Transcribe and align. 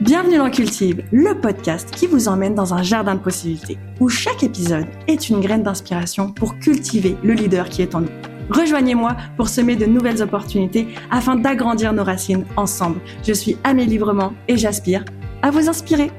Bienvenue 0.00 0.38
dans 0.38 0.48
Cultive, 0.48 1.02
le 1.10 1.40
podcast 1.40 1.90
qui 1.90 2.06
vous 2.06 2.28
emmène 2.28 2.54
dans 2.54 2.72
un 2.72 2.84
jardin 2.84 3.16
de 3.16 3.20
possibilités, 3.20 3.78
où 3.98 4.08
chaque 4.08 4.44
épisode 4.44 4.86
est 5.08 5.28
une 5.28 5.40
graine 5.40 5.64
d'inspiration 5.64 6.30
pour 6.30 6.56
cultiver 6.60 7.16
le 7.24 7.32
leader 7.32 7.68
qui 7.68 7.82
est 7.82 7.96
en 7.96 8.02
nous. 8.02 8.10
Rejoignez-moi 8.48 9.16
pour 9.36 9.48
semer 9.48 9.74
de 9.74 9.86
nouvelles 9.86 10.22
opportunités 10.22 10.86
afin 11.10 11.34
d'agrandir 11.34 11.92
nos 11.92 12.04
racines 12.04 12.44
ensemble. 12.56 13.00
Je 13.26 13.32
suis 13.32 13.56
Amélie 13.64 13.90
Librement 13.90 14.34
et 14.46 14.56
j'aspire 14.56 15.04
à 15.42 15.50
vous 15.50 15.68
inspirer. 15.68 16.12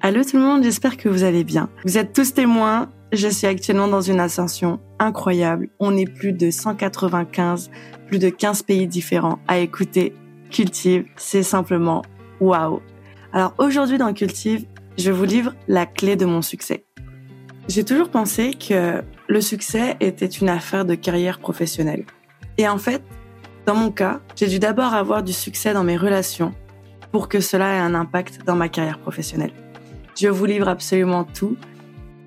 Allô 0.00 0.24
tout 0.24 0.38
le 0.38 0.42
monde, 0.42 0.62
j'espère 0.62 0.96
que 0.96 1.10
vous 1.10 1.22
allez 1.22 1.44
bien. 1.44 1.68
Vous 1.84 1.98
êtes 1.98 2.14
tous 2.14 2.32
témoins, 2.32 2.88
je 3.12 3.28
suis 3.28 3.46
actuellement 3.46 3.88
dans 3.88 4.00
une 4.00 4.20
ascension 4.20 4.80
incroyable. 4.98 5.68
On 5.80 5.98
est 5.98 6.10
plus 6.10 6.32
de 6.32 6.50
195, 6.50 7.70
plus 8.06 8.18
de 8.18 8.30
15 8.30 8.62
pays 8.62 8.86
différents 8.86 9.38
à 9.48 9.58
écouter 9.58 10.14
Cultive. 10.50 11.04
C'est 11.16 11.42
simplement 11.42 12.02
waouh. 12.40 12.80
Alors 13.32 13.54
aujourd'hui 13.58 13.98
dans 13.98 14.12
Cultive, 14.12 14.64
je 14.98 15.10
vous 15.10 15.24
livre 15.24 15.54
la 15.68 15.86
clé 15.86 16.16
de 16.16 16.24
mon 16.24 16.42
succès. 16.42 16.84
J'ai 17.68 17.84
toujours 17.84 18.10
pensé 18.10 18.54
que 18.54 19.02
le 19.28 19.40
succès 19.40 19.96
était 20.00 20.26
une 20.26 20.48
affaire 20.48 20.84
de 20.84 20.94
carrière 20.94 21.38
professionnelle. 21.38 22.04
Et 22.58 22.68
en 22.68 22.78
fait, 22.78 23.02
dans 23.66 23.74
mon 23.74 23.90
cas, 23.90 24.20
j'ai 24.34 24.48
dû 24.48 24.58
d'abord 24.58 24.94
avoir 24.94 25.22
du 25.22 25.32
succès 25.32 25.72
dans 25.72 25.84
mes 25.84 25.96
relations 25.96 26.52
pour 27.12 27.28
que 27.28 27.40
cela 27.40 27.76
ait 27.76 27.78
un 27.78 27.94
impact 27.94 28.40
dans 28.44 28.56
ma 28.56 28.68
carrière 28.68 28.98
professionnelle. 28.98 29.52
Je 30.20 30.28
vous 30.28 30.44
livre 30.44 30.68
absolument 30.68 31.24
tout 31.24 31.56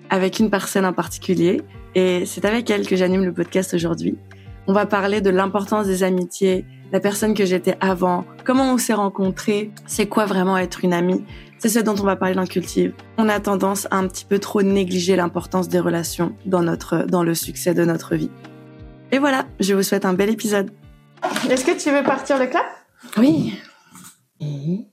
avec 0.10 0.40
une 0.40 0.50
personne 0.50 0.86
en 0.86 0.94
particulier 0.94 1.62
et 1.96 2.26
c'est 2.26 2.46
avec 2.46 2.70
elle 2.70 2.88
que 2.88 2.96
j'anime 2.96 3.26
le 3.26 3.34
podcast 3.34 3.74
aujourd'hui. 3.74 4.18
On 4.66 4.72
va 4.72 4.86
parler 4.86 5.20
de 5.20 5.30
l'importance 5.30 5.88
des 5.88 6.04
amitiés, 6.04 6.66
la 6.94 7.02
personne 7.02 7.34
que 7.34 7.44
j'étais 7.44 7.76
avant, 7.82 8.24
comment 8.46 8.72
on 8.72 8.78
s'est 8.78 8.94
rencontrés, 8.94 9.72
c'est 9.88 10.08
quoi 10.08 10.26
vraiment 10.26 10.58
être 10.58 10.86
une 10.86 10.94
amie. 10.94 11.26
C'est 11.60 11.68
ce 11.68 11.80
dont 11.80 11.96
on 12.00 12.04
va 12.04 12.16
parler 12.16 12.34
dans 12.34 12.46
Cultive. 12.46 12.94
On 13.18 13.28
a 13.28 13.42
tendance 13.42 13.88
à 13.92 13.98
un 13.98 14.08
petit 14.08 14.24
peu 14.24 14.40
trop 14.40 14.62
négliger 14.62 15.18
l'importance 15.18 15.68
des 15.68 15.82
relations 15.82 16.34
dans 16.46 16.62
notre, 16.62 17.00
dans 17.00 17.24
le 17.24 17.36
succès 17.36 17.74
de 17.74 17.84
notre 17.84 18.16
vie. 18.16 18.32
Et 19.12 19.20
voilà, 19.20 19.46
je 19.60 19.74
vous 19.74 19.84
souhaite 19.84 20.06
un 20.06 20.14
bel 20.14 20.30
épisode. 20.30 20.72
Est-ce 21.50 21.66
que 21.66 21.78
tu 21.78 21.92
veux 21.92 22.04
partir 22.04 22.40
le 22.40 22.46
clap? 22.46 22.66
Oui. 23.18 23.60
Et 24.40 24.88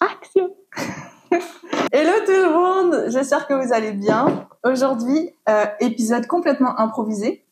action 0.00 0.50
Hello 1.92 2.12
tout 2.26 2.32
le 2.32 2.52
monde, 2.52 3.04
j'espère 3.08 3.46
que 3.46 3.54
vous 3.54 3.72
allez 3.72 3.92
bien. 3.92 4.46
Aujourd'hui, 4.64 5.30
euh, 5.48 5.64
épisode 5.80 6.26
complètement 6.26 6.78
improvisé. 6.78 7.46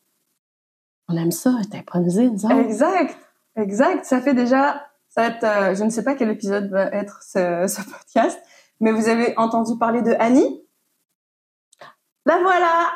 On 1.09 1.17
aime 1.17 1.31
ça, 1.31 1.55
être 1.61 1.75
improvisé, 1.75 2.29
nous 2.29 2.49
Exact. 2.49 3.17
Exact. 3.55 4.05
Ça 4.05 4.21
fait 4.21 4.33
déjà, 4.33 4.87
ça 5.09 5.21
va 5.21 5.27
être, 5.27 5.43
euh, 5.43 5.75
je 5.75 5.83
ne 5.83 5.89
sais 5.89 6.03
pas 6.03 6.15
quel 6.15 6.29
épisode 6.29 6.69
va 6.69 6.85
être 6.85 7.21
ce, 7.23 7.65
ce, 7.67 7.81
podcast, 7.81 8.39
mais 8.79 8.91
vous 8.91 9.07
avez 9.07 9.33
entendu 9.37 9.77
parler 9.77 10.01
de 10.01 10.13
Annie? 10.19 10.61
La 12.25 12.39
voilà. 12.41 12.91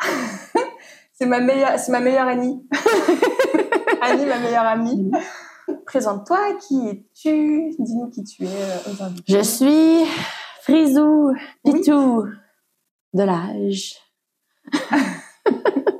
c'est 1.14 1.26
ma 1.26 1.40
meilleure, 1.40 1.80
c'est 1.80 1.92
ma 1.92 2.00
meilleure 2.02 2.28
Annie. 2.28 2.68
Annie, 4.02 4.26
ma 4.26 4.40
meilleure 4.40 4.66
amie. 4.66 5.12
Présente-toi. 5.86 6.58
Qui 6.68 6.90
es-tu? 6.90 7.76
Dis-nous 7.80 8.10
qui 8.10 8.24
tu 8.24 8.44
es 8.44 8.48
euh, 8.48 9.06
invités. 9.06 9.34
Je 9.34 9.42
suis 9.42 10.06
Frisou 10.62 11.34
Pitou 11.64 12.26
de 13.14 13.24
l'âge. 13.24 13.96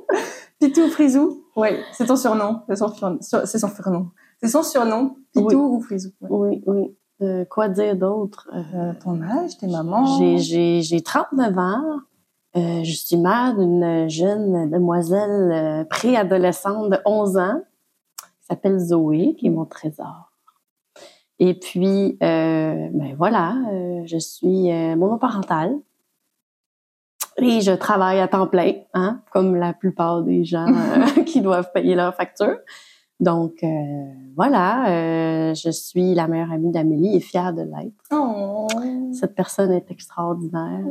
Pitou 0.62 0.88
Frisou. 0.90 1.42
Oui, 1.56 1.70
c'est 1.92 2.06
ton 2.06 2.14
surnom. 2.14 2.60
C'est 2.68 2.76
son, 2.76 2.92
c'est 3.20 3.58
son 3.58 3.68
surnom. 3.68 4.10
C'est 4.40 4.48
son 4.48 4.62
surnom, 4.62 5.16
Pitou 5.34 5.58
ou 5.58 5.80
Frisou. 5.80 6.10
Oui, 6.20 6.62
oui. 6.66 6.96
Euh, 7.20 7.44
quoi 7.44 7.68
dire 7.68 7.96
d'autre? 7.96 8.48
Euh, 8.54 8.92
ton 9.02 9.20
âge, 9.22 9.58
tes 9.58 9.66
mamans? 9.66 10.38
J'ai, 10.38 10.82
j'ai, 10.82 11.00
39 11.00 11.58
ans. 11.58 11.82
Euh, 12.56 12.84
je 12.84 12.92
suis 12.92 13.16
mère 13.16 13.56
d'une 13.56 14.08
jeune 14.08 14.70
demoiselle 14.70 15.50
euh, 15.52 15.84
préadolescente 15.84 16.90
de 16.90 16.98
11 17.06 17.38
ans 17.38 17.60
qui 18.16 18.46
s'appelle 18.46 18.78
Zoé, 18.78 19.34
qui 19.36 19.48
est 19.48 19.50
mon 19.50 19.64
trésor. 19.64 20.30
Et 21.40 21.58
puis, 21.58 22.18
euh, 22.22 22.88
ben 22.92 23.14
voilà, 23.16 23.56
je 24.04 24.18
suis 24.18 24.70
monoparentale. 24.96 25.76
Et 27.42 27.60
je 27.60 27.72
travaille 27.72 28.20
à 28.20 28.28
temps 28.28 28.46
plein, 28.46 28.72
hein, 28.94 29.22
comme 29.32 29.56
la 29.56 29.72
plupart 29.72 30.22
des 30.22 30.44
gens 30.44 30.66
qui 31.26 31.40
doivent 31.40 31.70
payer 31.72 31.94
leurs 31.94 32.14
factures. 32.14 32.58
Donc, 33.20 33.62
euh, 33.62 33.68
voilà, 34.36 34.88
euh, 34.88 35.54
je 35.54 35.70
suis 35.70 36.14
la 36.14 36.26
meilleure 36.26 36.50
amie 36.50 36.72
d'Amélie 36.72 37.16
et 37.16 37.20
fière 37.20 37.52
de 37.52 37.62
l'être. 37.62 38.04
Oh. 38.10 38.66
Cette 39.12 39.34
personne 39.34 39.70
est 39.72 39.90
extraordinaire. 39.90 40.84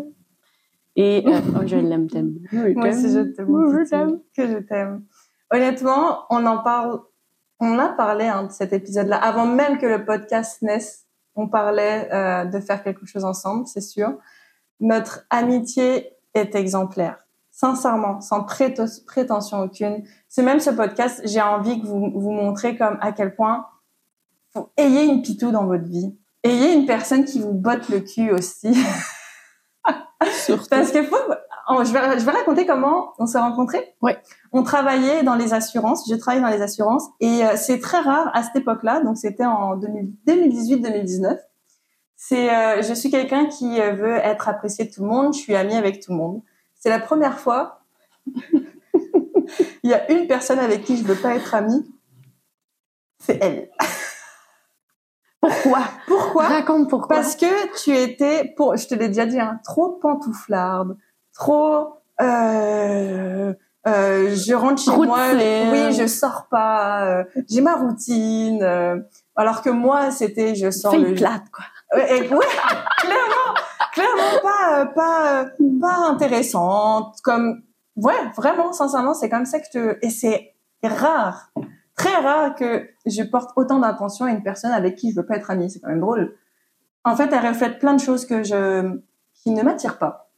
Et 0.95 1.23
euh, 1.27 1.39
oh, 1.55 1.65
je 1.65 1.75
l'aime 1.75 2.09
tellement. 2.09 2.39
Moi 2.51 2.89
aussi, 2.89 3.11
je 3.11 3.83
t'aime. 3.83 4.19
Que 4.35 4.47
je 4.47 4.57
t'aime. 4.59 5.03
Honnêtement, 5.51 6.25
on 6.29 6.45
en 6.45 6.59
parle, 6.59 7.01
on 7.59 7.77
a 7.79 7.89
parlé 7.89 8.25
hein, 8.25 8.43
de 8.43 8.51
cet 8.51 8.73
épisode-là. 8.73 9.17
Avant 9.17 9.45
même 9.45 9.77
que 9.77 9.85
le 9.85 10.05
podcast 10.05 10.61
naisse, 10.61 11.05
on 11.35 11.47
parlait 11.47 12.09
euh, 12.13 12.45
de 12.45 12.59
faire 12.59 12.83
quelque 12.83 13.05
chose 13.05 13.25
ensemble, 13.25 13.67
c'est 13.67 13.81
sûr. 13.81 14.17
Notre 14.79 15.25
amitié 15.29 16.13
est 16.33 16.55
exemplaire 16.55 17.17
sincèrement, 17.51 18.21
sans 18.21 18.43
prétention 18.43 19.61
aucune. 19.61 20.03
C'est 20.27 20.41
même 20.41 20.59
ce 20.59 20.71
podcast, 20.71 21.21
j'ai 21.25 21.41
envie 21.41 21.79
que 21.79 21.85
vous 21.85 22.11
vous 22.15 22.31
montrez 22.31 22.77
comme 22.77 22.97
à 23.01 23.11
quel 23.11 23.35
point 23.35 23.67
faut 24.53 24.71
ayez 24.77 25.05
une 25.05 25.21
pitou 25.21 25.51
dans 25.51 25.65
votre 25.65 25.85
vie. 25.85 26.15
Ayez 26.43 26.73
une 26.73 26.85
personne 26.85 27.23
qui 27.23 27.39
vous 27.39 27.53
botte 27.53 27.87
le 27.89 27.99
cul 27.99 28.31
aussi. 28.31 28.73
Surtout. 30.45 30.67
Parce 30.69 30.91
que 30.91 31.03
faut, 31.03 31.15
oh, 31.69 31.83
je 31.83 31.93
vais, 31.93 32.19
je 32.19 32.25
vais 32.25 32.31
raconter 32.31 32.65
comment 32.65 33.13
on 33.19 33.27
s'est 33.27 33.39
rencontrés. 33.39 33.95
Oui. 34.01 34.13
On 34.51 34.63
travaillait 34.63 35.23
dans 35.23 35.35
les 35.35 35.53
assurances. 35.53 36.07
J'ai 36.07 36.17
travaillé 36.17 36.41
dans 36.41 36.49
les 36.49 36.61
assurances 36.61 37.05
et 37.19 37.45
euh, 37.45 37.55
c'est 37.55 37.79
très 37.79 37.99
rare 37.99 38.29
à 38.33 38.43
cette 38.43 38.55
époque-là. 38.55 39.01
Donc 39.01 39.17
c'était 39.17 39.45
en 39.45 39.77
2018-2019. 39.77 41.37
C'est, 42.23 42.53
euh, 42.55 42.83
je 42.83 42.93
suis 42.93 43.09
quelqu'un 43.09 43.47
qui 43.47 43.81
euh, 43.81 43.93
veut 43.93 44.17
être 44.17 44.47
apprécié 44.47 44.85
de 44.85 44.91
tout 44.91 45.01
le 45.01 45.07
monde. 45.07 45.33
Je 45.33 45.39
suis 45.39 45.55
amie 45.55 45.73
avec 45.73 46.03
tout 46.03 46.11
le 46.11 46.17
monde. 46.17 46.41
C'est 46.75 46.91
la 46.91 46.99
première 46.99 47.39
fois. 47.39 47.81
Il 49.83 49.89
y 49.89 49.93
a 49.95 50.11
une 50.11 50.27
personne 50.27 50.59
avec 50.59 50.83
qui 50.83 50.97
je 50.97 51.03
veux 51.03 51.15
pas 51.15 51.35
être 51.35 51.55
amie. 51.55 51.83
C'est 53.17 53.43
elle. 53.43 53.71
Pourquoi? 55.41 55.79
Pourquoi? 56.05 56.43
Raconte 56.43 56.91
pourquoi. 56.91 57.15
Parce 57.15 57.35
que 57.35 57.83
tu 57.83 57.97
étais, 57.97 58.53
pour, 58.55 58.77
je 58.77 58.87
te 58.87 58.93
l'ai 58.93 59.07
déjà 59.07 59.25
dit, 59.25 59.39
hein, 59.39 59.59
trop 59.63 59.89
pantouflarde, 59.93 60.97
trop. 61.33 62.03
Euh, 62.21 63.51
euh, 63.87 64.35
je 64.35 64.53
rentre 64.53 64.79
chez 64.79 64.95
moi, 64.95 65.31
oui, 65.33 65.91
je 65.93 66.05
sors 66.05 66.45
pas, 66.51 67.03
euh, 67.07 67.23
j'ai 67.49 67.61
ma 67.61 67.75
routine. 67.77 68.61
Euh, 68.61 68.99
alors 69.35 69.63
que 69.63 69.71
moi, 69.71 70.11
c'était, 70.11 70.53
je 70.53 70.69
sors 70.69 70.95
le 70.95 71.15
plate 71.15 71.49
quoi. 71.51 71.65
Ouais, 71.93 72.27
clairement 72.27 73.53
clairement 73.93 74.39
pas 74.41 74.79
euh, 74.79 74.85
pas 74.85 75.41
euh, 75.41 75.45
pas 75.81 75.97
intéressante 76.07 77.17
comme 77.21 77.63
ouais 77.97 78.13
vraiment 78.37 78.71
sincèrement 78.71 79.13
c'est 79.13 79.29
comme 79.29 79.45
ça 79.45 79.59
que 79.59 79.65
je 79.73 79.97
et 80.01 80.09
c'est 80.09 80.53
rare 80.81 81.51
très 82.01 82.15
rare 82.15 82.55
que 82.55 82.87
je 83.05 83.23
porte 83.23 83.51
autant 83.55 83.79
d'attention 83.79 84.25
à 84.25 84.31
une 84.31 84.43
personne 84.43 84.71
avec 84.71 84.95
qui 84.95 85.11
je 85.11 85.15
veux 85.15 85.25
pas 85.25 85.35
être 85.35 85.51
amie. 85.51 85.69
C'est 85.69 85.79
quand 85.79 85.89
même 85.89 85.99
drôle. 85.99 86.35
En 87.03 87.15
fait 87.15 87.29
elle 87.31 87.45
reflète 87.45 87.79
plein 87.79 87.93
de 87.93 87.99
choses 87.99 88.25
que 88.25 88.43
je 88.43 88.99
qui 89.33 89.51
ne 89.51 89.61
m'attirent 89.63 89.97
pas. 89.97 90.31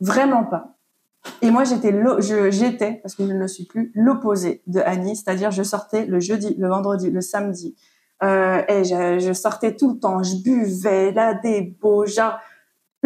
Vraiment 0.00 0.44
pas. 0.44 0.76
Et 1.42 1.50
moi 1.50 1.64
j'étais 1.64 1.92
j'étais 2.50 3.00
parce 3.02 3.14
que 3.14 3.26
je 3.26 3.32
ne 3.32 3.38
le 3.38 3.48
suis 3.48 3.64
plus 3.64 3.92
l'opposé 3.94 4.62
de 4.66 4.80
Annie 4.80 5.16
c'est-à-dire 5.16 5.50
je 5.50 5.62
sortais 5.62 6.06
le 6.06 6.20
jeudi 6.20 6.54
le 6.56 6.68
vendredi 6.68 7.10
le 7.10 7.20
samedi 7.20 7.76
euh, 8.22 8.62
et 8.68 8.84
je, 8.84 9.18
je 9.18 9.32
sortais 9.32 9.76
tout 9.76 9.92
le 9.92 9.98
temps 9.98 10.22
je 10.22 10.42
buvais 10.42 11.14
des 11.42 11.62
beaux 11.62 12.06
genre 12.06 12.38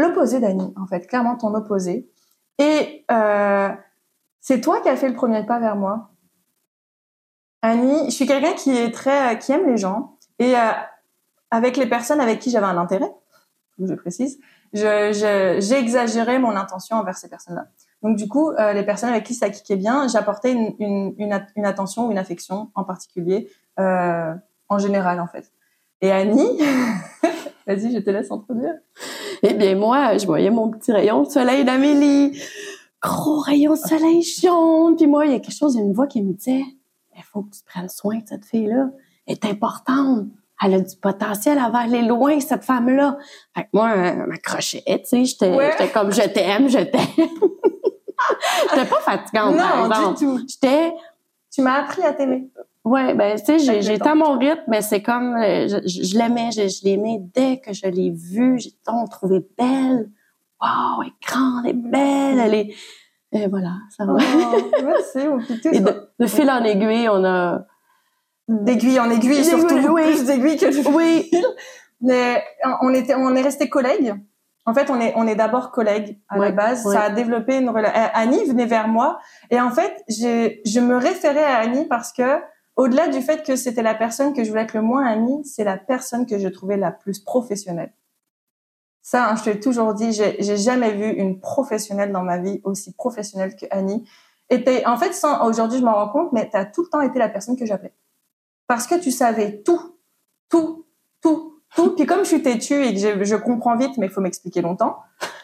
l'opposé 0.00 0.40
d'Annie, 0.40 0.72
en 0.76 0.86
fait, 0.86 1.06
clairement 1.06 1.36
ton 1.36 1.54
opposé. 1.54 2.08
Et 2.58 3.04
euh, 3.10 3.70
c'est 4.40 4.60
toi 4.60 4.80
qui 4.80 4.88
as 4.88 4.96
fait 4.96 5.08
le 5.08 5.14
premier 5.14 5.44
pas 5.44 5.58
vers 5.58 5.76
moi. 5.76 6.10
Annie, 7.62 8.06
je 8.06 8.10
suis 8.10 8.26
quelqu'un 8.26 8.54
qui 8.54 8.76
est 8.76 8.90
très, 8.90 9.38
qui 9.38 9.52
aime 9.52 9.66
les 9.66 9.76
gens 9.76 10.16
et 10.38 10.56
euh, 10.56 10.70
avec 11.50 11.76
les 11.76 11.86
personnes 11.86 12.20
avec 12.20 12.38
qui 12.38 12.50
j'avais 12.50 12.66
un 12.66 12.78
intérêt, 12.78 13.12
je 13.78 13.94
précise, 13.94 14.38
je, 14.72 15.58
j'ai 15.60 15.78
exagéré 15.78 16.38
mon 16.38 16.56
intention 16.56 16.96
envers 16.96 17.16
ces 17.16 17.28
personnes-là. 17.28 17.66
Donc 18.02 18.16
du 18.16 18.28
coup, 18.28 18.50
euh, 18.52 18.72
les 18.72 18.84
personnes 18.84 19.10
avec 19.10 19.24
qui 19.24 19.34
ça 19.34 19.50
kickait 19.50 19.76
bien, 19.76 20.08
j'apportais 20.08 20.52
une, 20.52 20.74
une, 20.78 21.14
une, 21.18 21.46
une, 21.56 21.66
attention 21.66 22.06
ou 22.06 22.10
une 22.10 22.18
affection 22.18 22.70
en 22.74 22.84
particulier, 22.84 23.50
euh, 23.78 24.34
en 24.70 24.78
général 24.78 25.20
en 25.20 25.26
fait. 25.26 25.52
Et 26.00 26.10
Annie, 26.10 26.58
vas-y, 27.66 27.92
je 27.92 27.98
te 27.98 28.08
laisse 28.08 28.30
introduire. 28.30 28.74
Eh 29.42 29.52
bien, 29.52 29.74
moi, 29.74 30.16
je 30.16 30.24
voyais 30.26 30.50
mon 30.50 30.70
petit 30.70 30.92
rayon 30.92 31.22
de 31.24 31.28
soleil 31.28 31.64
d'Amélie. 31.64 32.40
Gros 33.02 33.40
rayon 33.40 33.72
de 33.72 33.78
soleil 33.78 34.22
jaune. 34.22 34.96
Puis 34.96 35.06
moi, 35.06 35.26
il 35.26 35.32
y 35.32 35.34
a 35.34 35.40
quelque 35.40 35.54
chose, 35.56 35.76
une 35.76 35.92
voix 35.92 36.06
qui 36.06 36.22
me 36.22 36.32
disait, 36.32 36.64
il 37.16 37.22
faut 37.22 37.42
que 37.42 37.50
tu 37.50 37.60
prennes 37.66 37.88
soin 37.88 38.16
de 38.18 38.26
cette 38.26 38.44
fille-là. 38.46 38.88
Elle 39.26 39.34
est 39.34 39.44
importante. 39.44 40.26
elle 40.62 40.74
a 40.74 40.80
du 40.80 40.96
potentiel, 40.96 41.58
elle 41.64 41.72
va 41.72 41.78
aller 41.80 42.02
loin, 42.02 42.38
cette 42.40 42.64
femme-là. 42.64 43.16
Fait 43.54 43.62
que 43.64 43.68
moi, 43.72 43.92
elle 43.94 44.26
m'accrochait, 44.26 44.82
tu 44.86 44.94
sais, 45.04 45.24
j'étais, 45.24 45.54
Ouais. 45.54 45.70
j'étais 45.72 45.90
comme, 45.90 46.12
je 46.12 46.22
t'aime, 46.28 46.68
je 46.68 46.78
t'aime. 46.78 47.00
j'étais 48.70 48.86
pas 48.88 49.00
fatigante, 49.00 49.56
par 49.56 49.88
non, 49.88 49.94
exemple. 49.94 50.18
du 50.18 50.24
tout. 50.26 50.46
J'étais, 50.48 50.92
Tu 51.54 51.62
m'as 51.62 51.82
appris 51.82 52.02
à 52.02 52.12
t'aimer. 52.12 52.50
Ouais, 52.84 53.14
ben, 53.14 53.38
tu 53.38 53.58
sais, 53.58 53.82
j'étais 53.82 54.08
à 54.08 54.14
mon 54.14 54.38
rythme, 54.38 54.62
mais 54.68 54.82
c'est 54.82 55.02
comme, 55.02 55.36
euh, 55.36 55.68
je, 55.68 56.18
l'aimais, 56.18 56.50
je, 56.52 56.68
je 56.68 56.84
l'aimais 56.84 57.18
dès 57.34 57.58
que 57.60 57.72
je 57.72 57.86
l'ai 57.86 58.10
vue, 58.10 58.58
j'ai 58.58 58.70
on 58.88 59.02
l'a 59.02 59.08
trouvée 59.08 59.40
belle. 59.58 60.10
Wow, 60.60 61.02
elle 61.02 61.08
est 61.08 61.26
grande, 61.26 61.64
elle 61.64 61.70
est 61.70 61.74
belle, 61.74 62.38
elle 62.38 62.54
est, 62.54 62.74
et 63.32 63.46
voilà, 63.46 63.74
ça 63.96 64.04
va. 64.04 64.14
Oh, 64.14 64.70
merci. 64.84 65.18
Et 65.72 65.80
de, 65.80 66.10
de 66.18 66.26
fil 66.26 66.50
en 66.50 66.62
aiguille, 66.64 67.08
on 67.08 67.24
a, 67.24 67.64
D'aiguille 68.50 68.98
en 68.98 69.08
aiguille, 69.10 69.44
surtout 69.44 69.76
oui. 69.92 70.02
plus 70.02 70.24
d'aiguille 70.24 70.56
que 70.56 70.66
de 70.66 70.88
oui, 70.88 71.22
fil. 71.30 71.44
Mais 72.00 72.42
on 72.82 72.92
était, 72.92 73.14
on 73.14 73.34
est 73.36 73.42
resté 73.42 73.68
collègues. 73.68 74.14
En 74.66 74.74
fait, 74.74 74.90
on 74.90 75.00
est, 75.00 75.12
on 75.16 75.26
est 75.28 75.36
d'abord 75.36 75.70
collègues 75.70 76.18
à 76.28 76.36
la 76.36 76.50
base. 76.50 76.84
ouais. 76.84 76.94
Ça 76.94 77.02
a 77.02 77.10
développé 77.10 77.58
une 77.58 77.68
relation. 77.70 78.00
Annie 78.12 78.44
venait 78.46 78.66
vers 78.66 78.88
moi 78.88 79.20
et 79.50 79.60
en 79.60 79.70
fait, 79.70 79.94
je 80.08 80.80
me 80.80 80.96
référais 80.96 81.44
à 81.44 81.58
Annie 81.58 81.86
parce 81.86 82.12
que 82.12 82.40
au-delà 82.80 83.08
du 83.08 83.20
fait 83.20 83.44
que 83.44 83.56
c'était 83.56 83.82
la 83.82 83.94
personne 83.94 84.32
que 84.32 84.42
je 84.42 84.48
voulais 84.48 84.62
être 84.62 84.72
le 84.72 84.80
moins 84.80 85.06
amie, 85.06 85.44
c'est 85.44 85.64
la 85.64 85.76
personne 85.76 86.24
que 86.24 86.38
je 86.38 86.48
trouvais 86.48 86.78
la 86.78 86.90
plus 86.90 87.18
professionnelle. 87.18 87.92
Ça, 89.02 89.28
hein, 89.28 89.36
je 89.36 89.42
te 89.42 89.50
l'ai 89.50 89.60
toujours 89.60 89.92
dit, 89.92 90.12
j'ai, 90.14 90.56
jamais 90.56 90.92
vu 90.92 91.10
une 91.10 91.40
professionnelle 91.40 92.10
dans 92.10 92.22
ma 92.22 92.38
vie 92.38 92.62
aussi 92.64 92.94
professionnelle 92.94 93.54
que 93.54 93.66
Annie. 93.70 94.08
Et 94.48 94.64
en 94.86 94.96
fait, 94.96 95.14
aujourd'hui, 95.42 95.78
je 95.78 95.84
m'en 95.84 95.92
rends 95.92 96.08
compte, 96.08 96.32
mais 96.32 96.48
tu 96.48 96.56
as 96.56 96.64
tout 96.64 96.82
le 96.82 96.88
temps 96.88 97.02
été 97.02 97.18
la 97.18 97.28
personne 97.28 97.54
que 97.54 97.66
j'appelais. 97.66 97.92
Parce 98.66 98.86
que 98.86 98.98
tu 98.98 99.10
savais 99.10 99.60
tout, 99.62 99.98
tout, 100.48 100.86
tout, 101.20 101.60
tout. 101.76 101.94
Puis 101.96 102.06
comme 102.06 102.20
je 102.20 102.28
suis 102.28 102.42
têtue 102.42 102.82
et 102.82 102.94
que 102.94 103.24
je 103.24 103.36
comprends 103.36 103.76
vite, 103.76 103.98
mais 103.98 104.06
il 104.06 104.12
faut 104.12 104.22
m'expliquer 104.22 104.62
longtemps, 104.62 104.96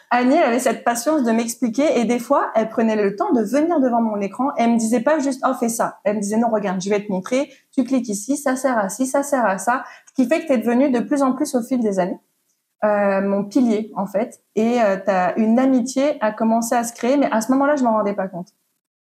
Annie, 0.09 0.35
elle 0.35 0.43
avait 0.43 0.59
cette 0.59 0.85
patience 0.85 1.23
de 1.23 1.31
m'expliquer 1.31 1.99
et 1.99 2.05
des 2.05 2.19
fois, 2.19 2.51
elle 2.55 2.69
prenait 2.69 2.95
le 2.95 3.15
temps 3.15 3.33
de 3.33 3.41
venir 3.41 3.81
devant 3.81 4.01
mon 4.01 4.21
écran 4.21 4.51
et 4.57 4.63
elle 4.63 4.71
me 4.71 4.77
disait 4.77 5.01
pas 5.01 5.19
juste, 5.19 5.43
oh, 5.45 5.53
fais 5.59 5.67
ça. 5.67 5.99
Elle 6.05 6.15
me 6.15 6.21
disait, 6.21 6.37
non, 6.37 6.49
regarde, 6.49 6.81
je 6.81 6.89
vais 6.89 7.05
te 7.05 7.11
montrer, 7.11 7.51
tu 7.73 7.83
cliques 7.83 8.07
ici, 8.07 8.37
ça 8.37 8.55
sert 8.55 8.77
à 8.77 8.87
ci, 8.87 9.05
ça 9.05 9.23
sert 9.23 9.45
à 9.45 9.57
ça. 9.57 9.83
Ce 10.07 10.13
qui 10.13 10.29
fait 10.29 10.41
que 10.41 10.47
tu 10.47 10.53
es 10.53 10.57
devenu 10.57 10.89
de 10.91 10.99
plus 10.99 11.23
en 11.23 11.33
plus 11.33 11.55
au 11.55 11.61
fil 11.61 11.81
des 11.81 11.99
années. 11.99 12.19
Euh, 12.85 13.21
mon 13.21 13.43
pilier 13.43 13.91
en 13.95 14.05
fait 14.05 14.39
et 14.53 14.79
euh, 14.83 14.97
une 15.35 15.57
amitié 15.57 16.15
a 16.21 16.31
commencé 16.31 16.75
à 16.75 16.83
se 16.83 16.93
créer 16.93 17.17
mais 17.17 17.27
à 17.31 17.41
ce 17.41 17.51
moment-là 17.53 17.75
je 17.75 17.83
m'en 17.83 17.93
rendais 17.93 18.13
pas 18.13 18.27
compte 18.27 18.49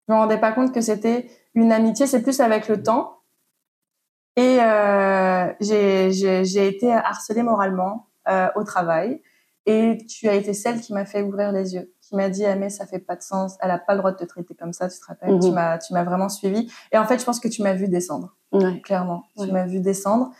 je 0.07 0.13
me 0.13 0.17
rendais 0.17 0.37
pas 0.37 0.53
compte 0.53 0.73
que 0.73 0.79
c'était 0.79 1.29
une 1.55 1.73
amitié 1.73 2.07
c'est 2.07 2.21
plus 2.21 2.39
avec 2.39 2.69
le 2.69 2.81
temps 2.81 3.17
et 4.37 4.59
euh, 4.61 5.51
j'ai 5.59 6.67
été 6.67 6.93
harcelée 6.93 7.43
moralement 7.43 8.07
euh, 8.29 8.47
au 8.55 8.63
travail 8.63 9.21
et 9.65 9.97
tu 10.07 10.27
as 10.29 10.35
été 10.35 10.53
celle 10.53 10.79
qui 10.81 10.93
m'a 10.93 11.05
fait 11.05 11.21
ouvrir 11.21 11.51
les 11.51 11.73
yeux 11.73 11.91
qui 12.01 12.15
m'a 12.15 12.29
dit 12.29 12.45
ah, 12.45 12.55
mais 12.55 12.69
ça 12.69 12.85
fait 12.85 12.99
pas 12.99 13.15
de 13.15 13.21
sens 13.23 13.57
elle 13.61 13.71
a 13.71 13.79
pas 13.79 13.93
le 13.93 13.99
droit 13.99 14.11
de 14.11 14.17
te 14.17 14.25
traiter 14.25 14.53
comme 14.53 14.73
ça 14.73 14.89
tu 14.89 14.99
te 14.99 15.05
rappelles? 15.05 15.33
Mhm. 15.33 15.39
tu 15.39 15.51
m'as 15.51 15.77
tu 15.77 15.93
m'as 15.93 16.03
vraiment 16.03 16.29
suivi 16.29 16.71
et 16.91 16.97
en 16.97 17.05
fait 17.05 17.19
je 17.19 17.25
pense 17.25 17.39
que 17.39 17.47
tu 17.47 17.63
m'as 17.63 17.73
vu 17.73 17.87
descendre 17.87 18.35
ouais. 18.55 18.81
clairement. 18.81 19.23
Ouais. 19.37 19.47
Tu 19.47 19.53
m'as 19.53 19.65
vu 19.65 19.79
descendre. 19.79 20.31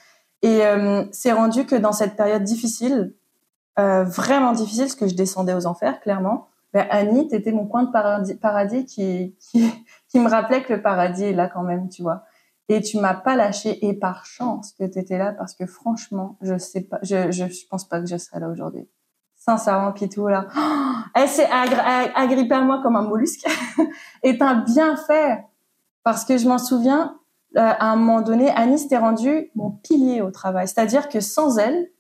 Et 0.42 0.66
euh, 0.66 1.06
c'est 1.12 1.32
rendu 1.32 1.66
que 1.66 1.76
dans 1.76 1.92
cette 1.92 2.16
période 2.16 2.44
difficile, 2.44 3.14
euh, 3.80 4.04
vraiment 4.04 4.54
difficile, 4.54 4.84
parce 4.84 4.96
que 4.96 5.08
je 5.08 5.16
descendais 5.16 5.54
aux 5.54 5.66
enfers, 5.66 6.00
clairement, 6.00 6.48
ben, 6.74 6.86
Annie, 6.90 7.28
t'étais 7.28 7.52
mon 7.52 7.66
coin 7.66 7.84
de 7.84 7.92
paradis, 7.92 8.36
paradis 8.36 8.86
qui, 8.86 9.36
qui, 9.40 9.72
qui 10.10 10.20
me 10.20 10.30
rappelait 10.30 10.64
que 10.64 10.74
le 10.74 10.82
paradis 10.82 11.26
est 11.26 11.34
là 11.34 11.48
quand 11.48 11.64
même, 11.64 11.90
tu 11.90 12.02
vois. 12.02 12.24
Et 12.68 12.82
tu 12.82 13.00
m'as 13.00 13.14
pas 13.14 13.36
lâché, 13.36 13.86
et 13.86 13.94
par 13.94 14.26
chance 14.26 14.74
que 14.74 14.84
t'étais 14.84 15.18
là, 15.18 15.34
parce 15.34 15.54
que 15.54 15.66
franchement, 15.66 16.38
je 16.42 16.58
sais 16.58 16.82
pas, 16.82 17.00
je, 17.04 17.32
je, 17.32 17.46
je 17.46 17.68
pense 17.70 17.88
pas 17.88 18.00
que 18.00 18.08
je 18.08 18.18
serais 18.18 18.40
là 18.40 18.50
aujourd'hui. 18.50 18.88
Sincèrement, 19.46 19.92
Pitou, 19.92 20.28
là. 20.28 20.48
Oh, 20.58 21.10
elle 21.14 21.28
s'est 21.28 21.46
agri- 21.46 21.80
ag- 21.80 22.12
agrippée 22.16 22.56
à 22.56 22.62
moi 22.62 22.80
comme 22.82 22.96
un 22.96 23.04
mollusque. 23.04 23.46
et 24.24 24.40
t'as 24.40 24.56
bien 24.56 24.96
fait. 24.96 25.44
Parce 26.04 26.26
que 26.26 26.38
je 26.40 26.48
m'en 26.48 26.58
souviens, 26.58 27.20
euh, 27.56 27.62
à 27.62 27.92
un 27.92 27.96
moment 27.96 28.22
donné, 28.22 28.50
Annie 28.50 28.80
s'était 28.80 28.98
rendue 28.98 29.52
mon 29.54 29.70
pilier 29.70 30.22
au 30.22 30.32
travail. 30.32 30.68
C'est-à-dire 30.68 31.10
que 31.10 31.20
sans 31.20 31.60
elle, 31.60 31.92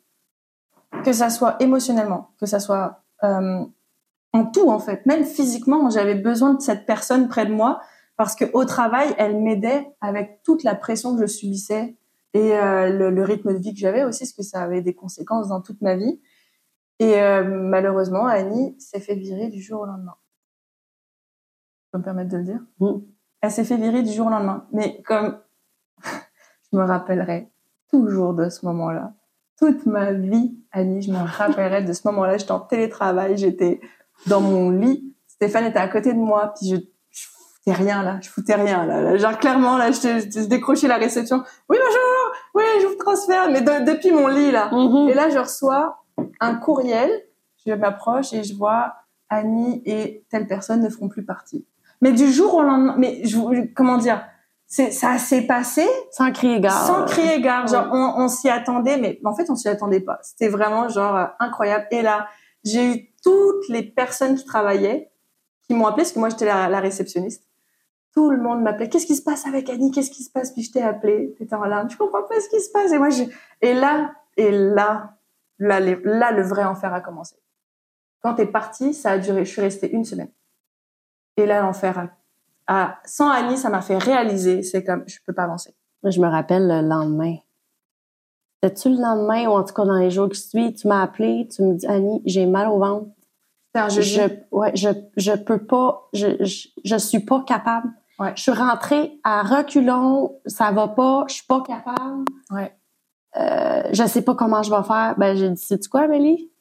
que 1.03 1.13
ça 1.13 1.30
soit 1.30 1.56
émotionnellement, 1.59 2.31
que 2.39 2.47
ça 2.47 2.59
soit 2.59 3.03
euh, 3.24 3.63
en 4.33 4.45
tout 4.45 4.69
en 4.69 4.80
fait, 4.80 5.06
même 5.06 5.24
physiquement, 5.24 5.89
j'avais 5.91 6.15
besoin 6.15 6.56
de 6.56 6.62
cette 6.62 6.86
personne 6.88 7.27
près 7.27 7.45
de 7.45 7.53
moi 7.53 7.80
parce 8.18 8.36
que 8.36 8.45
au 8.53 8.65
travail, 8.65 9.13
elle 9.19 9.38
m'aidait 9.39 9.88
avec 10.01 10.41
toute 10.44 10.63
la 10.63 10.74
pression 10.74 11.15
que 11.15 11.21
je 11.21 11.27
subissais 11.27 11.95
et 12.33 12.57
euh, 12.57 12.89
le 13.09 13.24
rythme 13.24 13.53
de 13.53 13.59
vie 13.59 13.74
que 13.74 13.80
j'avais 13.80 14.03
aussi, 14.03 14.24
parce 14.24 14.33
que 14.33 14.44
ça 14.44 14.62
avait 14.62 14.81
des 14.81 14.94
conséquences 14.95 15.50
dans 15.50 15.62
toute 15.62 15.81
ma 15.81 15.95
vie. 15.95 16.19
Et 17.00 17.19
euh, 17.21 17.44
malheureusement, 17.44 18.25
Annie 18.25 18.75
s'est 18.80 19.00
fait 19.00 19.15
virer 19.15 19.50
du 19.50 19.62
jour 19.62 19.81
au 19.81 19.86
lendemain. 19.86 20.15
Je 21.86 21.92
peux 21.92 21.97
me 22.00 22.03
permettre 22.03 22.30
de 22.31 22.38
le 22.38 22.44
dire? 22.44 22.59
Mm. 22.80 23.00
Elle 23.42 23.51
s'est 23.51 23.65
fait 23.65 23.77
virer 23.77 24.01
du 24.01 24.12
jour 24.12 24.27
au 24.27 24.30
lendemain. 24.30 24.65
Mais 24.71 25.01
comme 25.03 25.38
je 26.03 26.77
me 26.77 26.83
rappellerai 26.83 27.51
toujours 27.92 28.33
de 28.33 28.50
ce 28.50 28.65
moment-là, 28.65 29.13
toute 29.57 29.86
ma 29.86 30.12
vie, 30.13 30.57
Annie, 30.71 31.01
je 31.01 31.12
me 31.12 31.18
rappellerai 31.18 31.83
de 31.83 31.94
ce 31.94 32.01
moment-là. 32.07 32.38
J'étais 32.38 32.51
en 32.51 32.59
télétravail, 32.59 33.38
j'étais 33.38 33.80
dans 34.27 34.41
mon 34.41 34.69
lit. 34.69 35.15
Stéphane 35.27 35.65
était 35.65 35.80
à 35.80 35.88
côté 35.88 36.13
de 36.13 36.18
moi, 36.18 36.53
puis 36.57 36.69
je, 36.69 36.75
je 37.09 37.27
foutais 37.27 37.74
rien 37.74 38.03
là, 38.03 38.19
je 38.21 38.30
foutais 38.30 38.56
rien 38.56 38.86
là. 38.86 39.01
là. 39.01 39.18
Genre 39.18 39.38
clairement 39.38 39.77
là, 39.77 39.91
je, 39.91 40.00
je, 40.00 40.41
je 40.41 40.45
décrochais 40.48 40.88
la 40.88 40.95
réception. 40.98 41.44
Oui 41.69 41.77
bonjour, 41.77 42.33
oui 42.56 42.63
je 42.81 42.88
vous 42.88 42.95
transfère, 42.95 43.50
mais 43.51 43.62
de- 43.62 43.86
depuis 43.91 44.12
mon 44.12 44.27
lit 44.27 44.51
là. 44.51 44.69
Mhm. 44.74 45.09
Et 45.09 45.13
là, 45.13 45.30
je 45.30 45.38
reçois 45.38 46.05
un 46.39 46.56
courriel. 46.56 47.09
Je 47.65 47.73
m'approche 47.73 48.31
et 48.33 48.44
je 48.44 48.56
vois 48.56 48.94
Annie 49.29 49.81
et 49.85 50.23
telle 50.29 50.45
personne 50.47 50.81
ne 50.81 50.89
feront 50.89 51.09
plus 51.09 51.23
partie. 51.25 51.65
Mais 52.01 52.12
du 52.12 52.31
jour 52.31 52.53
au 52.53 52.62
lendemain, 52.63 52.95
mais 52.97 53.21
je, 53.25 53.38
comment 53.73 53.97
dire, 53.97 54.23
ça 54.67 55.17
s'est 55.17 55.44
passé 55.47 55.85
Sans 56.12 56.31
crier 56.31 56.59
gare. 56.59 56.85
sans 56.85 57.06
crier 57.06 57.41
gare. 57.41 57.67
Genre, 57.67 57.85
Ouais. 57.85 57.91
on, 57.94 58.23
on 58.23 58.27
s'y 58.27 58.50
attendait, 58.50 58.97
mais 58.97 59.19
en 59.23 59.33
fait, 59.33 59.50
on 59.50 59.56
s'y 59.56 59.67
attendait 59.69 60.01
pas. 60.01 60.19
C'était 60.21 60.47
vraiment 60.50 60.89
genre 60.89 61.15
euh, 61.15 61.25
incroyable. 61.39 61.88
Et 61.91 62.01
là, 62.01 62.27
j'ai 62.63 62.85
eu 62.94 63.09
toutes 63.23 63.67
les 63.69 63.83
personnes 63.83 64.35
qui 64.35 64.45
travaillaient 64.45 65.12
qui 65.67 65.73
m'ont 65.73 65.88
appelé 65.88 66.03
parce 66.03 66.12
que 66.12 66.19
moi 66.19 66.29
j'étais 66.29 66.45
la, 66.45 66.69
la 66.69 66.79
réceptionniste. 66.79 67.44
Tout 68.13 68.29
le 68.29 68.38
monde 68.41 68.62
m'appelait. 68.62 68.88
Qu'est-ce 68.89 69.07
qui 69.07 69.15
se 69.15 69.23
passe 69.23 69.47
avec 69.47 69.67
Annie? 69.69 69.89
Qu'est-ce 69.91 70.12
qui 70.12 70.23
se 70.23 70.29
passe? 70.31 70.51
Puis 70.51 70.62
je 70.62 70.71
t'ai 70.71 70.81
appelé. 70.83 71.33
T'étais 71.38 71.56
en 71.56 71.63
larmes. 71.65 71.89
Je 71.89 71.97
comprends 71.97 72.21
pas 72.23 72.39
ce 72.39 72.50
qui 72.50 72.62
se 72.62 72.69
passe? 72.71 72.91
Et 72.91 73.00
moi, 73.00 73.09
je... 73.09 73.23
et 73.62 73.73
là, 73.73 74.12
et 74.38 74.51
là, 74.51 75.14
là, 75.60 75.80
les- 75.80 76.00
là, 76.04 76.32
le 76.32 76.41
vrai 76.44 76.63
enfer 76.63 76.94
a 76.94 77.01
commencé. 77.01 77.36
Quand 78.22 78.36
t'es 78.36 78.46
partie, 78.48 78.94
ça 78.94 79.12
a 79.12 79.18
duré. 79.18 79.46
Je 79.46 79.51
suis 79.51 79.62
restée 79.62 79.91
une 79.91 80.03
semaine. 80.06 80.32
Et 81.38 81.46
là, 81.46 81.62
l'enfer 81.62 82.10
a, 82.68 82.84
a- 82.84 83.00
sans 83.06 83.29
Annie, 83.29 83.58
ça 83.58 83.70
m'a 83.70 83.82
fait 83.82 83.98
réaliser. 83.98 84.63
C'est 84.63 84.84
comme, 84.84 85.03
je 85.08 85.18
peux 85.25 85.34
pas 85.34 85.44
avancer. 85.44 85.75
Moi, 86.03 86.12
je 86.12 86.20
me 86.22 86.27
rappelle 86.27 86.68
le 86.68 86.82
lendemain. 86.88 87.36
C'était-tu 88.63 88.89
le 88.89 89.01
lendemain 89.01 89.48
ou 89.48 89.51
en 89.51 89.63
tout 89.63 89.74
cas 89.74 89.86
dans 89.86 89.98
les 89.98 90.10
jours 90.12 90.29
qui 90.29 90.39
suivent, 90.39 90.74
tu 90.74 90.88
m'as 90.88 91.03
appelé, 91.03 91.48
tu 91.53 91.62
me 91.62 91.74
dis 91.75 91.86
Annie, 91.88 92.22
j'ai 92.25 92.46
mal 92.46 92.68
au 92.70 92.79
ventre. 92.79 93.08
Un 93.75 93.89
jeudi. 93.89 94.10
Je, 94.15 94.22
ouais, 94.51 94.72
je, 94.75 94.89
je 95.18 95.34
peux 95.34 95.58
pas, 95.65 96.08
je, 96.13 96.27
je, 96.44 96.70
je 96.84 96.96
suis 96.96 97.20
pas 97.20 97.44
capable. 97.46 97.89
Ouais. 98.18 98.32
Je 98.38 98.41
suis 98.44 98.51
rentrée 98.53 99.20
à 99.25 99.44
reculons, 99.44 100.39
ça 100.46 100.72
va 100.72 100.88
pas, 100.88 101.25
je 101.27 101.34
suis 101.36 101.46
pas 101.46 101.62
capable. 101.62 102.24
Ouais. 102.50 102.74
Euh, 103.38 103.84
je 103.92 104.06
sais 104.08 104.22
pas 104.22 104.36
comment 104.36 104.63
je 104.63 104.70
vais 104.74 104.84
faire. 104.84 105.15
Ben, 105.18 105.36
j'ai 105.36 105.50
dit, 105.50 105.62
sais-tu 105.62 105.89
quoi, 105.89 106.01
Amélie? 106.01 106.51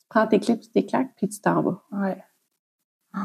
Tu 0.00 0.06
prends 0.08 0.26
tes 0.26 0.40
clés, 0.40 0.58
tu 0.58 0.68
t'éclaques, 0.70 1.14
puis 1.16 1.28
tu 1.28 1.40
t'en 1.40 1.62
vas. 1.62 1.82
Ouais. 1.92 2.22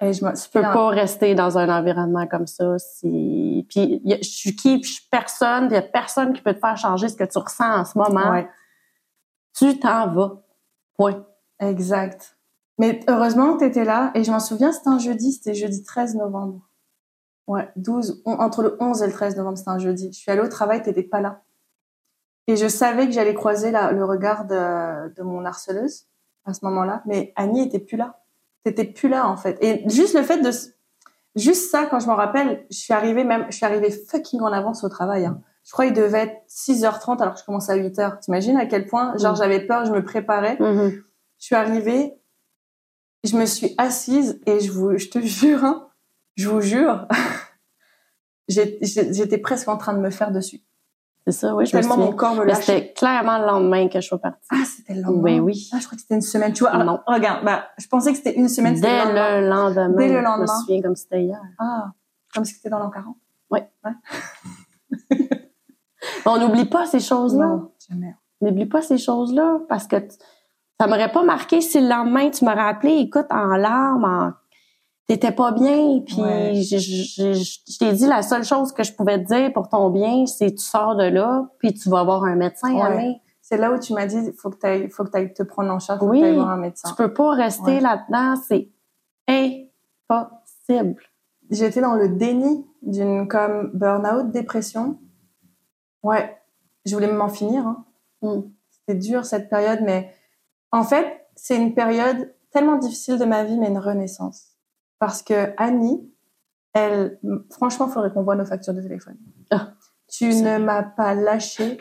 Et 0.00 0.12
je 0.12 0.24
me 0.24 0.32
Tu 0.34 0.50
peux 0.50 0.60
pas 0.60 0.88
rester 0.88 1.34
dans 1.34 1.56
un 1.56 1.68
environnement 1.68 2.26
comme 2.26 2.46
ça. 2.46 2.78
Si... 2.78 3.64
Puis, 3.70 4.00
y 4.04 4.12
a- 4.12 4.18
je 4.18 4.28
suis 4.28 4.54
qui? 4.54 4.78
Puis 4.80 4.88
je 4.90 4.94
suis 5.00 5.08
personne. 5.10 5.68
Il 5.70 5.72
y 5.72 5.76
a 5.76 5.82
personne 5.82 6.32
qui 6.32 6.42
peut 6.42 6.52
te 6.52 6.58
faire 6.58 6.76
changer 6.76 7.08
ce 7.08 7.16
que 7.16 7.24
tu 7.24 7.38
ressens 7.38 7.80
en 7.80 7.84
ce 7.84 7.96
moment. 7.96 8.30
Ouais, 8.32 8.48
Tu 9.56 9.78
t'en 9.78 10.08
vas. 10.08 10.42
Point. 10.96 11.24
exact. 11.60 12.36
Mais 12.78 13.00
heureusement 13.08 13.54
que 13.54 13.60
tu 13.60 13.66
étais 13.66 13.84
là. 13.84 14.10
Et 14.14 14.24
je 14.24 14.30
m'en 14.32 14.40
souviens, 14.40 14.72
c'était 14.72 14.88
un 14.88 14.98
jeudi, 14.98 15.32
c'était 15.32 15.54
jeudi 15.54 15.82
13 15.84 16.16
novembre. 16.16 16.60
Ouais, 17.46 17.70
12, 17.76 18.20
on- 18.26 18.32
entre 18.40 18.62
le 18.62 18.76
11 18.80 19.00
et 19.02 19.06
le 19.06 19.12
13 19.12 19.36
novembre, 19.36 19.56
c'était 19.58 19.70
un 19.70 19.78
jeudi. 19.78 20.12
Je 20.12 20.18
suis 20.18 20.30
allée 20.30 20.40
au 20.40 20.48
travail, 20.48 20.82
t'étais 20.82 21.04
pas 21.04 21.20
là. 21.20 21.43
Et 22.46 22.56
je 22.56 22.68
savais 22.68 23.06
que 23.06 23.12
j'allais 23.12 23.34
croiser 23.34 23.70
la- 23.70 23.92
le 23.92 24.04
regard 24.04 24.44
de, 24.46 25.08
de 25.14 25.22
mon 25.22 25.44
harceleuse 25.44 26.06
à 26.44 26.52
ce 26.54 26.64
moment-là. 26.66 27.02
Mais 27.06 27.32
Annie 27.36 27.62
était 27.66 27.78
plus 27.78 27.96
là. 27.96 28.20
T'étais 28.64 28.84
plus 28.84 29.08
là, 29.08 29.26
en 29.28 29.36
fait. 29.36 29.56
Et 29.62 29.88
juste 29.88 30.14
le 30.14 30.22
fait 30.22 30.38
de... 30.38 30.50
Juste 31.36 31.70
ça, 31.70 31.86
quand 31.86 32.00
je 32.00 32.06
m'en 32.06 32.14
rappelle, 32.16 32.64
je 32.70 32.76
suis 32.76 32.92
arrivée 32.94 33.24
même... 33.24 33.46
Je 33.50 33.56
suis 33.56 33.66
arrivée 33.66 33.90
fucking 33.90 34.40
en 34.40 34.52
avance 34.52 34.84
au 34.84 34.88
travail. 34.88 35.24
Hein. 35.26 35.40
Je 35.64 35.72
crois 35.72 35.86
qu'il 35.86 35.94
devait 35.94 36.18
être 36.20 36.36
6h30 36.48 37.20
alors 37.22 37.34
que 37.34 37.40
je 37.40 37.44
commençais 37.44 37.72
à 37.72 37.76
8h. 37.76 38.20
T'imagines 38.20 38.56
à 38.58 38.66
quel 38.66 38.86
point, 38.86 39.16
genre, 39.16 39.32
Mm. 39.32 39.36
j'avais 39.36 39.60
peur, 39.66 39.84
je 39.86 39.92
me 39.92 40.04
préparais. 40.04 40.56
Mhm. 40.60 41.02
Je 41.38 41.44
suis 41.46 41.54
arrivée, 41.54 42.14
je 43.24 43.36
me 43.36 43.46
suis 43.46 43.74
assise 43.78 44.40
et 44.46 44.60
je 44.60 44.70
vous, 44.70 44.96
je 44.98 45.08
te 45.08 45.18
jure, 45.20 45.64
hein, 45.64 45.88
je 46.36 46.48
vous 46.48 46.60
jure, 46.60 47.06
j'étais 48.48 49.38
presque 49.38 49.68
en 49.68 49.76
train 49.76 49.94
de 49.94 50.00
me 50.00 50.10
faire 50.10 50.30
dessus. 50.30 50.60
C'est 51.26 51.32
ça, 51.32 51.54
oui, 51.54 51.64
je 51.64 51.72
Tellement 51.72 51.96
mon 51.96 52.12
corps 52.12 52.34
me 52.34 52.44
lâchait. 52.44 52.60
c'était 52.62 52.92
clairement 52.92 53.38
le 53.38 53.46
lendemain 53.46 53.88
que 53.88 53.98
je 54.00 54.06
suis 54.06 54.18
partie. 54.18 54.46
Ah, 54.50 54.56
c'était 54.66 54.94
le 54.94 55.00
lendemain? 55.02 55.22
Ben 55.22 55.40
oui. 55.40 55.70
Ah, 55.72 55.78
je 55.80 55.86
crois 55.86 55.96
que 55.96 56.02
c'était 56.02 56.16
une 56.16 56.20
semaine. 56.20 56.52
Tu 56.52 56.64
vois, 56.64 56.76
Non. 56.84 57.00
ah, 57.06 57.14
regarde, 57.14 57.44
bah, 57.44 57.64
je 57.78 57.86
pensais 57.88 58.10
que 58.12 58.18
c'était 58.18 58.34
une 58.34 58.48
semaine. 58.48 58.74
Dès 58.78 58.98
lendemain. 59.04 59.40
le 59.40 59.48
lendemain. 59.48 59.88
Dès 59.96 60.08
le 60.08 60.12
Je 60.14 60.18
me 60.18 60.22
lendemain. 60.24 60.46
souviens 60.60 60.82
comme 60.82 60.96
c'était 60.96 61.22
hier. 61.24 61.40
Ah, 61.58 61.92
comme 62.34 62.44
si 62.44 62.54
c'était 62.54 62.68
dans 62.68 62.78
l'an 62.78 62.90
40. 62.90 63.16
On 66.26 66.38
n'oublie 66.38 66.66
pas 66.66 66.86
ces 66.86 67.00
choses-là. 67.00 67.46
Non, 67.46 67.70
jamais. 67.88 68.14
N'oublie 68.40 68.66
pas 68.66 68.82
ces 68.82 68.98
choses-là 68.98 69.60
parce 69.68 69.86
que 69.86 69.96
ça 70.80 70.86
m'aurait 70.86 71.12
pas 71.12 71.22
marqué 71.22 71.60
si 71.60 71.80
le 71.80 71.88
lendemain 71.88 72.30
tu 72.30 72.44
m'aurais 72.44 72.60
appelé, 72.68 72.92
écoute, 72.98 73.26
en 73.30 73.56
larmes, 73.56 74.04
en... 74.04 74.32
t'étais 75.06 75.32
pas 75.32 75.52
bien, 75.52 76.00
puis 76.06 76.20
Ouais. 76.20 76.54
je, 76.54 76.78
je- 76.78 77.32
je- 77.34 77.60
je 77.72 77.78
t'ai 77.78 77.92
dit 77.92 78.06
la 78.06 78.22
seule 78.22 78.44
chose 78.44 78.72
que 78.72 78.82
je 78.82 78.92
pouvais 78.94 79.22
te 79.22 79.28
dire 79.34 79.52
pour 79.52 79.68
ton 79.68 79.90
bien, 79.90 80.24
c'est 80.26 80.52
tu 80.54 80.64
sors 80.64 80.96
de 80.96 81.04
là, 81.04 81.48
puis 81.58 81.74
tu 81.74 81.88
vas 81.90 82.04
voir 82.04 82.24
un 82.24 82.36
médecin. 82.36 82.72
Ouais. 82.74 83.20
C'est 83.42 83.58
là 83.58 83.72
où 83.72 83.78
tu 83.78 83.92
m'as 83.92 84.06
dit, 84.06 84.32
faut 84.38 84.48
que 84.50 84.56
tu 84.84 84.90
faut 84.90 85.04
que 85.04 85.18
tu 85.26 85.34
te 85.34 85.42
prendre 85.42 85.70
en 85.70 85.78
charge, 85.78 86.00
faut 86.00 86.06
Oui. 86.08 86.20
que 86.22 86.28
tu 86.28 86.34
voir 86.34 86.48
un 86.50 86.56
médecin. 86.56 86.88
Tu 86.88 86.94
peux 86.94 87.12
pas 87.12 87.30
rester 87.34 87.74
Ouais. 87.74 87.80
là-dedans, 87.80 88.40
c'est 88.48 88.70
impossible. 90.10 91.02
J'étais 91.50 91.80
dans 91.80 91.94
le 91.94 92.08
déni 92.08 92.66
d'une 92.82 93.28
comme 93.28 93.70
burn-out, 93.74 94.30
dépression. 94.30 94.98
Ouais, 96.02 96.36
je 96.86 96.94
voulais 96.94 97.12
m'en 97.12 97.28
finir. 97.28 97.66
Hein. 97.66 97.84
Mm. 98.22 98.40
C'était 98.70 98.98
dur 98.98 99.24
cette 99.26 99.48
période, 99.50 99.80
mais 99.82 100.12
en 100.72 100.82
fait, 100.84 101.26
c'est 101.36 101.56
une 101.56 101.74
période 101.74 102.32
tellement 102.50 102.76
difficile 102.76 103.18
de 103.18 103.24
ma 103.24 103.44
vie, 103.44 103.58
mais 103.58 103.68
une 103.68 103.78
renaissance. 103.78 104.53
Parce 104.98 105.22
que 105.22 105.52
Annie, 105.56 106.10
elle, 106.72 107.18
franchement, 107.50 107.88
faudrait 107.88 108.12
qu'on 108.12 108.22
voit 108.22 108.36
nos 108.36 108.44
factures 108.44 108.74
de 108.74 108.80
téléphone. 108.82 109.16
Ah, 109.50 109.72
tu 110.08 110.26
ne 110.34 110.58
m'as 110.58 110.82
pas 110.82 111.14
lâché. 111.14 111.80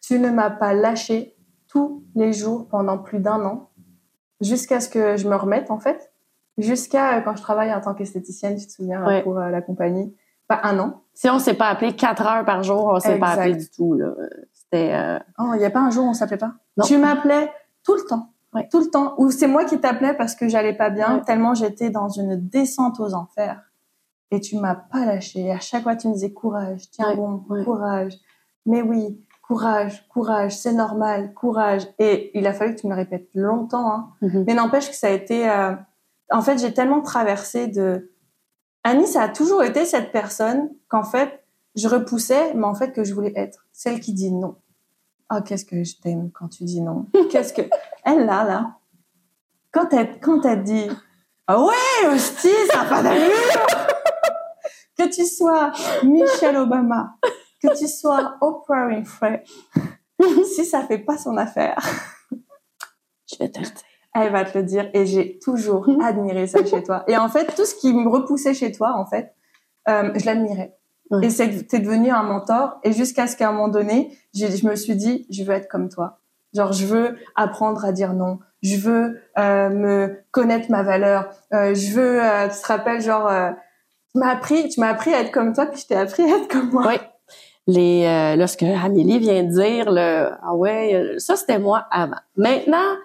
Tu 0.00 0.18
ne 0.18 0.30
m'as 0.30 0.50
pas 0.50 0.74
lâché 0.74 1.36
tous 1.68 2.04
les 2.14 2.32
jours 2.32 2.68
pendant 2.68 2.98
plus 2.98 3.20
d'un 3.20 3.44
an, 3.44 3.70
jusqu'à 4.40 4.80
ce 4.80 4.88
que 4.88 5.16
je 5.16 5.28
me 5.28 5.34
remette, 5.36 5.70
en 5.70 5.78
fait. 5.80 6.12
Jusqu'à 6.58 7.16
euh, 7.18 7.20
quand 7.22 7.34
je 7.36 7.42
travaille 7.42 7.72
en 7.74 7.80
tant 7.80 7.94
qu'esthéticienne, 7.94 8.56
tu 8.56 8.66
te 8.66 8.72
souviens, 8.72 9.04
Ouais. 9.04 9.22
pour 9.22 9.38
euh, 9.38 9.50
la 9.50 9.60
compagnie. 9.62 10.14
Pas 10.46 10.60
un 10.62 10.78
an. 10.78 11.02
Si 11.14 11.28
on 11.30 11.38
s'est 11.38 11.54
pas 11.54 11.68
appelé 11.68 11.96
quatre 11.96 12.24
heures 12.26 12.44
par 12.44 12.62
jour, 12.62 12.84
on 12.84 13.00
s'est 13.00 13.18
pas 13.18 13.30
appelé 13.30 13.54
du 13.56 13.70
tout. 13.70 13.94
là. 13.94 14.12
C'était 14.52 14.92
euh, 14.92 15.18
Oh, 15.38 15.52
il 15.54 15.58
n'y 15.58 15.64
a 15.64 15.70
pas 15.70 15.80
un 15.80 15.90
jour 15.90 16.04
où 16.04 16.08
on 16.10 16.14
s'appelait 16.14 16.36
pas? 16.36 16.52
Non. 16.76 16.84
Tu 16.84 16.98
m'appelais 16.98 17.50
tout 17.82 17.94
le 17.94 18.02
temps. 18.06 18.33
Ouais. 18.54 18.68
Tout 18.70 18.80
le 18.80 18.86
temps. 18.90 19.14
Ou 19.18 19.30
c'est 19.30 19.46
moi 19.48 19.64
qui 19.64 19.80
t'appelais 19.80 20.14
parce 20.14 20.34
que 20.34 20.48
j'allais 20.48 20.74
pas 20.76 20.90
bien, 20.90 21.16
Ouais. 21.16 21.22
tellement 21.24 21.54
j'étais 21.54 21.90
dans 21.90 22.08
une 22.08 22.36
descente 22.48 23.00
aux 23.00 23.14
enfers. 23.14 23.60
Et 24.30 24.40
tu 24.40 24.56
m'as 24.58 24.74
pas 24.74 25.04
lâché. 25.04 25.50
À 25.52 25.60
chaque 25.60 25.82
fois, 25.82 25.96
tu 25.96 26.08
me 26.08 26.14
disais 26.14 26.32
courage, 26.32 26.90
tiens 26.90 27.10
Ouais, 27.10 27.16
bon, 27.16 27.38
courage. 27.64 28.14
Mais 28.66 28.80
oui, 28.82 29.20
courage, 29.42 30.06
courage, 30.08 30.56
c'est 30.56 30.72
normal, 30.72 31.34
courage. 31.34 31.82
Et 31.98 32.36
il 32.38 32.46
a 32.46 32.52
fallu 32.52 32.74
que 32.74 32.80
tu 32.80 32.86
me 32.86 32.92
le 32.92 32.96
répètes 32.98 33.28
longtemps. 33.34 33.90
Hein. 33.92 34.08
mhm. 34.22 34.44
Mais 34.46 34.54
n'empêche 34.54 34.88
que 34.88 34.96
ça 34.96 35.08
a 35.08 35.10
été. 35.10 35.48
euh, 35.48 35.72
En 36.30 36.40
fait, 36.42 36.58
j'ai 36.58 36.72
tellement 36.72 37.02
traversé 37.02 37.66
de. 37.68 38.10
Annie, 38.82 39.06
ça 39.06 39.22
a 39.22 39.28
toujours 39.28 39.62
été 39.62 39.84
cette 39.84 40.12
personne 40.12 40.70
qu'en 40.88 41.02
fait, 41.04 41.44
je 41.74 41.88
repoussais, 41.88 42.54
mais 42.54 42.64
en 42.64 42.74
fait, 42.74 42.92
que 42.92 43.02
je 43.04 43.14
voulais 43.14 43.32
être. 43.36 43.66
Celle 43.72 44.00
qui 44.00 44.12
dit 44.14 44.30
non. 44.32 44.56
Oh, 45.32 45.40
qu'est-ce 45.44 45.64
que 45.64 45.82
je 45.84 45.96
t'aime 46.00 46.30
quand 46.32 46.48
tu 46.48 46.64
dis 46.64 46.80
non. 46.80 47.06
Qu'est-ce 47.30 47.52
que. 47.52 47.62
Elle, 48.04 48.26
là, 48.26 48.44
là. 48.44 48.76
Quand 49.72 49.92
elle, 49.92 50.20
quand 50.20 50.44
elle 50.44 50.62
dit. 50.62 50.88
Ah 51.46 51.60
ouais, 51.60 52.08
hostie, 52.14 52.48
ça 52.70 52.82
n'a 52.84 52.88
pas 52.88 53.02
d'allure! 53.02 53.32
que 54.96 55.08
tu 55.12 55.26
sois 55.26 55.72
Michelle 56.04 56.56
Obama, 56.56 57.16
que 57.60 57.76
tu 57.76 57.88
sois 57.88 58.36
Oprah 58.40 58.86
Winfrey, 58.86 59.42
si 60.54 60.64
ça 60.64 60.82
fait 60.86 61.00
pas 61.00 61.18
son 61.18 61.36
affaire, 61.36 61.76
Je 62.30 63.36
vais 63.38 63.50
te 63.50 63.58
le 63.58 63.64
dire. 63.64 63.74
elle 64.14 64.32
va 64.32 64.44
te 64.44 64.56
le 64.56 64.64
dire 64.64 64.88
et 64.94 65.06
j'ai 65.06 65.38
toujours 65.40 65.88
admiré 66.02 66.46
ça 66.46 66.64
chez 66.64 66.82
toi. 66.82 67.02
Et 67.08 67.16
en 67.16 67.28
fait, 67.28 67.54
tout 67.56 67.64
ce 67.64 67.74
qui 67.74 67.92
me 67.92 68.08
repoussait 68.08 68.54
chez 68.54 68.70
toi, 68.70 68.94
en 68.96 69.04
fait, 69.06 69.34
euh, 69.88 70.12
je 70.14 70.24
l'admirais. 70.26 70.76
Ouais. 71.10 71.26
Et 71.26 71.30
c'est 71.30 71.66
t'es 71.66 71.80
devenu 71.80 72.10
un 72.10 72.22
mentor. 72.22 72.78
Et 72.82 72.92
jusqu'à 72.92 73.26
ce 73.26 73.36
qu'à 73.36 73.48
un 73.48 73.52
moment 73.52 73.68
donné, 73.68 74.16
j'ai- 74.34 74.56
je 74.56 74.66
me 74.66 74.74
suis 74.76 74.96
dit, 74.96 75.26
je 75.30 75.44
veux 75.44 75.52
être 75.52 75.68
comme 75.68 75.88
toi. 75.88 76.18
Genre, 76.54 76.72
je 76.72 76.86
veux 76.86 77.16
apprendre 77.36 77.84
à 77.84 77.92
dire 77.92 78.12
non. 78.14 78.38
Je 78.62 78.76
veux 78.76 79.20
euh, 79.38 79.68
me 79.68 80.20
connaître 80.30 80.70
ma 80.70 80.82
valeur. 80.82 81.28
Euh, 81.52 81.74
je 81.74 81.92
veux, 81.92 82.22
euh, 82.24 82.48
tu 82.48 82.60
te 82.60 82.66
rappelles, 82.66 83.02
genre, 83.02 83.26
euh, 83.28 83.50
tu 84.12 84.18
m'as 84.20 84.30
appris, 84.30 84.68
tu 84.68 84.80
m'as 84.80 84.88
appris 84.88 85.12
à 85.12 85.20
être 85.20 85.32
comme 85.32 85.52
toi, 85.52 85.66
puis 85.66 85.80
je 85.80 85.86
t'ai 85.88 85.96
appris 85.96 86.22
à 86.22 86.36
être 86.38 86.48
comme 86.48 86.70
moi. 86.70 86.84
Oui. 86.86 86.94
Les, 87.66 88.04
euh, 88.04 88.36
là, 88.36 88.46
ce 88.46 88.56
que 88.56 88.64
Amélie 88.84 89.18
vient 89.18 89.42
de 89.42 89.50
dire, 89.50 89.90
le, 89.90 90.30
ah 90.42 90.54
ouais, 90.54 91.14
ça 91.18 91.34
c'était 91.36 91.58
moi 91.58 91.86
avant. 91.90 92.16
Maintenant, 92.36 92.96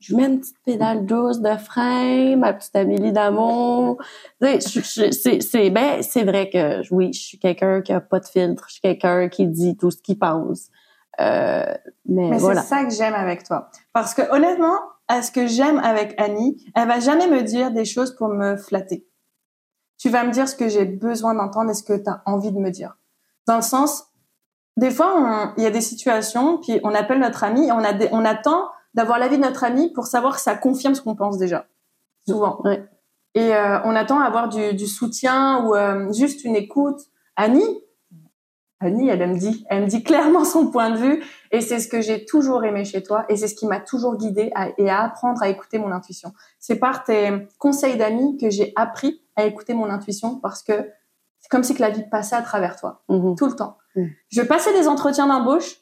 je 0.00 0.14
mets 0.14 0.26
une 0.26 0.40
petite 0.40 0.56
pédale 0.64 1.06
douce 1.06 1.40
de 1.40 1.56
frein, 1.56 2.36
ma 2.36 2.52
petite 2.52 2.74
Amélie 2.76 3.12
d'amour. 3.12 3.98
C'est 4.40 4.60
c'est 4.60 5.70
ben, 5.70 6.02
c'est 6.02 6.24
vrai 6.24 6.48
que 6.50 6.82
oui, 6.94 7.12
je 7.12 7.20
suis 7.20 7.38
quelqu'un 7.38 7.82
qui 7.82 7.92
a 7.92 8.00
pas 8.00 8.20
de 8.20 8.26
filtre, 8.26 8.64
je 8.68 8.74
suis 8.74 8.80
quelqu'un 8.80 9.28
qui 9.28 9.46
dit 9.46 9.76
tout 9.76 9.90
ce 9.90 10.00
qu'il 10.00 10.18
pense. 10.18 10.68
Euh, 11.20 11.64
mais, 12.06 12.30
Mais 12.30 12.38
voilà. 12.38 12.62
c'est 12.62 12.68
ça 12.68 12.84
que 12.84 12.90
j'aime 12.92 13.14
avec 13.14 13.42
toi. 13.42 13.70
Parce 13.92 14.14
que 14.14 14.22
honnêtement, 14.32 14.78
à 15.08 15.22
ce 15.22 15.32
que 15.32 15.46
j'aime 15.48 15.78
avec 15.80 16.14
Annie, 16.20 16.64
elle 16.76 16.86
va 16.86 17.00
jamais 17.00 17.26
me 17.28 17.42
dire 17.42 17.72
des 17.72 17.84
choses 17.84 18.14
pour 18.14 18.28
me 18.28 18.56
flatter. 18.56 19.04
Tu 19.98 20.10
vas 20.10 20.22
me 20.22 20.30
dire 20.30 20.48
ce 20.48 20.54
que 20.54 20.68
j'ai 20.68 20.84
besoin 20.84 21.34
d'entendre 21.34 21.70
et 21.70 21.74
ce 21.74 21.82
que 21.82 21.94
tu 21.96 22.08
as 22.08 22.22
envie 22.24 22.52
de 22.52 22.58
me 22.58 22.70
dire. 22.70 22.96
Dans 23.48 23.56
le 23.56 23.62
sens, 23.62 24.04
des 24.76 24.92
fois, 24.92 25.54
il 25.56 25.64
y 25.64 25.66
a 25.66 25.70
des 25.70 25.80
situations, 25.80 26.58
puis 26.58 26.78
on 26.84 26.94
appelle 26.94 27.18
notre 27.18 27.42
ami 27.42 27.66
et 27.66 27.72
on, 27.72 27.78
a 27.78 27.92
des- 27.92 28.08
on 28.12 28.24
attend 28.24 28.68
d'avoir 28.98 29.18
l'avis 29.20 29.36
de 29.38 29.42
notre 29.42 29.62
ami 29.64 29.92
pour 29.92 30.06
savoir 30.06 30.34
que 30.34 30.42
ça 30.42 30.56
confirme 30.56 30.94
ce 30.94 31.00
qu'on 31.00 31.14
pense 31.14 31.38
déjà. 31.38 31.66
Souvent. 32.26 32.60
Ouais. 32.64 32.84
Et 33.34 33.54
euh, 33.54 33.78
on 33.84 33.94
attend 33.94 34.18
à 34.20 34.24
avoir 34.24 34.48
du, 34.48 34.74
du 34.74 34.86
soutien 34.86 35.64
ou 35.64 35.74
euh, 35.76 36.12
juste 36.12 36.44
une 36.44 36.56
écoute. 36.56 36.98
Annie, 37.36 37.80
Annie, 38.80 39.08
elle 39.08 39.24
me 39.28 39.38
dit, 39.38 39.64
elle 39.70 39.82
me 39.82 39.86
dit 39.88 40.02
clairement 40.02 40.44
son 40.44 40.70
point 40.70 40.90
de 40.90 40.96
vue, 40.96 41.24
et 41.52 41.60
c'est 41.60 41.78
ce 41.80 41.88
que 41.88 42.00
j'ai 42.00 42.24
toujours 42.24 42.64
aimé 42.64 42.84
chez 42.84 43.02
toi, 43.02 43.24
et 43.28 43.36
c'est 43.36 43.48
ce 43.48 43.54
qui 43.54 43.66
m'a 43.66 43.80
toujours 43.80 44.16
guidée 44.16 44.50
à, 44.54 44.68
et 44.78 44.88
à 44.90 45.02
apprendre 45.02 45.42
à 45.42 45.48
écouter 45.48 45.78
mon 45.78 45.90
intuition. 45.92 46.32
C'est 46.58 46.76
par 46.76 47.04
tes 47.04 47.48
conseils 47.58 47.96
d'amis 47.96 48.36
que 48.36 48.50
j'ai 48.50 48.72
appris 48.76 49.20
à 49.36 49.44
écouter 49.46 49.74
mon 49.74 49.88
intuition, 49.90 50.36
parce 50.40 50.62
que 50.62 50.72
c'est 51.40 51.48
comme 51.50 51.62
si 51.64 51.74
que 51.74 51.80
la 51.80 51.90
vie 51.90 52.04
passait 52.10 52.36
à 52.36 52.42
travers 52.42 52.76
toi, 52.76 53.02
Mhm. 53.08 53.36
tout 53.36 53.46
le 53.46 53.54
temps. 53.54 53.78
Mm. 53.96 54.06
Je 54.30 54.42
passais 54.42 54.72
des 54.72 54.86
entretiens 54.88 55.26
d'embauche, 55.26 55.76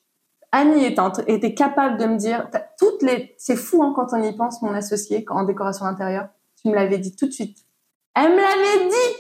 Annie 0.57 0.87
était, 1.29 1.55
capable 1.55 1.99
de 1.99 2.07
me 2.07 2.17
dire, 2.17 2.49
toutes 2.79 3.03
les, 3.03 3.35
c'est 3.37 3.57
fou 3.57 3.83
hein, 3.83 3.93
quand 3.95 4.07
on 4.13 4.23
y 4.23 4.35
pense, 4.35 4.63
mon 4.63 4.73
associé, 4.73 5.25
en 5.29 5.45
décoration 5.45 5.85
intérieure, 5.85 6.29
tu 6.63 6.69
me 6.71 6.75
l'avais 6.75 6.99
dit 6.99 7.15
tout 7.15 7.27
de 7.27 7.33
suite. 7.33 7.59
Elle 8.15 8.31
me 8.33 8.37
l'avait 8.37 8.89
dit 8.89 9.17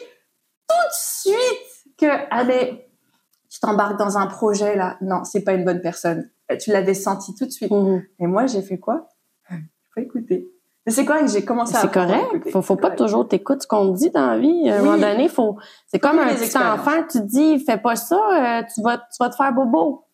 tout 0.66 0.88
de 0.88 0.92
suite 0.94 1.96
que, 1.98 2.06
allez, 2.30 2.88
tu 3.50 3.60
t'embarques 3.60 3.98
dans 3.98 4.16
un 4.16 4.26
projet 4.26 4.76
là, 4.76 4.96
non, 5.02 5.24
c'est 5.24 5.42
pas 5.42 5.52
une 5.52 5.64
bonne 5.64 5.82
personne. 5.82 6.30
Tu 6.60 6.70
l'avais 6.70 6.94
senti 6.94 7.34
tout 7.34 7.44
de 7.44 7.50
suite. 7.50 7.70
Mhm. 7.70 8.02
Et 8.20 8.26
moi, 8.26 8.46
j'ai 8.46 8.62
fait 8.62 8.78
quoi? 8.78 9.08
Faut 9.94 10.00
écouter. 10.00 10.48
Mais 10.86 10.92
c'est 10.92 11.04
correct, 11.04 11.28
j'ai 11.28 11.44
commencé 11.44 11.74
à 11.76 11.80
C'est 11.80 11.92
correct. 11.92 12.24
écouter. 12.32 12.50
Faut, 12.52 12.62
faut 12.62 12.76
pas 12.76 12.82
correct. 12.82 12.98
toujours 12.98 13.26
t'écouter 13.28 13.60
ce 13.62 13.66
qu'on 13.66 13.92
te 13.92 13.98
dit 13.98 14.10
dans 14.10 14.26
la 14.26 14.38
vie. 14.38 14.70
À 14.70 14.76
un 14.76 14.78
Oui. 14.82 14.84
moment 14.88 14.98
donné, 14.98 15.28
faut. 15.28 15.58
C'est 15.88 15.98
comme 15.98 16.18
un 16.18 16.28
petit 16.28 16.56
enfant, 16.56 17.02
tu 17.10 17.18
te 17.18 17.24
dis, 17.24 17.58
fais 17.58 17.76
pas 17.78 17.96
ça, 17.96 18.16
euh, 18.16 18.62
tu 18.72 18.80
vas, 18.82 18.98
tu 18.98 19.16
vas 19.20 19.28
te 19.28 19.34
faire 19.34 19.52
bobo. 19.52 20.05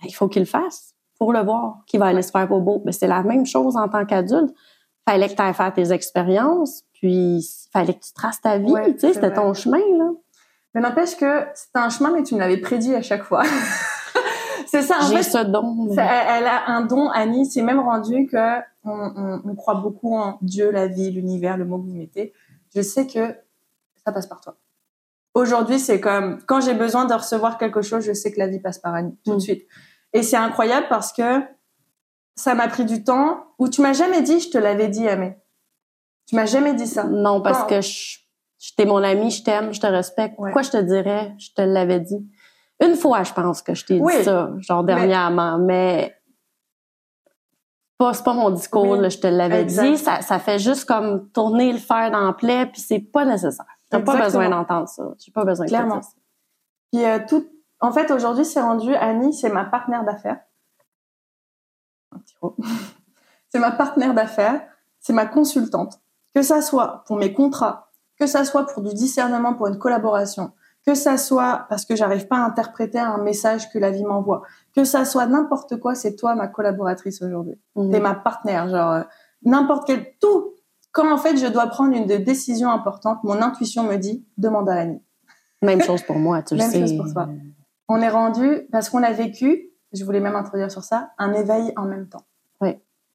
Ben, 0.00 0.08
Il 0.08 0.12
faut 0.12 0.28
qu'il 0.28 0.42
le 0.42 0.46
fasse 0.46 0.94
pour 1.18 1.32
le 1.32 1.40
voir, 1.40 1.78
qu'il 1.86 2.00
va 2.00 2.06
aller 2.06 2.22
se 2.22 2.30
faire 2.30 2.46
bobo. 2.48 2.82
Mais 2.84 2.92
c'est 2.92 3.06
la 3.06 3.22
même 3.22 3.44
chose 3.46 3.76
en 3.76 3.88
tant 3.88 4.04
qu'adulte. 4.06 4.54
Fallait 5.08 5.28
que 5.28 5.34
tu 5.34 5.42
ailles 5.42 5.54
faire 5.54 5.72
tes 5.72 5.92
expériences, 5.92 6.82
puis 6.92 7.46
fallait 7.72 7.94
que 7.94 8.04
tu 8.04 8.12
traces 8.12 8.40
ta 8.40 8.58
vie. 8.58 8.70
Ouais, 8.70 8.92
tu 8.94 9.00
sais, 9.00 9.14
c'était 9.14 9.32
ton 9.32 9.52
chemin 9.54 9.78
là. 9.98 10.10
Mais 10.74 10.80
n'empêche 10.80 11.16
que 11.16 11.44
c'est 11.54 11.74
un 11.74 11.88
chemin, 11.90 12.12
mais 12.12 12.22
tu 12.22 12.34
me 12.34 12.40
l'avais 12.40 12.58
prédit 12.58 12.94
à 12.94 13.02
chaque 13.02 13.24
fois. 13.24 13.42
c'est 14.66 14.82
ça, 14.82 14.96
en 15.02 15.06
J'ai 15.08 15.16
fait. 15.16 15.22
ce 15.24 15.38
don. 15.38 15.86
mais- 15.88 15.94
ça- 15.96 16.04
elle 16.38 16.46
a 16.46 16.68
un 16.70 16.82
don, 16.82 17.08
Annie. 17.10 17.46
C'est 17.46 17.62
même 17.62 17.80
rendu 17.80 18.26
que 18.26 18.58
on, 18.84 18.92
on- 19.16 19.42
on 19.44 19.54
croit 19.56 19.74
beaucoup 19.74 20.14
en 20.16 20.38
Dieu, 20.42 20.70
la 20.70 20.86
vie, 20.86 21.10
l'univers, 21.10 21.56
le 21.56 21.64
mot 21.64 21.78
que 21.78 21.86
vous 21.86 21.94
mettez. 21.96 22.32
Je 22.74 22.82
sais 22.82 23.06
que 23.06 23.34
ça 24.04 24.12
passe 24.12 24.26
par 24.26 24.40
toi. 24.40 24.56
Aujourd'hui, 25.34 25.78
c'est 25.78 26.00
comme 26.00 26.38
quand 26.46 26.60
j'ai 26.60 26.74
besoin 26.74 27.04
de 27.04 27.14
recevoir 27.14 27.58
quelque 27.58 27.82
chose, 27.82 28.04
je 28.04 28.12
sais 28.12 28.32
que 28.32 28.38
la 28.38 28.46
vie 28.46 28.60
passe 28.60 28.78
par 28.78 28.94
Annie 28.94 29.16
tout 29.24 29.32
de 29.32 29.36
Mm. 29.36 29.40
suite. 29.40 29.62
Et 30.12 30.22
c'est 30.22 30.36
incroyable 30.36 30.86
parce 30.88 31.12
que 31.12 31.42
ça 32.36 32.54
m'a 32.54 32.68
pris 32.68 32.84
du 32.84 33.04
temps. 33.04 33.44
Où 33.58 33.68
tu 33.68 33.82
m'as 33.82 33.92
jamais 33.92 34.22
dit, 34.22 34.40
je 34.40 34.50
te 34.50 34.58
l'avais 34.58 34.88
dit, 34.88 35.06
Amé. 35.08 35.36
Tu 36.26 36.34
m'as 36.36 36.46
jamais 36.46 36.74
dit 36.74 36.86
ça. 36.86 37.04
Non, 37.04 37.40
parce 37.42 37.64
que 37.64 37.80
je, 37.80 38.18
je- 38.58 38.70
t'es 38.76 38.84
mon 38.86 39.02
ami, 39.02 39.30
je 39.30 39.42
t'aime, 39.42 39.72
je 39.72 39.80
te 39.80 39.86
respecte. 39.86 40.38
Ouais. 40.38 40.50
Pourquoi 40.50 40.62
je 40.62 40.70
te 40.70 40.76
dirais? 40.78 41.34
Je 41.38 41.50
te 41.54 41.62
l'avais 41.62 42.00
dit? 42.00 42.24
Une 42.82 42.94
fois, 42.96 43.22
je 43.24 43.32
pense 43.32 43.60
que 43.62 43.74
je 43.74 43.84
t'ai 43.84 44.00
Oui. 44.00 44.16
dit 44.16 44.24
ça, 44.24 44.50
genre 44.60 44.82
Mais- 44.82 44.94
dernièrement, 44.94 45.58
mais 45.58 46.16
pas, 47.98 48.14
c'est 48.14 48.24
pas 48.24 48.32
mon 48.32 48.50
discours, 48.50 48.96
là, 48.96 49.10
je 49.10 49.18
te 49.18 49.26
l'avais 49.26 49.64
dit. 49.66 49.98
Ça, 49.98 50.22
ça 50.22 50.38
fait 50.38 50.58
juste 50.58 50.86
comme 50.86 51.30
tourner 51.32 51.70
le 51.72 51.78
fer 51.78 52.10
dans 52.10 52.26
le 52.28 52.34
plaie, 52.34 52.66
puis 52.66 52.80
c'est 52.80 53.00
pas 53.00 53.24
nécessaire. 53.26 53.66
T'as 53.90 54.00
pas 54.00 54.16
besoin 54.24 54.48
d'entendre 54.48 54.88
ça. 54.88 55.02
J'ai 55.18 55.32
pas 55.32 55.44
besoin 55.44 55.66
de 55.66 55.70
Clairement. 55.70 55.96
dire 55.96 56.04
ça. 56.04 56.16
Puis 56.92 57.04
euh, 57.04 57.18
tout, 57.28 57.46
En 57.80 57.92
fait, 57.92 58.10
aujourd'hui, 58.10 58.44
c'est 58.44 58.60
rendu 58.60 58.94
Annie, 58.94 59.32
c'est 59.32 59.48
ma 59.48 59.64
partenaire 59.64 60.04
d'affaires. 60.04 60.40
Un 62.12 62.18
petit 62.18 62.34
c'est 63.48 63.58
ma 63.58 63.70
partenaire 63.72 64.14
d'affaires, 64.14 64.62
c'est 65.00 65.12
ma 65.12 65.26
consultante. 65.26 66.00
Que 66.34 66.42
ça 66.42 66.62
soit 66.62 67.04
pour 67.06 67.16
mes 67.16 67.32
contrats, 67.32 67.90
que 68.18 68.26
ça 68.26 68.44
soit 68.44 68.66
pour 68.66 68.82
du 68.82 68.94
discernement, 68.94 69.54
pour 69.54 69.66
une 69.66 69.78
collaboration, 69.78 70.52
que 70.86 70.94
ça 70.94 71.16
soit 71.16 71.66
parce 71.68 71.84
que 71.84 71.96
j'arrive 71.96 72.28
pas 72.28 72.36
à 72.36 72.44
interpréter 72.44 72.98
un 72.98 73.18
message 73.18 73.70
que 73.70 73.78
la 73.78 73.90
vie 73.90 74.04
m'envoie, 74.04 74.42
que 74.74 74.84
ça 74.84 75.04
soit 75.04 75.26
n'importe 75.26 75.78
quoi, 75.78 75.94
c'est 75.94 76.14
toi 76.14 76.34
ma 76.34 76.46
collaboratrice 76.46 77.20
aujourd'hui. 77.22 77.58
Mhm. 77.74 77.90
T'es 77.90 78.00
ma 78.00 78.14
partenaire, 78.14 78.68
genre 78.68 78.92
euh, 78.92 79.02
n'importe 79.42 79.86
quel 79.86 80.14
tout. 80.20 80.54
Quand 80.92 81.12
en 81.12 81.18
fait 81.18 81.36
je 81.36 81.46
dois 81.46 81.66
prendre 81.66 81.94
une 81.96 82.06
décision 82.06 82.70
importante, 82.70 83.22
mon 83.24 83.40
intuition 83.42 83.84
me 83.84 83.96
dit 83.96 84.24
demande 84.36 84.68
à 84.68 84.74
Annie. 84.74 85.02
Même 85.62 85.82
chose 85.82 86.02
pour 86.02 86.16
moi, 86.16 86.42
tu 86.42 86.54
Même 86.54 86.70
sais. 86.70 86.80
chose 86.80 86.96
pour 86.96 87.12
toi. 87.12 87.28
On 87.92 88.00
est 88.00 88.08
rendu 88.08 88.68
parce 88.70 88.88
qu'on 88.88 89.02
a 89.02 89.10
vécu, 89.10 89.70
je 89.92 90.04
voulais 90.04 90.20
même 90.20 90.36
introduire 90.36 90.70
sur 90.70 90.84
ça, 90.84 91.10
un 91.18 91.32
éveil 91.32 91.72
en 91.76 91.86
même 91.86 92.08
temps. 92.08 92.22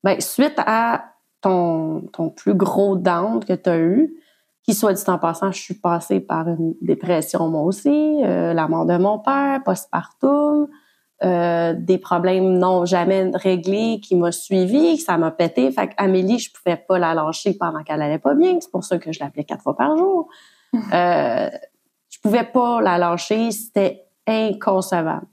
Ben, 0.04 0.22
suite 0.22 0.60
à 0.60 1.14
ton, 1.42 2.02
ton 2.14 2.30
plus 2.30 2.54
gros 2.54 2.96
down 2.96 3.44
que 3.44 3.54
tu 3.54 3.70
as 3.70 3.80
eu, 3.80 4.14
qui 4.62 4.76
soit 4.76 4.94
dit 4.94 5.04
en 5.08 5.18
passant, 5.18 5.52
je 5.52 5.60
suis 5.60 5.74
passée 5.74 6.20
par 6.20 6.48
une 6.48 6.76
dépression 6.80 7.48
moi 7.48 7.62
aussi, 7.62 8.22
euh, 8.24 8.54
la 8.54 8.68
mort 8.68 8.86
de 8.86 8.98
mon 8.98 9.18
père, 9.18 9.64
postpartum, 9.64 10.68
euh, 11.24 11.74
des 11.76 11.98
problèmes 11.98 12.60
non 12.60 12.86
jamais 12.86 13.32
réglés 13.34 14.00
qui 14.00 14.16
m'a 14.16 14.32
suivi, 14.32 14.98
ça 14.98 15.18
m'a 15.18 15.32
pété. 15.32 15.72
Fait 15.72 15.88
qu'Amélie, 15.88 16.38
je 16.38 16.52
pouvais 16.52 16.78
pas 16.78 17.00
la 17.00 17.16
lâcher 17.16 17.56
pendant 17.56 17.82
qu'elle 17.82 18.04
allait 18.04 18.20
pas 18.20 18.36
bien. 18.36 18.60
C'est 18.60 18.70
pour 18.70 18.84
ça 18.84 19.00
que 19.00 19.12
je 19.12 19.20
l'appelais 19.22 19.46
quatre 19.46 19.64
fois 19.64 19.76
par 19.76 19.98
jour. 19.98 20.28
Euh, 20.94 21.50
je 22.10 22.20
pouvais 22.20 22.44
pas 22.44 22.82
la 22.82 22.98
lâcher. 22.98 23.50
C'était 23.52 24.05
inconcevable. 24.28 25.28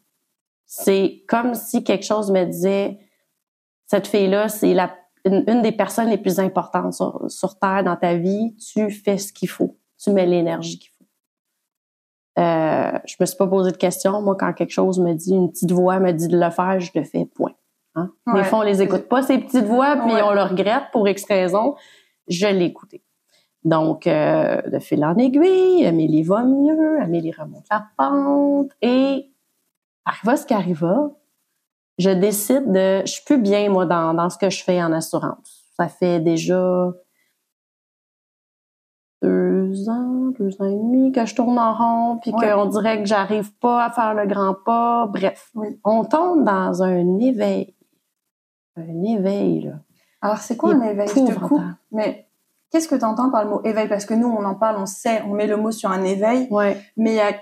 C'est 0.66 1.24
comme 1.28 1.54
si 1.54 1.84
quelque 1.84 2.04
chose 2.04 2.30
me 2.30 2.44
disait, 2.44 2.98
cette 3.86 4.06
fille-là, 4.06 4.48
c'est 4.48 4.72
la, 4.74 4.94
une, 5.24 5.44
une 5.46 5.62
des 5.62 5.72
personnes 5.72 6.08
les 6.08 6.18
plus 6.18 6.38
importantes 6.40 6.94
sur, 6.94 7.30
sur 7.30 7.58
Terre 7.58 7.84
dans 7.84 7.96
ta 7.96 8.14
vie. 8.16 8.56
Tu 8.56 8.90
fais 8.90 9.18
ce 9.18 9.32
qu'il 9.32 9.48
faut. 9.48 9.76
Tu 10.02 10.10
mets 10.10 10.26
l'énergie 10.26 10.78
qu'il 10.78 10.90
faut. 10.90 11.04
Euh, 12.38 12.98
je 13.06 13.16
me 13.20 13.26
suis 13.26 13.36
pas 13.36 13.46
posé 13.46 13.70
de 13.72 13.76
questions. 13.76 14.22
Moi, 14.22 14.34
quand 14.38 14.52
quelque 14.54 14.70
chose 14.72 14.98
me 14.98 15.12
dit, 15.12 15.34
une 15.34 15.50
petite 15.50 15.72
voix 15.72 16.00
me 16.00 16.12
dit 16.12 16.28
de 16.28 16.38
le 16.38 16.50
faire, 16.50 16.80
je 16.80 16.90
le 16.94 17.04
fais, 17.04 17.26
point. 17.26 17.52
Hein? 17.94 18.10
Des 18.34 18.42
fois, 18.44 18.60
on 18.60 18.62
les 18.62 18.80
écoute 18.80 19.06
pas, 19.08 19.22
ces 19.22 19.36
petites 19.38 19.66
voix, 19.66 19.96
puis 19.96 20.14
Ouais. 20.14 20.22
on 20.22 20.32
le 20.32 20.42
regrette 20.42 20.84
pour 20.92 21.06
X 21.06 21.26
raison. 21.26 21.76
Je 22.28 22.46
l'ai 22.46 22.64
écouté. 22.64 23.02
Donc, 23.64 24.06
euh, 24.06 24.60
de 24.62 24.78
fil 24.80 25.04
en 25.04 25.16
aiguille, 25.16 25.86
Amélie 25.86 26.24
va 26.24 26.42
mieux, 26.44 27.00
Amélie 27.00 27.32
remonte 27.32 27.66
la 27.70 27.86
pente, 27.96 28.70
et 28.82 29.30
arriva 30.04 30.36
ce 30.36 30.46
qui 30.46 30.54
arriva, 30.54 31.10
je 31.98 32.10
décide 32.10 32.72
de... 32.72 33.02
Je 33.04 33.12
suis 33.12 33.24
plus 33.24 33.38
bien, 33.38 33.68
moi, 33.70 33.86
dans, 33.86 34.14
dans 34.14 34.28
ce 34.30 34.36
que 34.38 34.50
je 34.50 34.64
fais 34.64 34.82
en 34.82 34.92
assurance. 34.92 35.64
Ça 35.76 35.86
fait 35.88 36.18
déjà 36.20 36.92
deux 39.22 39.88
ans, 39.88 40.32
deux 40.38 40.60
ans 40.60 40.66
et 40.66 40.74
demi 40.74 41.12
que 41.12 41.24
je 41.24 41.34
tourne 41.34 41.58
en 41.58 41.74
rond, 41.74 42.18
puis 42.18 42.32
Ouais. 42.32 42.50
qu'on 42.52 42.66
dirait 42.66 42.98
que 43.00 43.06
j'arrive 43.08 43.52
pas 43.58 43.84
à 43.84 43.90
faire 43.90 44.14
le 44.14 44.26
grand 44.26 44.54
pas. 44.54 45.06
Bref, 45.06 45.50
Oui. 45.54 45.78
on 45.84 46.04
tombe 46.04 46.44
dans 46.44 46.82
un 46.82 47.18
éveil. 47.20 47.74
Un 48.76 49.02
éveil, 49.04 49.60
là. 49.62 49.74
Alors 50.20 50.38
c'est 50.38 50.56
quoi 50.56 50.72
un 50.74 50.80
éveil? 50.82 51.06
Je 51.08 51.14
te 51.32 51.38
coupe, 51.38 51.60
mais 51.92 52.26
qu'est-ce 52.72 52.88
que 52.88 52.96
tu 52.96 53.04
entends 53.04 53.30
par 53.30 53.44
le 53.44 53.50
mot 53.50 53.60
éveil? 53.62 53.88
Parce 53.88 54.06
que 54.06 54.14
nous, 54.14 54.26
on 54.26 54.44
en 54.44 54.54
parle, 54.56 54.78
on 54.78 54.86
sait, 54.86 55.22
on 55.22 55.34
met 55.34 55.46
le 55.46 55.56
mot 55.56 55.70
sur 55.70 55.90
un 55.90 56.02
éveil, 56.02 56.48
Ouais. 56.50 56.82
mais 56.96 57.12
il 57.12 57.16
y 57.16 57.20
a, 57.20 57.32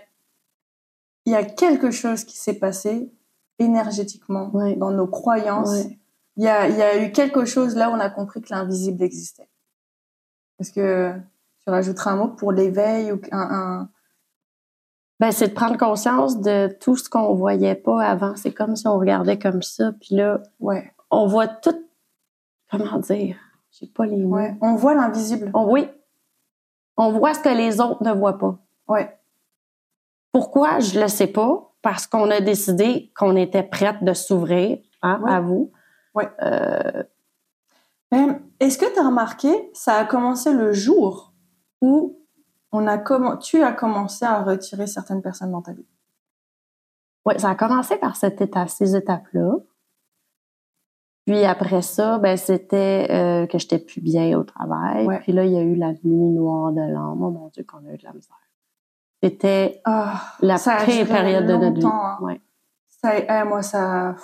il 1.27 1.33
y 1.33 1.37
a 1.37 1.45
quelque 1.45 1.91
chose 1.91 2.25
qui 2.25 2.37
s'est 2.37 2.59
passé 2.59 3.11
énergétiquement 3.59 4.51
Ouais. 4.53 4.75
dans 4.77 4.91
nos 4.91 5.07
croyances. 5.07 5.71
Ouais. 5.71 5.99
Il 6.37 6.45
y, 6.45 6.49
a, 6.49 6.69
il 6.69 6.77
y 6.77 6.83
a 6.83 7.03
eu 7.05 7.13
quelque 7.13 7.45
chose 7.45 7.77
là 7.77 7.91
où 7.91 7.93
on 7.95 8.01
a 8.01 8.11
compris 8.11 8.41
que 8.43 8.49
l'invisible 8.51 9.03
existait. 9.03 9.49
Est-ce 10.59 10.73
que 10.73 11.13
tu 11.65 11.71
rajouteras 11.71 12.13
un 12.13 12.17
mot 12.17 12.29
pour 12.29 12.53
l'éveil 12.53 13.13
ou 13.13 13.21
un, 13.33 13.39
un... 13.41 13.89
Ben, 15.19 15.33
c'est 15.33 15.49
de 15.49 15.53
prendre 15.53 15.77
conscience 15.77 16.41
de 16.41 16.75
tout 16.81 16.97
ce 16.97 17.11
qu'on 17.11 17.35
voyait 17.35 17.75
pas 17.75 18.03
avant. 18.03 18.35
C'est 18.37 18.53
comme 18.55 18.75
si 18.77 18.87
on 18.89 18.99
regardait 18.99 19.39
comme 19.39 19.61
ça, 19.63 19.93
puis 20.01 20.17
là, 20.17 20.41
Ouais, 20.61 20.93
on 21.11 21.27
voit 21.27 21.49
tout. 21.49 21.77
Comment 22.71 22.99
dire? 22.99 23.37
J'ai 23.81 23.87
pas 23.87 24.05
les 24.07 24.17
mots. 24.17 24.37
ouais. 24.37 24.57
On 24.61 24.75
voit 24.75 24.95
l'invisible. 24.95 25.51
On, 25.55 25.71
oui. 25.73 25.89
On 26.97 27.13
voit 27.13 27.33
ce 27.35 27.41
que 27.41 27.49
les 27.49 27.81
autres 27.81 28.03
ne 28.03 28.13
voient 28.13 28.39
pas. 28.39 28.59
Ouais. 28.89 29.19
Pourquoi? 30.33 30.79
Je 30.81 31.01
le 31.01 31.09
sais 31.09 31.27
pas. 31.27 31.67
Parce 31.83 32.07
qu'on 32.07 32.31
a 32.31 32.41
décidé 32.43 33.11
qu'on 33.17 33.37
était 33.37 33.63
prête 33.63 34.05
de 34.05 34.13
s'ouvrir 34.13 34.79
hein, 35.03 35.19
Ouais. 35.23 35.31
à 35.33 35.41
vous. 35.41 35.73
Ouais. 36.15 36.29
Euh, 36.43 37.03
Même, 38.13 38.43
Est-ce 38.59 38.77
que 38.77 38.93
tu 38.93 38.99
as 38.99 39.07
remarqué, 39.07 39.71
ça 39.73 39.95
a 39.95 40.05
commencé 40.05 40.53
le 40.53 40.73
jour 40.73 41.33
où 41.81 42.19
on 42.73 42.87
a 42.87 42.99
commen- 42.99 43.39
tu 43.39 43.63
as 43.63 43.73
commencé 43.73 44.25
à 44.27 44.43
retirer 44.43 44.87
certaines 44.87 45.23
personnes 45.23 45.53
dans 45.53 45.63
ta 45.63 45.73
vie? 45.73 45.87
ouais, 47.25 47.39
ça 47.39 47.51
a 47.51 47.55
commencé 47.55 47.97
par 47.97 48.17
cette 48.17 48.41
étape, 48.43 48.69
ces 48.69 48.95
étapes-là. 48.97 49.53
Puis 51.31 51.45
après 51.45 51.83
ça, 51.83 52.19
ben 52.19 52.37
c'était 52.37 53.07
euh, 53.11 53.47
que 53.47 53.57
j'étais 53.59 53.79
plus 53.79 54.01
bien 54.01 54.37
au 54.39 54.43
travail. 54.43 55.07
Ouais. 55.07 55.21
Puis 55.21 55.31
là, 55.33 55.45
il 55.45 55.53
y 55.53 55.57
a 55.57 55.61
eu 55.63 55.77
la 55.77 55.93
nuit 55.93 56.31
noire 56.33 56.73
de 56.73 56.81
l'âme. 56.81 57.23
Oh 57.23 57.31
mon 57.31 57.49
Dieu, 57.55 57.63
qu'on 57.65 57.79
a 57.89 57.93
eu 57.93 57.97
de 57.99 58.03
la 58.05 58.13
misère. 58.13 58.35
C'était 59.23 59.81
Ah, 59.85 60.21
la 60.41 60.57
ça 60.59 60.73
a 60.75 60.85
pire 60.85 61.05
duré 61.05 61.19
période 61.19 61.47
de 61.47 61.53
notre 61.57 61.79
vie. 61.81 61.87
hein. 61.87 62.19
Ouais. 62.21 62.41
ça, 62.89 63.17
eh, 63.19 63.45
moi, 63.47 63.63
ça. 63.63 64.17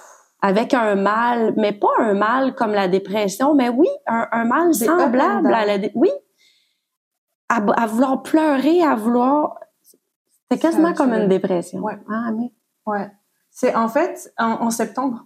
avec 0.42 0.74
un 0.74 0.96
mal, 0.96 1.54
mais 1.56 1.72
pas 1.72 1.92
un 1.98 2.14
mal 2.14 2.54
comme 2.56 2.72
la 2.72 2.88
dépression, 2.88 3.54
mais 3.54 3.68
oui, 3.68 3.88
un, 4.08 4.26
un 4.32 4.44
mal 4.44 4.68
Des 4.72 4.86
semblable 4.86 5.52
à 5.54 5.64
la 5.64 5.76
oui, 5.94 6.10
à, 7.48 7.58
à 7.80 7.86
vouloir 7.86 8.22
pleurer, 8.22 8.82
à 8.82 8.94
vouloir, 8.96 9.60
c'est 10.50 10.58
quasiment 10.58 10.92
comme 10.92 11.12
une 11.12 11.28
dépression. 11.28 11.80
Ouais. 11.80 11.98
Ah, 12.10 12.30
mais- 12.36 12.52
Ouais. 12.84 13.10
C'est 13.50 13.74
en 13.76 13.88
fait 13.88 14.32
en, 14.38 14.62
en 14.62 14.70
septembre. 14.70 15.24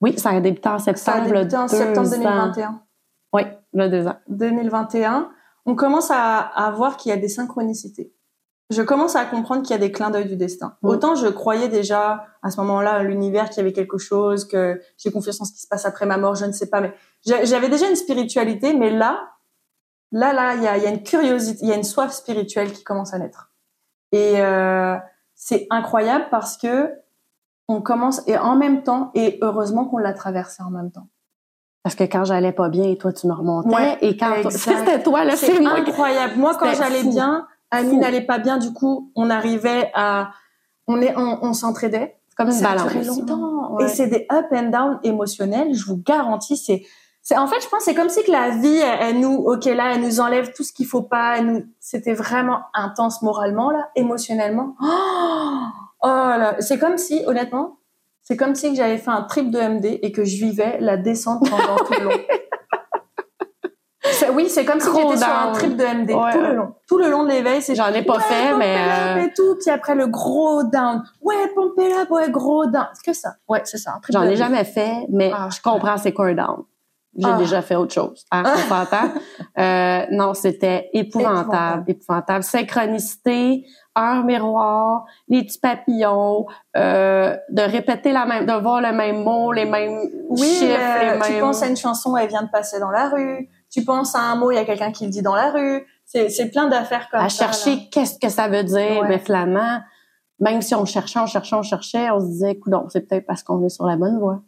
Oui, 0.00 0.18
ça 0.18 0.30
a 0.30 0.40
débuté 0.40 0.68
en 0.68 0.78
Ça 0.78 0.90
a 0.90 0.94
septembre. 0.94 1.24
débuté 1.32 1.56
là, 1.56 1.62
en 1.64 1.68
septembre 1.68 2.08
ans. 2.08 2.10
2021. 2.10 2.82
Oui, 3.32 3.42
là, 3.72 3.88
deux 3.88 4.06
ans. 4.06 4.16
2021, 4.28 5.30
on 5.66 5.74
commence 5.74 6.10
à, 6.10 6.38
à 6.38 6.70
voir 6.70 6.96
qu'il 6.96 7.10
y 7.10 7.12
a 7.12 7.16
des 7.16 7.28
synchronicités. 7.28 8.12
Je 8.70 8.82
commence 8.82 9.16
à 9.16 9.24
comprendre 9.24 9.62
qu'il 9.62 9.70
y 9.70 9.74
a 9.74 9.78
des 9.78 9.90
clins 9.90 10.10
d'œil 10.10 10.26
du 10.26 10.36
destin. 10.36 10.76
Autant 10.82 11.14
je 11.14 11.26
croyais 11.28 11.68
déjà 11.68 12.26
à 12.42 12.50
ce 12.50 12.60
moment-là 12.60 12.92
à 12.96 13.02
l'univers 13.02 13.48
qu'il 13.48 13.58
y 13.58 13.60
avait 13.60 13.72
quelque 13.72 13.96
chose, 13.96 14.46
que 14.46 14.78
j'ai 14.98 15.10
confiance 15.10 15.40
en 15.40 15.44
ce 15.46 15.52
qui 15.52 15.60
se 15.60 15.66
passe 15.66 15.86
après 15.86 16.04
ma 16.04 16.18
mort, 16.18 16.34
je 16.34 16.44
ne 16.44 16.52
sais 16.52 16.68
pas, 16.68 16.82
mais 16.82 16.92
j'a- 17.26 17.44
j'avais 17.44 17.70
déjà 17.70 17.88
une 17.88 17.96
spiritualité, 17.96 18.74
mais 18.74 18.90
là, 18.90 19.26
là, 20.12 20.34
là, 20.34 20.54
il 20.54 20.62
y 20.62 20.66
a, 20.68 20.76
y 20.76 20.86
a 20.86 20.90
une 20.90 21.02
curiosité, 21.02 21.60
il 21.62 21.68
y 21.68 21.72
a 21.72 21.76
une 21.76 21.82
soif 21.84 22.12
spirituelle 22.12 22.70
qui 22.72 22.84
commence 22.84 23.14
à 23.14 23.18
naître. 23.18 23.50
Et 24.12 24.34
euh, 24.36 24.96
c'est 25.34 25.66
incroyable 25.70 26.26
parce 26.30 26.58
que 26.58 26.92
on 27.68 27.82
commence 27.82 28.22
et 28.26 28.36
en 28.38 28.56
même 28.56 28.82
temps, 28.82 29.10
et 29.14 29.38
heureusement 29.42 29.84
qu'on 29.84 29.98
l'a 29.98 30.14
traversé 30.14 30.62
en 30.62 30.70
même 30.70 30.90
temps. 30.90 31.08
Parce 31.82 31.94
que 31.94 32.04
quand 32.04 32.24
j'allais 32.24 32.52
pas 32.52 32.68
bien, 32.68 32.94
toi, 32.96 33.12
tu 33.12 33.26
me 33.26 33.32
remontais. 33.32 33.74
Ouais, 33.74 33.98
et 34.00 34.16
quand 34.16 34.50
c'était 34.50 35.02
toi, 35.02 35.24
là, 35.24 35.36
c'est 35.36 35.60
moi. 35.60 35.74
incroyable. 35.74 36.34
Moi, 36.36 36.54
quand 36.58 36.74
j'allais 36.74 37.04
bien, 37.04 37.46
Annie 37.70 37.96
n'allait 37.96 38.26
pas 38.26 38.38
bien. 38.38 38.58
Du 38.58 38.72
coup, 38.72 39.12
on 39.14 39.30
arrivait 39.30 39.90
à, 39.94 40.32
on 40.86 41.00
est, 41.00 41.14
on, 41.16 41.38
on 41.42 41.52
s'entraidait. 41.52 42.16
Comme 42.36 42.48
une 42.48 42.52
Ça 42.54 42.74
balance. 42.74 42.92
duré 42.92 43.04
longtemps. 43.04 43.72
Ouais. 43.74 43.84
Et 43.84 43.88
c'est 43.88 44.06
des 44.06 44.26
up 44.30 44.46
and 44.52 44.70
down 44.70 44.98
émotionnels. 45.02 45.74
Je 45.74 45.84
vous 45.86 45.96
garantis, 45.96 46.56
c'est, 46.56 46.82
c'est, 47.22 47.36
en 47.36 47.46
fait, 47.46 47.60
je 47.62 47.68
pense, 47.68 47.82
c'est 47.82 47.94
comme 47.94 48.08
si 48.08 48.22
que 48.22 48.30
la 48.30 48.50
vie, 48.50 48.78
elle, 48.78 48.98
elle 49.00 49.20
nous, 49.20 49.34
ok, 49.34 49.64
là, 49.66 49.92
elle 49.94 50.02
nous 50.02 50.20
enlève 50.20 50.52
tout 50.52 50.62
ce 50.64 50.72
qu'il 50.72 50.86
faut 50.86 51.02
pas. 51.02 51.38
Elle 51.38 51.46
nous, 51.46 51.64
c'était 51.80 52.14
vraiment 52.14 52.60
intense 52.74 53.22
moralement, 53.22 53.70
là, 53.70 53.88
émotionnellement. 53.96 54.74
Oh, 54.82 55.60
oh 56.02 56.06
là, 56.06 56.56
c'est 56.60 56.78
comme 56.78 56.98
si, 56.98 57.22
honnêtement, 57.26 57.78
c'est 58.22 58.36
comme 58.36 58.54
si 58.54 58.74
j'avais 58.76 58.98
fait 58.98 59.10
un 59.10 59.22
trip 59.22 59.50
de 59.50 59.58
MD 59.58 59.98
et 60.02 60.12
que 60.12 60.24
je 60.24 60.36
vivais 60.36 60.76
la 60.80 60.96
descente 60.96 61.48
pendant 61.48 61.76
tout 61.76 61.92
le 61.98 62.04
long. 62.04 62.10
Oui, 64.34 64.48
c'est 64.48 64.64
comme 64.64 64.80
si 64.80 64.86
j'étais 64.94 65.16
sur 65.16 65.28
un 65.28 65.52
trip 65.52 65.76
de 65.76 65.84
MD 65.84 66.10
Ouais, 66.10 66.32
tout 66.32 66.40
le 66.40 66.54
long. 66.54 66.74
Tout 66.86 66.98
le 66.98 67.10
long 67.10 67.24
de 67.24 67.28
l'éveil, 67.30 67.60
c'est 67.62 67.74
J'en 67.74 67.88
ai 67.92 68.02
pas 68.02 68.16
ouais, 68.16 68.22
fait, 68.22 68.54
mais. 68.56 68.76
euh, 68.76 69.24
et 69.26 69.32
tout. 69.34 69.56
Puis 69.60 69.70
après 69.70 69.94
le 69.94 70.06
gros 70.06 70.62
down. 70.64 71.02
Ouais, 71.20 71.34
pump 71.54 71.72
it 71.78 71.92
up, 71.96 72.10
ouais, 72.10 72.30
gros 72.30 72.66
down. 72.66 72.86
C'est 72.94 73.04
que 73.04 73.16
ça. 73.16 73.34
Ouais, 73.48 73.62
c'est 73.64 73.78
ça. 73.78 73.98
J'en 74.10 74.22
ai 74.24 74.36
jamais 74.36 74.64
fait, 74.64 75.06
mais 75.10 75.30
Ah, 75.34 75.48
je 75.54 75.60
comprends 75.60 75.96
c'est 75.96 76.12
quoi 76.12 76.26
un 76.26 76.34
down. 76.34 76.62
J'ai 77.16 77.28
Ah. 77.28 77.36
déjà 77.38 77.62
fait 77.62 77.74
autre 77.76 77.92
chose. 77.94 78.24
Hein, 78.30 78.44
s'entend? 78.68 79.12
Euh, 79.58 80.04
non, 80.12 80.34
c'était 80.34 80.88
épouvantable, 80.92 81.82
épouvantable. 81.88 82.44
Synchronicité, 82.44 83.64
heure 83.98 84.24
miroir, 84.24 85.04
les 85.28 85.44
petits 85.44 85.58
papillons, 85.58 86.46
euh, 86.76 87.36
de 87.50 87.62
répéter 87.62 88.12
la 88.12 88.24
même, 88.24 88.46
de 88.46 88.52
voir 88.52 88.80
le 88.80 88.92
même 88.92 89.22
mot, 89.24 89.52
les 89.52 89.64
mêmes 89.64 89.98
Oui, 90.28 90.46
chiffres, 90.46 90.78
euh, 90.78 91.14
les 91.18 91.34
tu 91.34 91.40
penses 91.40 91.62
à 91.62 91.66
une 91.68 91.76
chanson, 91.76 92.16
elle 92.16 92.28
vient 92.28 92.42
de 92.42 92.50
passer 92.50 92.78
dans 92.80 92.90
la 92.90 93.08
rue. 93.08 93.48
Tu 93.70 93.84
penses 93.84 94.14
à 94.14 94.20
un 94.20 94.36
mot, 94.36 94.50
il 94.50 94.54
y 94.54 94.58
a 94.58 94.64
quelqu'un 94.64 94.92
qui 94.92 95.04
le 95.04 95.10
dit 95.10 95.22
dans 95.22 95.34
la 95.34 95.50
rue. 95.50 95.84
C'est, 96.04 96.50
plein 96.50 96.68
d'affaires 96.68 97.08
comme 97.10 97.20
à 97.20 97.28
ça. 97.28 97.46
là. 97.46 97.52
chercher 97.52 97.88
qu'est-ce 97.90 98.18
que 98.18 98.30
ça 98.30 98.48
veut 98.48 98.64
dire, 98.64 99.02
Ouais. 99.02 99.08
mais 99.08 99.18
finalement, 99.18 99.80
même 100.40 100.62
si 100.62 100.74
on 100.74 100.84
cherchait, 100.86 101.18
on 101.18 101.26
cherchait, 101.26 101.56
on 101.56 101.62
cherchait, 101.62 102.10
on 102.10 102.20
se 102.20 102.26
disait, 102.26 102.52
écoute, 102.52 102.72
c'est 102.88 103.06
peut-être 103.06 103.26
parce 103.26 103.42
qu'on 103.42 103.62
est 103.64 103.68
sur 103.68 103.84
la 103.84 103.96
bonne 103.96 104.18
voie. 104.18 104.40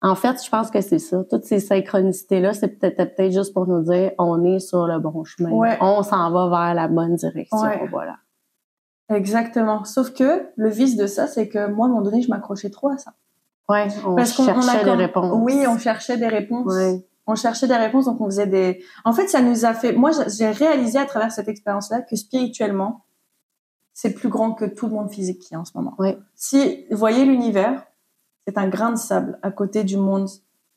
En 0.00 0.14
fait, 0.14 0.42
je 0.44 0.48
pense 0.48 0.70
que 0.70 0.80
c'est 0.80 1.00
ça. 1.00 1.24
Toutes 1.28 1.44
ces 1.44 1.58
synchronicités-là, 1.58 2.52
c'est 2.52 2.68
peut-être 2.68 2.96
peut-être 2.96 3.32
juste 3.32 3.52
pour 3.52 3.66
nous 3.66 3.82
dire 3.82 4.12
on 4.18 4.44
est 4.44 4.60
sur 4.60 4.86
le 4.86 5.00
bon 5.00 5.24
chemin. 5.24 5.50
On 5.80 6.02
s'en 6.02 6.30
va 6.30 6.48
vers 6.48 6.74
la 6.74 6.86
bonne 6.86 7.16
direction. 7.16 7.58
Voilà. 7.90 8.16
Exactement. 9.10 9.84
Sauf 9.84 10.12
que 10.12 10.48
le 10.56 10.68
vice 10.68 10.96
de 10.96 11.06
ça, 11.06 11.26
c'est 11.26 11.48
que 11.48 11.66
moi, 11.70 11.86
à 11.86 11.88
un 11.88 11.92
moment 11.92 12.02
donné, 12.02 12.22
je 12.22 12.28
m'accrochais 12.28 12.70
trop 12.70 12.88
à 12.88 12.98
ça. 12.98 13.14
Ouais, 13.68 13.88
on 14.06 14.14
Parce 14.14 14.34
cherchait 14.34 14.84
des 14.84 14.90
réponses. 14.90 15.40
Oui, 15.42 15.66
on 15.66 15.78
cherchait 15.78 16.16
des 16.16 16.28
réponses. 16.28 16.72
On 17.26 17.34
cherchait 17.34 17.66
des 17.66 17.76
réponses, 17.76 18.06
donc 18.06 18.20
on 18.20 18.26
faisait 18.26 18.46
des. 18.46 18.82
En 19.04 19.12
fait, 19.12 19.28
ça 19.28 19.42
nous 19.42 19.66
a 19.66 19.74
fait. 19.74 19.92
Moi, 19.92 20.10
j'ai 20.26 20.50
réalisé 20.50 20.98
à 20.98 21.04
travers 21.04 21.30
cette 21.30 21.48
expérience-là 21.48 22.00
que 22.00 22.16
spirituellement, 22.16 23.04
c'est 23.92 24.14
plus 24.14 24.30
grand 24.30 24.52
que 24.52 24.64
tout 24.64 24.86
le 24.86 24.92
monde 24.92 25.10
physique 25.10 25.40
qui 25.40 25.52
est 25.52 25.56
en 25.56 25.66
ce 25.66 25.72
moment. 25.74 25.94
Oui. 25.98 26.16
Si 26.34 26.86
vous 26.90 26.96
voyez 26.96 27.26
l'univers, 27.26 27.84
c'est 28.46 28.56
un 28.56 28.68
grain 28.68 28.92
de 28.92 28.96
sable 28.96 29.38
à 29.42 29.50
côté 29.50 29.84
du 29.84 29.98
monde 29.98 30.28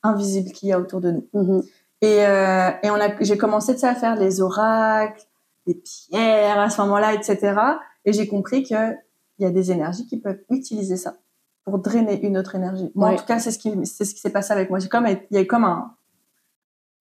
invisible 0.02 0.50
qu'il 0.50 0.68
y 0.68 0.72
a 0.72 0.78
autour 0.78 1.00
de 1.00 1.12
nous. 1.12 1.28
Mm-hmm. 1.32 1.64
Et, 2.02 2.26
euh, 2.26 2.70
et 2.82 2.90
on 2.90 2.96
a, 2.96 3.22
j'ai 3.22 3.38
commencé 3.38 3.82
à 3.84 3.94
faire 3.94 4.16
les 4.16 4.42
oracles, 4.42 5.22
les 5.66 5.74
pierres 5.74 6.58
à 6.58 6.68
ce 6.68 6.80
moment-là, 6.82 7.14
etc. 7.14 7.54
Et 8.04 8.12
j'ai 8.12 8.26
compris 8.26 8.62
que 8.62 8.92
il 9.38 9.44
y 9.44 9.46
a 9.46 9.50
des 9.50 9.72
énergies 9.72 10.06
qui 10.06 10.18
peuvent 10.18 10.40
utiliser 10.50 10.96
ça 10.96 11.16
pour 11.64 11.78
drainer 11.78 12.20
une 12.24 12.36
autre 12.36 12.54
énergie. 12.54 12.90
Moi, 12.94 13.10
en 13.10 13.16
tout 13.16 13.24
cas, 13.24 13.38
c'est 13.38 13.50
ce 13.50 13.58
qui, 13.58 13.72
c'est 13.84 14.04
ce 14.04 14.14
qui 14.14 14.20
s'est 14.20 14.30
passé 14.30 14.52
avec 14.52 14.70
moi. 14.70 14.78
J'ai 14.78 14.88
comme, 14.88 15.06
il 15.06 15.18
y 15.30 15.38
a 15.38 15.44
comme 15.44 15.64
un, 15.64 15.94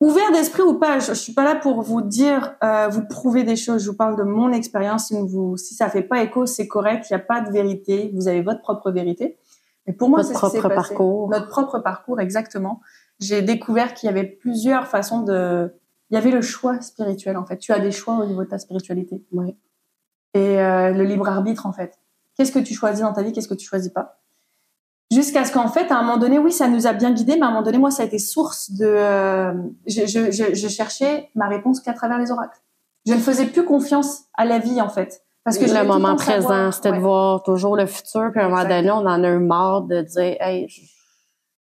ouvert 0.02 0.32
d'esprit 0.32 0.64
ou 0.64 0.74
pas, 0.74 1.00
je, 1.00 1.08
je, 1.08 1.14
suis 1.14 1.34
pas 1.34 1.44
là 1.44 1.56
pour 1.56 1.82
vous 1.82 2.02
dire, 2.02 2.56
euh, 2.64 2.88
vous 2.90 3.06
prouver 3.06 3.44
des 3.44 3.56
choses. 3.56 3.84
Je 3.84 3.92
vous 3.92 3.96
parle 3.96 4.18
de 4.18 4.24
mon 4.24 4.52
expérience. 4.52 5.08
Si, 5.08 5.16
vous, 5.16 5.58
si 5.58 5.74
ça 5.74 5.90
fait 5.90 6.04
pas 6.04 6.22
écho, 6.24 6.46
c'est 6.46 6.68
correct. 6.68 7.08
Il 7.10 7.14
n'y 7.14 7.22
a 7.22 7.24
pas 7.24 7.42
de 7.42 7.52
vérité. 7.52 8.12
Vous 8.14 8.28
avez 8.28 8.42
votre 8.42 8.62
propre 8.62 8.92
vérité. 8.92 9.38
Mais 9.88 9.94
pour 9.94 10.10
moi, 10.10 10.24
c'est 10.24 10.34
ce. 10.34 11.30
Notre 11.30 11.48
propre 11.48 11.80
parcours, 11.80 12.20
exactement. 12.20 12.82
J'ai 13.20 13.42
découvert 13.42 13.94
qu'il 13.94 14.08
y 14.08 14.10
avait 14.10 14.26
plusieurs 14.26 14.88
façons 14.88 15.22
de. 15.22 15.72
Il 16.10 16.16
y 16.16 16.18
avait 16.18 16.32
le 16.32 16.42
choix 16.42 16.82
spirituel 16.82 17.38
en 17.38 17.46
fait. 17.46 17.58
Tu 17.58 17.72
as 17.72 17.80
des 17.80 17.92
choix 17.92 18.16
au 18.16 18.26
niveau 18.26 18.44
de 18.44 18.50
ta 18.50 18.58
spiritualité. 18.58 19.24
Oui. 19.32 19.56
Et 20.34 20.60
euh, 20.60 20.92
le 20.92 21.04
libre 21.04 21.28
arbitre 21.28 21.66
en 21.66 21.74
fait. 21.74 22.00
Qu'est-ce 22.38 22.52
que 22.52 22.60
tu 22.60 22.74
choisis 22.74 23.02
dans 23.02 23.14
ta 23.14 23.22
vie 23.22 23.32
Qu'est-ce 23.34 23.48
que 23.48 23.54
tu 23.54 23.68
choisis 23.68 23.92
pas? 23.92 24.20
Jusqu'à 25.12 25.44
ce 25.44 25.52
qu'en 25.52 25.68
fait, 25.68 25.92
à 25.92 25.98
un 25.98 26.04
moment 26.04 26.18
donné, 26.18 26.40
oui, 26.40 26.54
ça 26.54 26.70
nous 26.70 26.88
a 26.88 26.94
bien 26.94 27.12
guidés, 27.12 27.36
mais 27.36 27.42
à 27.42 27.48
un 27.48 27.50
moment 27.50 27.64
donné, 27.64 27.78
moi, 27.78 27.92
ça 27.92 28.04
a 28.04 28.06
été 28.06 28.18
source 28.18 28.72
de. 28.72 28.86
Euh, 28.86 29.54
je, 29.86 30.08
je, 30.08 30.32
je, 30.32 30.56
je, 30.56 30.68
cherchais 30.70 31.30
ma 31.36 31.50
réponse 31.50 31.82
qu'à 31.82 31.92
travers 31.92 32.18
les 32.18 32.32
oracles. 32.32 32.62
Je 33.06 33.14
ne 33.14 33.20
faisais 33.20 33.46
plus 33.46 33.66
confiance 33.66 34.22
à 34.36 34.46
la 34.46 34.60
vie, 34.60 34.80
en 34.80 34.88
fait. 34.88 35.22
Parce 35.44 35.58
que 35.58 35.66
le 35.66 35.86
moment 35.86 36.16
présent, 36.16 36.72
c'était 36.72 36.94
de 36.94 37.00
voir 37.00 37.44
toujours 37.44 37.76
le 37.76 37.88
futur, 37.88 38.30
puis 38.32 38.40
à 38.40 38.46
un 38.46 38.50
moment 38.50 38.64
donné, 38.64 38.92
on 38.92 39.06
en 39.06 39.24
a 39.24 39.30
eu 39.30 39.40
marre 39.40 39.82
de 39.82 40.02
dire, 40.02 40.38
hey, 40.40 40.68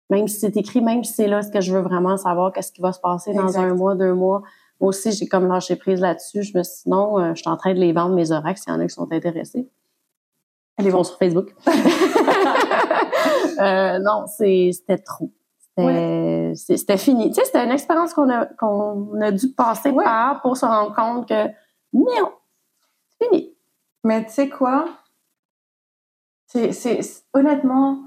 même 0.10 0.28
si 0.28 0.40
c'est 0.40 0.56
écrit, 0.56 0.82
même 0.82 1.04
si 1.04 1.14
c'est 1.14 1.28
là 1.28 1.42
ce 1.42 1.52
que 1.52 1.60
je 1.60 1.74
veux 1.74 1.82
vraiment 1.82 2.18
savoir, 2.18 2.54
qu'est-ce 2.54 2.72
qui 2.72 2.82
va 2.82 2.94
se 2.94 3.00
passer 3.00 3.34
dans 3.34 3.58
un 3.60 3.74
mois, 3.74 3.96
deux 3.96 4.14
mois? 4.14 4.42
Moi 4.80 4.90
aussi, 4.90 5.12
j'ai 5.12 5.28
comme 5.28 5.48
lâché 5.48 5.76
prise 5.76 6.00
là-dessus. 6.02 6.44
Je 6.44 6.58
me 6.58 6.64
suis 6.64 6.84
dit, 6.84 6.90
non, 6.90 7.20
euh, 7.20 7.34
je 7.34 7.42
suis 7.42 7.50
en 7.50 7.58
train 7.58 7.74
de 7.74 7.80
les 7.80 7.94
vendre, 7.94 8.14
mes 8.16 8.32
oracles, 8.32 8.60
s'il 8.60 8.72
y 8.72 8.76
en 8.76 8.80
a 8.80 8.84
qui 8.86 8.94
sont 8.94 9.12
intéressés. 9.12 9.70
Ils 10.80 10.92
vont 10.92 11.04
sur 11.04 11.18
Facebook. 11.18 11.56
euh, 13.60 14.00
non, 14.00 14.26
c'était 14.28 15.00
trop. 15.00 15.32
C'était 15.76 16.98
fini. 16.98 17.30
Tu 17.30 17.36
sais, 17.36 17.46
c'était 17.46 17.64
une 17.64 17.72
expérience 17.72 18.14
qu'on 18.14 18.30
a, 18.30 18.46
qu'on 18.46 19.20
a 19.22 19.32
dû 19.32 19.50
passer 19.50 19.92
par 19.92 20.42
pour 20.42 20.56
se 20.58 20.66
rendre 20.66 20.96
compte 20.96 21.28
que 21.28 21.48
non, 21.94 22.32
c'est 23.10 23.28
fini. 23.28 23.56
Mais 24.04 24.26
tu 24.26 24.32
sais 24.32 24.50
quoi? 24.50 24.88
C'est, 26.48 27.00
honnêtement, 27.34 28.04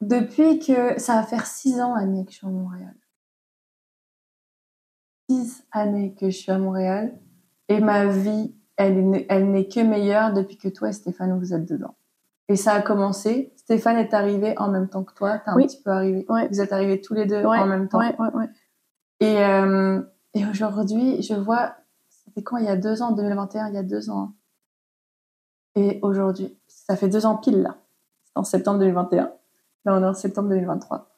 depuis 0.00 0.58
que 0.58 1.00
ça 1.00 1.14
va 1.14 1.22
faire 1.22 1.46
six 1.46 1.80
ans, 1.80 1.94
Annie, 1.94 2.24
que 2.26 2.32
je 2.32 2.38
suis 2.38 2.46
à 2.46 2.50
Montréal. 2.50 2.94
Six 5.28 5.64
années 5.72 6.14
que 6.14 6.30
je 6.30 6.36
suis 6.36 6.52
à 6.52 6.58
Montréal 6.58 7.18
et 7.68 7.80
ma 7.80 8.06
vie 8.06 8.54
elle, 8.76 9.50
n'est 9.50 9.68
que 9.68 9.80
meilleure 9.80 10.32
depuis 10.32 10.58
que 10.58 10.68
toi 10.68 10.90
et 10.90 10.92
Stéphane, 10.92 11.38
vous 11.38 11.54
êtes 11.54 11.66
dedans. 11.66 11.96
Et 12.48 12.56
ça 12.56 12.74
a 12.74 12.82
commencé. 12.82 13.52
Stéphane 13.56 13.96
est 13.96 14.14
arrivé 14.14 14.54
en 14.58 14.68
même 14.68 14.88
temps 14.88 15.02
que 15.02 15.14
toi. 15.14 15.38
T'es 15.38 15.50
un 15.50 15.56
petit 15.56 15.82
peu 15.82 15.90
arrivé. 15.90 16.26
Vous 16.28 16.60
êtes 16.60 16.72
arrivés 16.72 17.00
tous 17.00 17.14
les 17.14 17.26
deux 17.26 17.44
en 17.44 17.66
même 17.66 17.88
temps. 17.88 18.00
Et, 19.18 19.42
euh, 19.42 20.02
et 20.34 20.46
aujourd'hui, 20.46 21.22
je 21.22 21.34
vois, 21.34 21.74
c'était 22.08 22.42
quand? 22.42 22.58
Il 22.58 22.66
y 22.66 22.68
a 22.68 22.76
deux 22.76 23.02
ans, 23.02 23.12
2021, 23.12 23.68
il 23.68 23.74
y 23.74 23.78
a 23.78 23.82
deux 23.82 24.10
ans. 24.10 24.34
Et 25.74 25.98
aujourd'hui, 26.02 26.58
ça 26.66 26.96
fait 26.96 27.08
deux 27.08 27.26
ans 27.26 27.36
pile 27.36 27.62
là. 27.62 27.78
C'est 28.24 28.36
en 28.36 28.44
septembre 28.44 28.78
2021. 28.80 29.32
Là, 29.86 29.96
on 29.98 30.02
est 30.02 30.06
en 30.06 30.14
septembre 30.14 30.50
2023. 30.50 31.08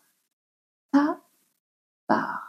Ça 0.94 1.18
part. 2.06 2.48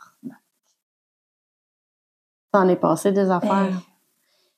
T'en 2.51 2.67
es 2.67 2.75
passé 2.75 3.11
des 3.11 3.29
affaires. 3.29 3.69
Eh, 3.71 3.89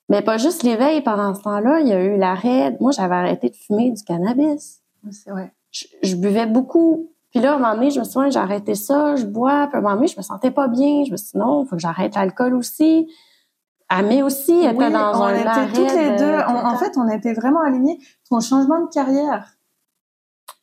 mais 0.10 0.22
pas 0.22 0.38
juste 0.38 0.64
l'éveil. 0.64 1.02
Pendant 1.02 1.34
ce 1.34 1.42
temps-là, 1.42 1.80
il 1.82 1.88
y 1.88 1.94
a 1.94 2.04
eu 2.04 2.18
l'arrêt. 2.18 2.78
Moi, 2.80 2.92
j'avais 2.92 3.16
arrêté 3.16 3.50
de 3.50 3.56
fumer 3.56 3.92
du 3.92 4.04
cannabis. 4.04 4.82
Vrai. 5.28 5.54
Je, 5.72 6.16
buvais 6.16 6.46
beaucoup. 6.46 7.12
Puis 7.32 7.40
là, 7.40 7.54
à 7.54 7.56
un 7.56 7.60
moment 7.60 7.76
donné, 7.76 7.92
je 7.92 8.00
me 8.00 8.04
suis 8.04 8.20
dit, 8.20 8.32
j'ai 8.32 8.40
arrêté 8.40 8.76
ça, 8.76 9.16
je 9.16 9.26
bois. 9.26 9.68
Puis 9.68 9.76
à 9.76 9.80
un 9.80 9.82
moment 9.82 9.96
donné, 9.96 10.08
je 10.08 10.18
me 10.18 10.22
sentais 10.22 10.52
pas 10.52 10.68
bien. 10.68 11.04
Je 11.06 11.12
me 11.12 11.18
suis 11.18 11.32
dit, 11.32 11.38
non, 11.38 11.64
il 11.64 11.68
faut 11.68 11.76
que 11.76 11.82
j'arrête 11.82 12.16
l'alcool 12.16 12.56
aussi. 12.56 13.10
Amé 13.90 14.24
aussi 14.24 14.54
était 14.64 14.90
dans 14.90 15.20
on 15.20 15.24
un 15.24 15.36
était 15.36 15.74
toutes 15.74 15.94
les 15.94 16.16
deux. 16.16 16.38
en 16.48 16.78
fait, 16.78 16.94
on 16.98 17.10
était 17.10 17.34
vraiment 17.34 17.62
alignés. 17.62 18.00
Ton 18.30 18.40
changement 18.40 18.82
de 18.82 18.90
carrière. 18.90 19.58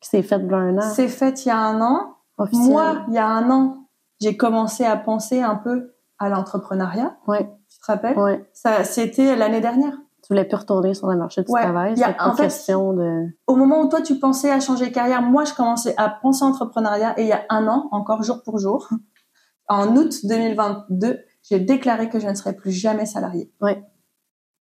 C'est 0.00 0.22
fait 0.22 0.40
il 0.42 0.54
un 0.54 0.78
an. 0.78 0.82
C'est 0.94 1.08
fait 1.08 1.44
il 1.44 1.48
y 1.48 1.50
a 1.50 1.58
un 1.58 1.80
an. 1.80 2.16
Moi, 2.52 3.04
il 3.08 3.14
y 3.14 3.18
a 3.18 3.26
un 3.26 3.50
an, 3.50 3.88
j'ai 4.20 4.36
commencé 4.36 4.84
à 4.84 4.96
penser 4.96 5.42
un 5.42 5.56
peu 5.56 5.94
à 6.18 6.28
l'entrepreneuriat. 6.28 7.16
Ouais 7.26 7.48
te 7.80 7.92
rappelles? 7.92 8.18
Oui. 8.18 8.32
Ça, 8.52 8.84
c'était 8.84 9.36
l'année 9.36 9.60
dernière. 9.60 9.94
Tu 10.22 10.34
voulais 10.34 10.44
plus 10.44 10.56
retourner 10.56 10.94
sur 10.94 11.06
le 11.06 11.16
marché 11.16 11.42
du 11.42 11.50
travail. 11.50 11.96
C'est 11.96 12.04
une 12.04 12.36
question 12.36 12.92
de... 12.92 13.28
Au 13.46 13.56
moment 13.56 13.82
où 13.82 13.88
toi, 13.88 14.02
tu 14.02 14.18
pensais 14.18 14.50
à 14.50 14.60
changer 14.60 14.88
de 14.88 14.92
carrière, 14.92 15.22
moi, 15.22 15.44
je 15.44 15.54
commençais 15.54 15.94
à 15.96 16.08
penser 16.08 16.44
à 16.44 16.48
entrepreneuriat 16.48 17.18
et 17.18 17.22
il 17.22 17.28
y 17.28 17.32
a 17.32 17.44
un 17.48 17.66
an, 17.66 17.88
encore 17.92 18.22
jour 18.22 18.42
pour 18.42 18.58
jour, 18.58 18.88
en 19.68 19.96
août 19.96 20.14
2022, 20.24 21.20
j'ai 21.42 21.60
déclaré 21.60 22.08
que 22.08 22.18
je 22.18 22.26
ne 22.26 22.34
serais 22.34 22.54
plus 22.54 22.72
jamais 22.72 23.06
salariée. 23.06 23.52
Oui. 23.60 23.72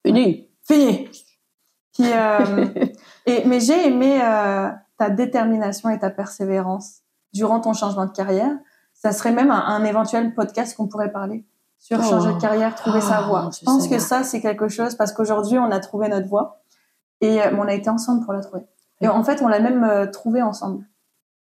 Fini. 0.06 0.50
Fini. 0.68 1.10
Puis, 1.94 2.12
euh, 2.12 2.66
et, 3.26 3.46
mais 3.46 3.60
j'ai 3.60 3.88
aimé 3.88 4.20
euh, 4.22 4.70
ta 4.98 5.10
détermination 5.10 5.90
et 5.90 5.98
ta 5.98 6.10
persévérance 6.10 7.02
durant 7.34 7.62
ton 7.62 7.74
changement 7.74 8.06
de 8.06 8.12
carrière. 8.12 8.56
Ça 8.98 9.12
serait 9.12 9.32
même 9.32 9.52
un 9.52 9.84
éventuel 9.86 10.34
podcast 10.34 10.76
qu'on 10.76 10.88
pourrait 10.88 11.12
parler 11.12 11.46
sur 11.78 12.04
changer 12.04 12.30
de 12.30 12.36
oh. 12.36 12.40
carrière, 12.40 12.76
trouver 12.76 13.02
sa 13.02 13.22
voie. 13.22 13.44
Ah, 13.46 13.50
je 13.58 13.64
pense 13.64 13.88
que 13.88 14.00
ça, 14.00 14.24
c'est 14.24 14.42
quelque 14.42 14.68
chose 14.68 14.96
parce 14.96 15.14
qu'aujourd'hui, 15.14 15.60
on 15.60 15.72
a 15.72 15.80
trouvé 15.80 16.10
notre 16.10 16.28
voie 16.28 16.62
et 17.22 17.42
euh, 17.42 17.56
on 17.58 17.68
a 17.68 17.74
été 17.74 17.90
ensemble 17.90 18.24
pour 18.24 18.34
la 18.34 18.42
trouver. 18.42 18.64
Et 19.02 19.08
en 19.08 19.24
fait, 19.24 19.42
on 19.42 19.48
l'a 19.48 19.60
même 19.60 19.84
euh, 19.84 20.08
trouvée 20.08 20.42
ensemble. 20.42 20.86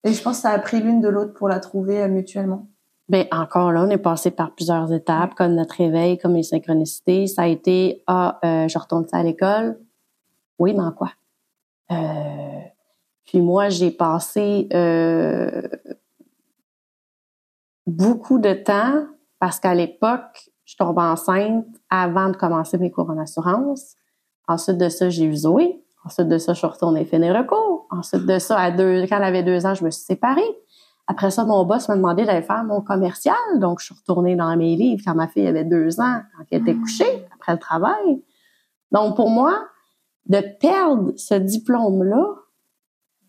Et 0.05 0.12
je 0.12 0.22
pense 0.22 0.37
que 0.37 0.42
ça 0.42 0.50
a 0.50 0.59
pris 0.59 0.81
l'une 0.81 1.00
de 1.00 1.09
l'autre 1.09 1.33
pour 1.33 1.48
la 1.48 1.61
trouver 1.61 2.03
euh, 2.03 2.09
mutuellement. 2.09 2.66
Ben 3.09 3.26
encore 3.33 3.72
là, 3.72 3.83
on 3.83 3.90
est 3.90 3.98
passé 3.98 4.31
par 4.31 4.55
plusieurs 4.55 4.92
étapes, 4.92 5.35
comme 5.35 5.55
notre 5.55 5.74
réveil, 5.76 6.16
comme 6.18 6.35
les 6.35 6.44
synchronicités. 6.44 7.26
Ça 7.26 7.42
a 7.42 7.46
été 7.46 8.05
ah, 8.07 8.38
je 8.42 8.79
retourne 8.79 9.05
à 9.11 9.22
l'école. 9.24 9.81
Oui, 10.61 10.74
mais 10.74 10.83
en 10.83 10.92
quoi? 10.92 11.11
Puis 13.24 13.40
moi, 13.40 13.68
j'ai 13.68 13.90
passé 13.90 14.68
beaucoup 17.86 18.38
de 18.38 18.52
temps 18.52 19.06
parce 19.38 19.58
qu'à 19.58 19.74
l'époque, 19.74 20.50
je 20.64 20.76
tombe 20.76 20.98
enceinte 20.98 21.66
avant 21.88 22.28
de 22.28 22.36
commencer 22.36 22.78
mes 22.78 22.90
cours 22.90 23.10
en 23.10 23.18
assurance. 23.18 23.96
Ensuite 24.46 24.78
de 24.78 24.88
ça, 24.88 25.10
j'ai 25.10 25.24
eu 25.24 25.34
Zoé. 25.34 25.82
Ensuite 26.04 26.28
de 26.28 26.38
ça, 26.38 26.52
je 26.52 26.58
suis 26.58 26.66
retournée 26.66 27.04
finir 27.04 27.36
le 27.36 27.44
cours. 27.46 27.86
Ensuite 27.90 28.26
de 28.26 28.38
ça, 28.38 28.58
à 28.58 28.70
deux, 28.70 29.02
quand 29.06 29.16
elle 29.16 29.24
avait 29.24 29.42
deux 29.42 29.66
ans, 29.66 29.74
je 29.74 29.84
me 29.84 29.90
suis 29.90 30.04
séparée. 30.04 30.56
Après 31.06 31.30
ça, 31.30 31.44
mon 31.44 31.64
boss 31.64 31.88
m'a 31.88 31.96
demandé 31.96 32.24
d'aller 32.24 32.42
faire 32.42 32.62
mon 32.62 32.82
commercial. 32.82 33.36
Donc, 33.58 33.80
je 33.80 33.86
suis 33.86 33.94
retournée 33.94 34.36
dans 34.36 34.56
mes 34.56 34.76
livres 34.76 35.02
quand 35.04 35.14
ma 35.14 35.26
fille 35.26 35.46
avait 35.46 35.64
deux 35.64 36.00
ans, 36.00 36.20
quand 36.36 36.44
elle 36.50 36.62
était 36.62 36.74
couchée, 36.74 37.26
après 37.34 37.52
le 37.52 37.58
travail. 37.58 38.22
Donc, 38.92 39.16
pour 39.16 39.28
moi, 39.28 39.66
de 40.26 40.40
perdre 40.60 41.12
ce 41.16 41.34
diplôme-là, 41.34 42.26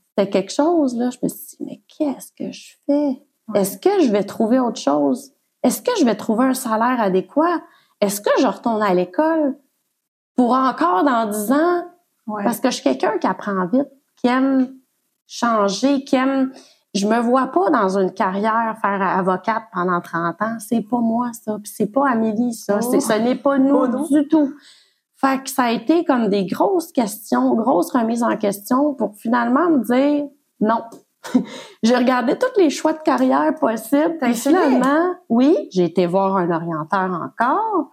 c'était 0.09 0.29
quelque 0.29 0.51
chose, 0.51 0.95
là. 0.95 1.09
Je 1.09 1.17
me 1.23 1.29
suis 1.29 1.57
dit, 1.57 1.63
mais 1.65 1.81
qu'est-ce 1.87 2.31
que 2.33 2.51
je 2.51 2.75
fais? 2.85 3.23
Est-ce 3.55 3.77
que 3.77 4.01
je 4.01 4.11
vais 4.11 4.23
trouver 4.23 4.59
autre 4.59 4.79
chose? 4.79 5.31
Est-ce 5.63 5.81
que 5.81 5.91
je 5.99 6.05
vais 6.05 6.15
trouver 6.15 6.45
un 6.45 6.53
salaire 6.53 6.99
adéquat? 6.99 7.61
Est-ce 7.99 8.21
que 8.21 8.31
je 8.39 8.47
retourne 8.47 8.81
à 8.81 8.93
l'école 8.93 9.55
pour 10.35 10.53
encore 10.53 11.03
dans 11.03 11.29
dix 11.29 11.51
ans? 11.51 11.85
Parce 12.43 12.59
que 12.59 12.69
je 12.69 12.75
suis 12.75 12.83
quelqu'un 12.83 13.17
qui 13.17 13.27
apprend 13.27 13.65
vite, 13.67 13.89
qui 14.17 14.27
aime 14.27 14.73
changer, 15.27 16.03
qui 16.03 16.15
aime... 16.15 16.51
Je 16.93 17.07
me 17.07 17.19
vois 17.19 17.47
pas 17.47 17.69
dans 17.69 17.97
une 17.97 18.11
carrière 18.11 18.75
faire 18.81 19.01
avocate 19.01 19.63
pendant 19.71 20.01
30 20.01 20.41
ans. 20.41 20.57
C'est 20.59 20.81
pas 20.81 20.99
moi, 20.99 21.31
ça. 21.31 21.57
c'est 21.63 21.87
pas 21.87 22.09
Amélie, 22.09 22.53
ça. 22.53 22.79
Oh. 22.81 22.99
Ce 22.99 23.13
n'est 23.13 23.35
pas 23.35 23.57
nous 23.57 23.87
du 24.07 24.27
tout. 24.27 24.53
Fait 25.15 25.41
que 25.41 25.49
ça 25.49 25.65
a 25.65 25.71
été 25.71 26.03
comme 26.03 26.27
des 26.27 26.45
grosses 26.45 26.91
questions, 26.91 27.53
grosses 27.55 27.91
remises 27.91 28.23
en 28.23 28.35
question 28.35 28.93
pour 28.93 29.15
finalement 29.15 29.69
me 29.69 29.79
dire 29.79 30.25
non. 30.59 30.81
j'ai 31.83 31.95
regardé 31.95 32.37
tous 32.37 32.57
les 32.59 32.69
choix 32.69 32.93
de 32.93 32.99
carrière 32.99 33.53
possibles. 33.55 34.17
Essayé? 34.21 34.55
finalement, 34.55 35.15
oui, 35.29 35.69
j'ai 35.71 35.85
été 35.85 36.05
voir 36.07 36.37
un 36.37 36.49
orienteur 36.51 37.11
encore. 37.11 37.91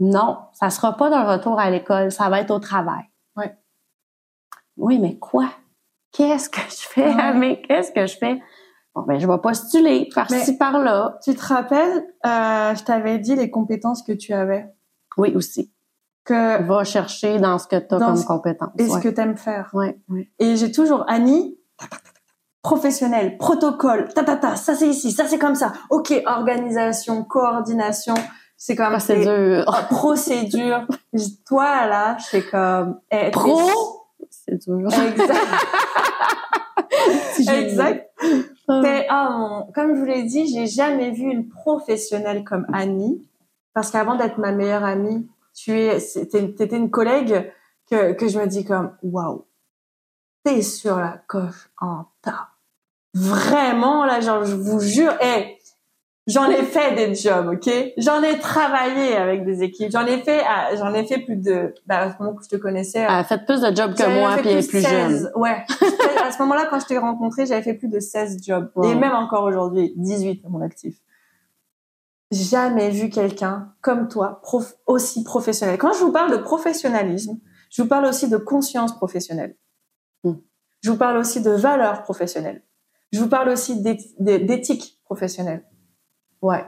Non, 0.00 0.38
ça 0.52 0.70
sera 0.70 0.96
pas 0.96 1.08
d'un 1.10 1.24
retour 1.24 1.58
à 1.58 1.70
l'école, 1.70 2.10
ça 2.12 2.28
va 2.28 2.40
être 2.40 2.50
au 2.50 2.58
travail. 2.58 3.04
Ouais. 3.36 3.56
Oui, 4.76 4.98
mais 4.98 5.18
quoi? 5.18 5.48
Qu'est-ce 6.12 6.50
que 6.50 6.60
je 6.60 6.86
fais? 6.88 7.14
Ouais. 7.14 7.34
Mais 7.34 7.62
qu'est-ce 7.62 7.92
que 7.92 8.06
je 8.06 8.16
fais? 8.16 8.40
Bon, 8.94 9.02
ben, 9.02 9.18
je 9.18 9.26
vais 9.26 9.38
postuler 9.38 10.08
par-ci, 10.14 10.56
par-là. 10.56 11.18
Tu 11.22 11.34
te 11.34 11.44
rappelles, 11.44 12.06
euh, 12.24 12.74
je 12.74 12.82
t'avais 12.84 13.18
dit 13.18 13.34
les 13.36 13.50
compétences 13.50 14.02
que 14.02 14.12
tu 14.12 14.32
avais. 14.32 14.66
Oui, 15.18 15.34
aussi. 15.34 15.72
Que, 16.24 16.62
Va 16.62 16.84
chercher 16.84 17.38
dans 17.38 17.58
ce 17.58 17.66
que 17.66 17.76
tu 17.76 17.94
as 17.94 17.98
comme 17.98 18.16
ce- 18.16 18.26
compétence. 18.26 18.70
et 18.78 18.88
ce 18.88 18.98
que 18.98 19.08
t'aimes 19.08 19.36
faire. 19.36 19.70
Ouais, 19.74 19.98
ouais. 20.08 20.30
Et 20.38 20.56
j'ai 20.56 20.72
toujours 20.72 21.04
Annie, 21.08 21.58
professionnel, 22.62 23.36
protocole, 23.38 24.08
ta 24.14 24.24
ta 24.24 24.36
ta, 24.36 24.56
ça 24.56 24.74
c'est 24.74 24.88
ici, 24.88 25.12
ça 25.12 25.26
c'est 25.26 25.38
comme 25.38 25.54
ça. 25.54 25.72
Ok, 25.90 26.12
organisation, 26.26 27.22
coordination, 27.24 28.14
c'est 28.56 28.74
comme 28.74 28.88
Procédure. 28.90 29.64
Ah, 29.68 29.82
procédure. 29.90 30.86
Toi 31.46 31.86
là, 31.86 32.16
c'est 32.20 32.48
comme 32.50 33.00
Pro? 33.32 33.60
C'est 34.30 34.56
dur. 34.66 34.88
Exact. 34.88 35.46
Exact. 37.48 38.10
Ah. 38.68 38.80
T'es- 38.82 39.06
ah, 39.08 39.30
mon- 39.30 39.72
comme 39.72 39.94
je 39.94 40.00
vous 40.00 40.06
l'ai 40.06 40.24
dit, 40.24 40.46
j'ai 40.52 40.66
jamais 40.66 41.10
vu 41.12 41.24
une 41.30 41.48
professionnelle 41.48 42.42
comme 42.44 42.66
Annie, 42.72 43.28
parce 43.74 43.90
qu'avant 43.90 44.16
d'être 44.16 44.38
ma 44.38 44.52
meilleure 44.52 44.84
amie, 44.84 45.28
tu 45.54 45.72
es, 45.78 45.98
t'étais 45.98 46.76
une 46.76 46.90
collègue 46.90 47.52
que, 47.90 48.12
que 48.14 48.26
je 48.28 48.38
me 48.40 48.46
dis 48.46 48.64
comme, 48.64 48.92
waouh, 49.02 49.44
t'es 50.46 50.62
sur 50.62 50.96
la 50.96 51.20
coche 51.26 51.68
en 51.80 52.04
tas. 52.22 52.48
Vraiment, 53.14 54.04
là, 54.04 54.20
genre, 54.20 54.44
je 54.44 54.54
vous 54.54 54.78
jure, 54.80 55.12
eh, 55.20 55.56
j'en 56.26 56.48
ai 56.50 56.62
fait 56.62 56.94
des 56.94 57.14
jobs, 57.14 57.48
ok? 57.54 57.68
J'en 57.96 58.22
ai 58.22 58.38
travaillé 58.38 59.16
avec 59.16 59.44
des 59.44 59.62
équipes. 59.62 59.90
J'en 59.90 60.06
ai 60.06 60.18
fait, 60.18 60.42
ah, 60.48 60.76
j'en 60.76 60.92
ai 60.94 61.04
fait 61.04 61.18
plus 61.18 61.36
de, 61.36 61.74
bah, 61.86 61.98
à 62.00 62.12
ce 62.12 62.22
moment 62.22 62.34
que 62.36 62.44
je 62.44 62.48
te 62.50 62.56
connaissais, 62.56 63.00
Elle 63.00 63.10
a 63.10 63.24
fait 63.24 63.44
plus 63.44 63.60
de 63.62 63.74
jobs 63.74 63.94
que 63.94 64.20
moi, 64.20 64.36
fait 64.36 64.42
puis 64.42 64.50
est 64.50 64.68
plus 64.70 64.82
16, 64.82 64.90
jeune. 65.22 65.32
Ouais. 65.34 65.64
à 66.22 66.30
ce 66.30 66.38
moment-là, 66.42 66.66
quand 66.70 66.78
je 66.78 66.86
t'ai 66.86 66.98
rencontré, 66.98 67.46
j'avais 67.46 67.62
fait 67.62 67.74
plus 67.74 67.88
de 67.88 67.98
16 67.98 68.36
jobs. 68.44 68.70
Wow. 68.76 68.90
Et 68.90 68.94
même 68.94 69.14
encore 69.14 69.44
aujourd'hui, 69.44 69.94
18 69.96 70.44
à 70.44 70.48
mon 70.48 70.60
actif. 70.60 70.96
Jamais 72.30 72.90
vu 72.90 73.08
quelqu'un 73.08 73.72
comme 73.80 74.08
toi, 74.08 74.40
prof- 74.42 74.76
aussi 74.86 75.24
professionnel. 75.24 75.78
Quand 75.78 75.92
je 75.92 76.00
vous 76.00 76.12
parle 76.12 76.30
de 76.32 76.36
professionnalisme, 76.38 77.38
je 77.70 77.82
vous 77.82 77.88
parle 77.88 78.04
aussi 78.04 78.28
de 78.28 78.36
conscience 78.36 78.94
professionnelle. 78.96 79.56
Hmm. 80.24 80.34
Je 80.82 80.90
vous 80.90 80.96
parle 80.96 81.16
aussi 81.16 81.40
de 81.42 81.50
valeurs 81.50 82.02
professionnelles. 82.02 82.62
Je 83.12 83.20
vous 83.20 83.28
parle 83.28 83.48
aussi 83.48 83.80
d'éth- 83.82 84.14
d'é- 84.18 84.38
d'éthique 84.38 85.00
professionnelle. 85.04 85.64
Ouais. 86.42 86.64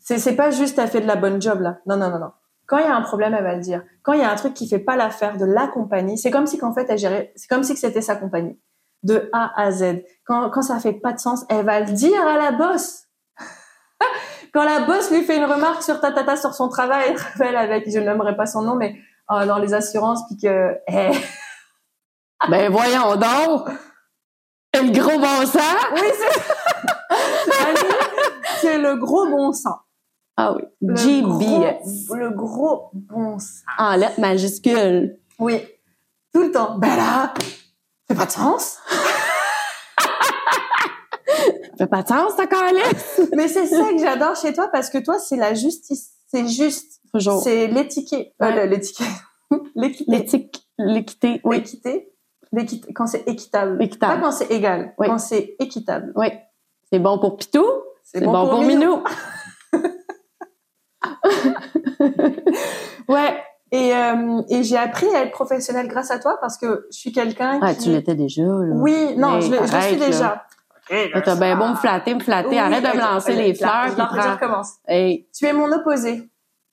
C'est, 0.00 0.36
pas 0.36 0.50
juste, 0.50 0.78
elle 0.78 0.88
fait 0.88 1.00
de 1.02 1.06
la 1.06 1.16
bonne 1.16 1.40
job, 1.42 1.60
là. 1.60 1.78
Non, 1.86 1.96
non, 1.96 2.08
non, 2.10 2.18
non. 2.18 2.30
Quand 2.66 2.78
il 2.78 2.84
y 2.84 2.88
a 2.88 2.94
un 2.96 3.02
problème, 3.02 3.34
elle 3.34 3.44
va 3.44 3.54
le 3.54 3.60
dire. 3.60 3.82
Quand 4.02 4.12
il 4.12 4.20
y 4.20 4.22
a 4.22 4.30
un 4.30 4.36
truc 4.36 4.54
qui 4.54 4.68
fait 4.68 4.78
pas 4.78 4.96
l'affaire 4.96 5.36
de 5.36 5.44
la 5.44 5.66
compagnie, 5.68 6.16
c'est 6.18 6.30
comme 6.30 6.46
si 6.46 6.58
qu'en 6.58 6.72
fait, 6.72 6.86
elle 6.88 6.98
gérait, 6.98 7.32
c'est 7.36 7.48
comme 7.48 7.62
si 7.62 7.76
c'était 7.76 8.00
sa 8.00 8.16
compagnie. 8.16 8.58
De 9.02 9.28
A 9.32 9.52
à 9.60 9.70
Z. 9.70 10.02
Quand, 10.24 10.50
quand 10.50 10.62
ça 10.62 10.78
fait 10.78 10.92
pas 10.94 11.12
de 11.12 11.18
sens, 11.18 11.44
elle 11.48 11.64
va 11.64 11.80
le 11.80 11.92
dire 11.92 12.26
à 12.26 12.36
la 12.36 12.52
boss. 12.52 13.04
quand 14.52 14.64
la 14.64 14.80
boss 14.86 15.10
lui 15.10 15.22
fait 15.22 15.36
une 15.36 15.44
remarque 15.44 15.82
sur 15.82 16.00
ta 16.00 16.10
tata 16.12 16.36
sur 16.36 16.54
son 16.54 16.68
travail, 16.68 17.04
elle 17.08 17.16
rappelle 17.16 17.56
avec, 17.56 17.90
je 17.90 17.98
n'aimerais 17.98 18.36
pas 18.36 18.46
son 18.46 18.62
nom, 18.62 18.74
mais 18.76 18.96
euh, 19.30 19.46
dans 19.46 19.58
les 19.58 19.74
assurances, 19.74 20.26
puis 20.26 20.36
que, 20.38 20.76
eh, 20.88 21.10
Ben 22.48 22.70
voyons 22.70 23.16
donc! 23.16 23.68
Et 24.74 24.82
le 24.82 24.92
gros 24.92 25.18
bon 25.18 25.46
sens! 25.46 25.84
oui, 25.94 26.08
c'est, 26.18 26.40
c'est 28.60 28.78
le 28.78 28.96
gros 28.96 29.26
bon 29.28 29.52
sens. 29.52 29.78
Ah 30.36 30.54
oui. 30.54 30.62
Le 30.80 30.94
GBS. 30.94 32.06
gros- 32.06 32.14
Le 32.16 32.30
gros 32.30 32.90
bon 32.92 33.38
sens. 33.38 33.62
En 33.78 33.96
lettres 33.96 34.20
majuscules. 34.20 35.18
Oui. 35.38 35.60
Tout 36.32 36.42
le 36.42 36.52
temps. 36.52 36.76
Ben 36.78 36.94
là, 36.96 37.34
ça 37.36 37.44
fait 38.08 38.14
pas 38.14 38.26
de 38.26 38.30
sens. 38.30 38.78
Ça 41.26 41.84
fait 41.84 41.86
pas 41.90 42.02
de 42.02 42.08
sens, 42.08 42.36
ta 42.36 42.46
calice? 42.46 43.20
Mais 43.34 43.48
c'est 43.48 43.66
ça 43.66 43.84
que 43.92 43.98
j'adore 43.98 44.36
chez 44.36 44.52
toi 44.52 44.68
parce 44.72 44.90
que 44.90 44.98
toi, 44.98 45.18
c'est 45.18 45.36
la 45.36 45.54
justice. 45.54 46.10
C'est 46.28 46.46
juste. 46.46 47.00
Toujours. 47.12 47.42
C'est 47.42 47.66
l'étiquette. 47.68 48.32
Euh, 48.42 48.46
Ouais. 48.46 48.66
le- 48.66 48.70
l'étiquette. 48.70 49.06
L'équité. 49.74 50.04
L'éthique, 50.10 50.68
l'équité. 50.78 51.40
Oui. 51.44 51.56
L'équité. 51.56 52.12
Quand 52.94 53.06
c'est 53.06 53.26
équitable. 53.28 53.78
Pas 54.00 54.16
quand 54.18 54.30
c'est 54.32 54.50
égal. 54.50 54.94
Oui. 54.98 55.06
Quand 55.08 55.18
c'est 55.18 55.56
équitable. 55.58 56.12
Oui. 56.16 56.28
C'est 56.90 56.98
bon 56.98 57.18
pour 57.18 57.36
Pitou. 57.36 57.64
C'est 58.02 58.22
bon, 58.24 58.48
pour 58.48 58.62
Minou. 58.62 59.02
Ouais. 63.08 63.36
Et, 63.70 63.94
euh, 63.94 64.40
et 64.48 64.62
j'ai 64.62 64.76
appris 64.78 65.06
à 65.14 65.22
être 65.24 65.30
professionnelle 65.32 65.88
grâce 65.88 66.10
à 66.10 66.18
toi 66.18 66.38
parce 66.40 66.56
que 66.56 66.86
je 66.90 66.98
suis 66.98 67.12
quelqu'un 67.12 67.58
Ah, 67.62 67.74
qui... 67.74 67.84
tu 67.84 67.90
l'étais 67.90 68.14
déjà, 68.14 68.42
là. 68.42 68.74
Oui, 68.74 69.14
non, 69.16 69.36
Hey, 69.36 69.42
je, 69.42 69.50
le- 69.50 69.66
je 69.66 69.74
le 69.76 69.80
suis 69.82 69.96
déjà. 69.96 70.44
T'as 70.88 71.36
bien 71.36 71.54
beau 71.56 71.66
me 71.68 71.74
flatter, 71.76 72.14
me 72.14 72.20
flatter. 72.20 72.48
Oui, 72.48 72.58
Arrête 72.58 72.82
de 72.82 72.96
me 72.96 73.00
lancer 73.02 73.34
les 73.34 73.54
fleurs. 73.54 73.88
je, 73.88 73.94
puis 73.94 74.22
je 74.22 74.28
recommence. 74.28 74.72
Hey. 74.86 75.28
Tu 75.36 75.44
es 75.44 75.52
mon 75.52 75.70
opposé. 75.70 76.30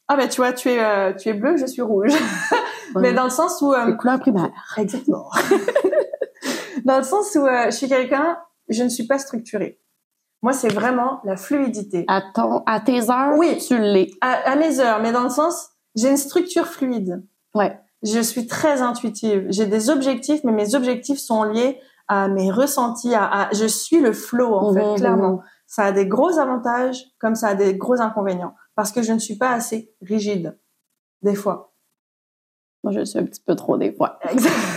Ah 0.07 0.15
ben 0.15 0.29
tu 0.29 0.37
vois, 0.37 0.53
tu 0.53 0.69
es 0.69 0.79
euh, 0.81 1.13
tu 1.13 1.27
es 1.29 1.33
bleu, 1.33 1.57
je 1.57 1.65
suis 1.65 1.81
rouge. 1.81 2.13
Mais 2.95 3.13
dans 3.13 3.23
le 3.25 3.29
sens 3.29 3.61
où 3.61 3.73
euh, 3.73 3.85
Les 3.85 3.95
couleurs 3.97 4.19
primaires. 4.19 4.51
exactement. 4.77 5.29
dans 6.85 6.97
le 6.97 7.03
sens 7.03 7.35
où 7.35 7.45
euh, 7.45 7.65
je 7.65 7.71
suis 7.71 7.87
quelqu'un, 7.89 8.37
je 8.69 8.83
ne 8.83 8.89
suis 8.89 9.07
pas 9.07 9.17
structurée. 9.19 9.79
Moi, 10.41 10.53
c'est 10.53 10.71
vraiment 10.71 11.21
la 11.23 11.37
fluidité. 11.37 12.05
À, 12.07 12.21
ton, 12.33 12.61
à 12.65 12.79
tes 12.79 13.09
heures, 13.09 13.33
Oui. 13.37 13.57
tu 13.57 13.77
l'es. 13.79 14.11
À, 14.21 14.51
à 14.51 14.55
mes 14.55 14.79
heures, 14.79 15.01
mais 15.01 15.11
dans 15.11 15.23
le 15.23 15.29
sens, 15.29 15.69
j'ai 15.95 16.09
une 16.09 16.17
structure 16.17 16.67
fluide. 16.67 17.23
Ouais. 17.55 17.79
Je 18.03 18.19
suis 18.19 18.45
très 18.45 18.81
intuitive. 18.81 19.47
J'ai 19.49 19.65
des 19.65 19.89
objectifs, 19.89 20.41
mais 20.43 20.51
mes 20.51 20.75
objectifs 20.75 21.17
sont 21.19 21.43
liés 21.43 21.79
à 22.07 22.27
mes 22.27 22.51
ressentis. 22.51 23.15
À, 23.15 23.23
à- 23.47 23.49
je 23.53 23.65
suis 23.65 23.99
le 23.99 24.13
flow 24.13 24.53
en 24.53 24.71
Mhm, 24.73 24.77
fait, 24.79 24.95
clairement. 24.97 25.31
mhm. 25.37 25.41
Ça 25.67 25.85
a 25.85 25.91
des 25.91 26.05
gros 26.05 26.37
avantages, 26.37 27.03
comme 27.19 27.33
ça 27.33 27.47
a 27.49 27.55
des 27.55 27.75
gros 27.75 27.99
inconvénients, 27.99 28.53
parce 28.75 28.91
que 28.91 29.01
je 29.01 29.11
ne 29.13 29.17
suis 29.19 29.37
pas 29.37 29.49
assez 29.49 29.91
rigide 30.01 30.59
des 31.23 31.33
fois. 31.33 31.73
Moi, 32.85 32.91
je 32.91 33.03
suis 33.03 33.17
un 33.17 33.23
petit 33.23 33.41
peu 33.41 33.55
trop 33.55 33.79
des 33.79 33.91
fois. 33.91 34.19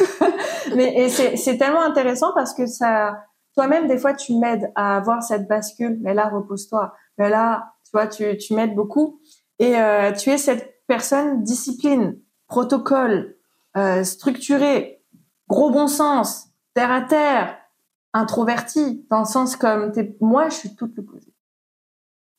Mais 0.74 1.10
c'est 1.10 1.58
tellement 1.58 1.82
intéressant 1.82 2.32
parce 2.34 2.54
que 2.54 2.64
ça, 2.64 3.22
toi-même 3.54 3.86
des 3.86 3.98
fois 3.98 4.14
tu 4.14 4.34
m'aides 4.34 4.72
à 4.76 4.96
avoir 4.96 5.22
cette 5.22 5.46
bascule. 5.46 5.98
Mais 6.00 6.14
là 6.14 6.30
repose-toi. 6.30 6.94
Mais 7.18 7.28
là, 7.28 7.74
tu 7.84 7.90
vois, 7.92 8.06
tu 8.06 8.54
m'aides 8.54 8.74
beaucoup 8.74 9.20
et 9.58 9.76
euh, 9.76 10.12
tu 10.12 10.30
es 10.30 10.38
cette 10.38 10.82
personne 10.86 11.42
discipline, 11.42 12.18
protocole, 12.46 13.36
euh, 13.76 14.04
structurée, 14.04 15.04
gros 15.46 15.70
bon 15.70 15.86
sens, 15.86 16.46
terre 16.72 16.90
à 16.90 17.02
terre, 17.02 17.58
introverti 18.14 19.06
dans 19.10 19.20
le 19.20 19.26
sens 19.26 19.54
comme. 19.54 19.92
Moi, 20.22 20.48
je 20.48 20.54
suis 20.54 20.76
toute 20.76 20.96
l'opposé, 20.96 21.34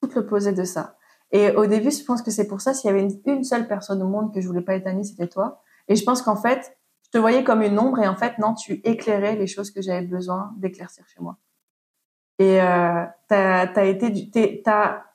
toute 0.02 0.16
l'opposé 0.16 0.52
de 0.52 0.64
ça. 0.64 0.96
Et 1.32 1.52
au 1.52 1.66
début, 1.66 1.92
je 1.92 2.04
pense 2.04 2.22
que 2.22 2.32
c'est 2.32 2.48
pour 2.48 2.62
ça, 2.62 2.74
s'il 2.74 2.88
y 2.90 2.92
avait 2.92 3.04
une, 3.04 3.20
une 3.26 3.44
seule 3.44 3.68
personne 3.68 4.02
au 4.02 4.08
monde 4.08 4.34
que 4.34 4.42
je 4.42 4.48
voulais 4.48 4.62
pas 4.62 4.76
être 4.76 4.88
amie, 4.88 5.06
c'était 5.06 5.28
toi. 5.28 5.62
Et 5.88 5.96
je 5.96 6.04
pense 6.04 6.22
qu'en 6.22 6.36
fait, 6.36 6.78
je 7.06 7.12
te 7.12 7.18
voyais 7.18 7.44
comme 7.44 7.62
une 7.62 7.80
ombre 7.80 8.00
et 8.00 8.08
en 8.08 8.16
fait, 8.16 8.38
non, 8.38 8.54
tu 8.54 8.82
éclairais 8.84 9.36
les 9.36 9.48
choses 9.48 9.72
que 9.72 9.82
j'avais 9.82 10.06
besoin 10.06 10.54
d'éclaircir 10.58 11.06
chez 11.08 11.22
moi. 11.22 11.38
Et 12.40 12.62
euh, 12.62 13.06
t'as 13.28 13.66
as 13.66 13.84
été, 13.86 14.64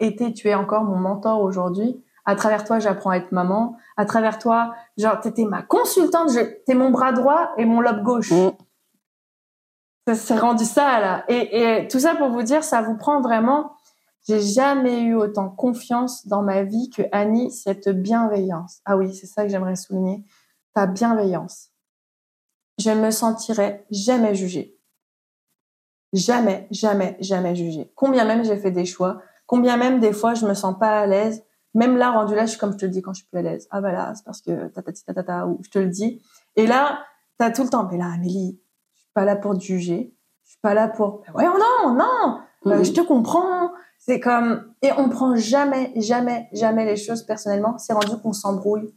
été, 0.00 0.32
tu 0.34 0.48
es 0.48 0.54
encore 0.54 0.84
mon 0.84 0.96
mentor 0.96 1.40
aujourd'hui. 1.40 2.02
À 2.26 2.36
travers 2.36 2.64
toi, 2.64 2.78
j'apprends 2.78 3.10
à 3.10 3.16
être 3.16 3.32
maman. 3.32 3.76
À 3.96 4.04
travers 4.04 4.38
toi, 4.38 4.74
genre, 4.98 5.20
t'étais 5.20 5.44
ma 5.44 5.62
consultante. 5.62 6.30
T'es 6.66 6.74
mon 6.74 6.90
bras 6.90 7.12
droit 7.12 7.52
et 7.56 7.64
mon 7.64 7.80
lobe 7.80 8.02
gauche. 8.02 8.30
Mm. 8.30 8.50
Ça 10.06 10.14
s'est 10.14 10.38
rendu 10.38 10.64
ça 10.64 11.00
là. 11.00 11.24
Et, 11.28 11.82
et 11.82 11.88
tout 11.88 11.98
ça 11.98 12.14
pour 12.14 12.28
vous 12.28 12.42
dire, 12.42 12.62
ça 12.62 12.82
vous 12.82 12.96
prend 12.96 13.20
vraiment. 13.20 13.76
J'ai 14.26 14.40
jamais 14.40 15.02
eu 15.02 15.14
autant 15.14 15.50
confiance 15.50 16.26
dans 16.26 16.42
ma 16.42 16.62
vie 16.62 16.88
que 16.88 17.02
Annie, 17.12 17.50
cette 17.50 17.90
bienveillance. 17.90 18.80
Ah 18.86 18.96
oui, 18.96 19.14
c'est 19.14 19.26
ça 19.26 19.44
que 19.44 19.50
j'aimerais 19.50 19.76
souligner. 19.76 20.24
Ta 20.74 20.86
bienveillance. 20.86 21.70
Je 22.78 22.90
ne 22.90 23.00
me 23.00 23.10
sentirais 23.10 23.86
jamais 23.90 24.34
jugée. 24.34 24.78
Jamais, 26.14 26.66
jamais, 26.70 27.16
jamais 27.20 27.54
jugée. 27.54 27.92
Combien 27.96 28.24
même 28.24 28.44
j'ai 28.44 28.56
fait 28.56 28.70
des 28.70 28.86
choix, 28.86 29.20
combien 29.46 29.76
même 29.76 30.00
des 30.00 30.12
fois 30.12 30.34
je 30.34 30.46
me 30.46 30.54
sens 30.54 30.78
pas 30.78 31.00
à 31.00 31.06
l'aise. 31.06 31.44
Même 31.74 31.96
là, 31.96 32.12
rendu 32.12 32.34
là, 32.34 32.46
je 32.46 32.50
suis 32.50 32.58
comme 32.58 32.72
je 32.72 32.78
te 32.78 32.86
le 32.86 32.92
dis 32.92 33.02
quand 33.02 33.12
je 33.12 33.18
suis 33.18 33.28
plus 33.28 33.40
à 33.40 33.42
l'aise. 33.42 33.66
Ah 33.70 33.80
bah 33.80 33.92
là, 33.92 34.14
c'est 34.14 34.24
parce 34.24 34.40
que 34.40 34.68
tatati 34.68 35.04
tatata, 35.04 35.46
ou 35.46 35.58
je 35.64 35.70
te 35.70 35.78
le 35.80 35.88
dis. 35.88 36.22
Et 36.54 36.66
là, 36.66 37.04
t'as 37.36 37.50
tout 37.50 37.64
le 37.64 37.68
temps, 37.68 37.88
mais 37.90 37.98
là, 37.98 38.12
Amélie, 38.14 38.60
je 38.94 39.00
suis 39.00 39.10
pas 39.12 39.24
là 39.24 39.34
pour 39.36 39.54
te 39.54 39.60
juger. 39.60 40.16
Je 40.44 40.50
suis 40.50 40.60
pas 40.60 40.74
là 40.74 40.88
pour, 40.88 41.22
Mais 41.26 41.32
voyons, 41.32 41.54
non, 41.58 41.94
non, 41.94 42.40
euh, 42.66 42.82
je 42.84 42.92
te 42.92 43.00
comprends. 43.00 43.70
C'est 43.98 44.20
comme, 44.20 44.72
et 44.82 44.90
on 44.98 45.08
prend 45.08 45.34
jamais, 45.34 45.92
jamais, 45.96 46.48
jamais 46.52 46.84
les 46.84 46.96
choses 46.96 47.22
personnellement. 47.22 47.78
C'est 47.78 47.92
rendu 47.94 48.18
qu'on 48.22 48.32
s'embrouille 48.32 48.94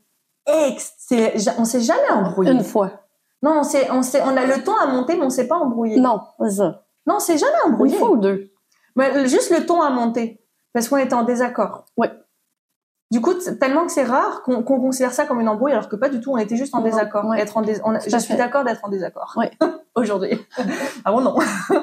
c'est, 0.98 1.34
on 1.60 1.66
s'est 1.66 1.82
jamais 1.82 2.10
embrouillé. 2.10 2.52
Une 2.52 2.64
fois. 2.64 2.92
Non, 3.44 3.60
on 3.60 3.64
s'est, 3.64 3.90
on 3.92 4.02
s'est, 4.02 4.22
on 4.24 4.36
a 4.38 4.46
le 4.46 4.64
ton 4.64 4.76
à 4.76 4.86
monter, 4.88 5.16
mais 5.18 5.26
on 5.26 5.30
s'est 5.30 5.48
pas 5.48 5.58
embrouillé. 5.58 6.00
Non, 6.00 6.22
c'est 6.40 6.52
ça. 6.52 6.84
Non, 7.06 7.16
on 7.16 7.20
s'est 7.20 7.38
jamais 7.38 7.52
Une 7.66 7.74
embrouillé. 7.74 7.98
fois 7.98 8.12
ou 8.12 8.18
deux. 8.18 8.50
Mais 8.96 9.28
juste 9.28 9.52
le 9.52 9.66
ton 9.66 9.82
à 9.82 9.90
monter, 9.90 10.42
parce 10.74 10.88
qu'on 10.90 10.98
était 10.98 11.14
en 11.14 11.24
désaccord. 11.24 11.86
Ouais. 11.98 12.12
Du 13.12 13.22
coup, 13.22 13.40
c'est 13.40 13.58
tellement 13.60 13.86
que 13.86 13.92
c'est 13.92 14.04
rare 14.04 14.42
qu'on 14.44 14.64
considère 14.64 15.14
ça 15.14 15.26
comme 15.26 15.40
une 15.40 15.48
embrouille, 15.48 15.72
alors 15.72 15.88
que 15.88 15.96
pas 15.96 16.10
du 16.10 16.20
tout. 16.20 16.32
On 16.32 16.38
était 16.38 16.56
juste 16.58 16.74
en 16.76 16.82
désaccord. 16.82 17.26
ouais. 17.26 17.40
Être 17.40 17.58
en 17.58 17.62
dés- 17.62 17.80
on 17.86 17.94
a- 17.96 18.00
Tout 18.00 18.10
je 18.10 18.18
suis 18.18 18.36
d'accord 18.36 18.64
d'être 18.64 18.84
en 18.84 18.90
désaccord. 18.90 19.34
Ouais. 19.38 19.52
Aujourd'hui. 19.96 20.40
ah 21.06 21.12
bon, 21.12 21.22
non. 21.22 21.36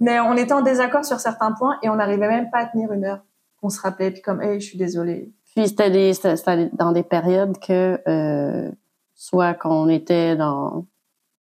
Mais 0.00 0.20
on 0.20 0.34
était 0.34 0.52
en 0.52 0.62
désaccord 0.62 1.04
sur 1.04 1.18
certains 1.20 1.52
points 1.52 1.76
et 1.82 1.88
on 1.88 1.96
n'arrivait 1.96 2.28
même 2.28 2.50
pas 2.50 2.58
à 2.58 2.66
tenir 2.66 2.92
une 2.92 3.04
heure. 3.04 3.20
On 3.62 3.68
se 3.70 3.80
rappelait, 3.80 4.10
puis 4.10 4.22
comme, 4.22 4.42
hey, 4.42 4.60
je 4.60 4.66
suis 4.68 4.78
désolée. 4.78 5.32
Puis 5.54 5.68
c'était 5.68 5.90
des, 5.90 6.12
c'était 6.12 6.68
dans 6.74 6.92
des 6.92 7.02
périodes 7.02 7.58
que 7.58 7.98
euh, 8.06 8.70
soit 9.14 9.54
qu'on 9.54 9.88
était 9.88 10.36
dans 10.36 10.84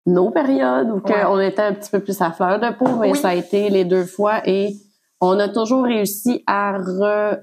nos 0.05 0.29
périodes 0.31 0.89
ou 0.89 0.95
Ouais. 0.95 1.23
qu'on 1.23 1.39
était 1.39 1.61
un 1.61 1.73
petit 1.73 1.89
peu 1.89 1.99
plus 2.01 2.21
à 2.21 2.31
fleur 2.31 2.59
de 2.59 2.71
peau, 2.75 2.87
mais 2.99 3.11
Oui. 3.11 3.17
ça 3.17 3.29
a 3.29 3.35
été 3.35 3.69
les 3.69 3.85
deux 3.85 4.03
fois 4.05 4.41
et 4.45 4.75
on 5.21 5.39
a 5.39 5.47
toujours 5.47 5.83
réussi 5.85 6.43
à 6.47 6.77
re- 6.77 7.39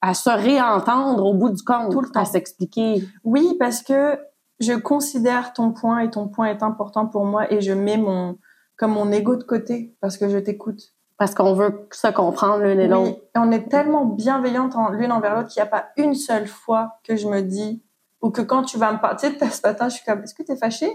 à 0.00 0.14
se 0.14 0.30
réentendre 0.30 1.24
au 1.24 1.34
bout 1.34 1.50
du 1.50 1.62
compte, 1.62 1.90
Tout 1.90 2.00
le 2.02 2.08
temps. 2.10 2.20
à 2.20 2.24
s'expliquer. 2.24 3.02
Oui, 3.24 3.56
parce 3.58 3.82
que 3.82 4.18
je 4.60 4.74
considère 4.74 5.52
ton 5.54 5.72
point 5.72 6.00
et 6.00 6.10
ton 6.10 6.28
point 6.28 6.46
est 6.48 6.62
important 6.62 7.06
pour 7.06 7.24
moi 7.24 7.50
et 7.52 7.60
je 7.60 7.72
mets 7.72 7.96
mon, 7.96 8.36
comme 8.82 8.94
mon 8.94 9.12
ego 9.12 9.36
de 9.36 9.44
côté 9.44 9.94
parce 10.00 10.16
que 10.18 10.28
je 10.28 10.38
t'écoute. 10.38 10.80
Parce 11.16 11.36
qu'on 11.36 11.54
veut 11.54 11.86
se 11.92 12.08
comprendre 12.08 12.64
l'une 12.64 12.80
et 12.80 12.88
l'autre. 12.88 13.16
On 13.36 13.52
est 13.52 13.68
tellement 13.68 14.04
bienveillantes 14.04 14.74
en- 14.74 14.90
l'une 14.90 15.12
envers 15.12 15.36
l'autre 15.36 15.50
qu'il 15.50 15.62
n'y 15.62 15.68
a 15.68 15.70
pas 15.70 15.84
une 15.96 16.16
seule 16.16 16.48
fois 16.48 16.98
que 17.04 17.14
je 17.14 17.28
me 17.28 17.42
dis, 17.42 17.80
ou 18.22 18.30
que 18.30 18.42
quand 18.42 18.64
tu 18.64 18.78
vas 18.78 18.90
me 18.92 18.98
parler, 18.98 19.18
tu 19.20 19.38
sais, 19.38 19.50
ce 19.52 19.60
matin, 19.64 19.88
je 19.88 19.94
suis 19.94 20.04
comme, 20.04 20.20
est-ce 20.24 20.34
que 20.34 20.42
t'es 20.42 20.56
fâchée? 20.56 20.90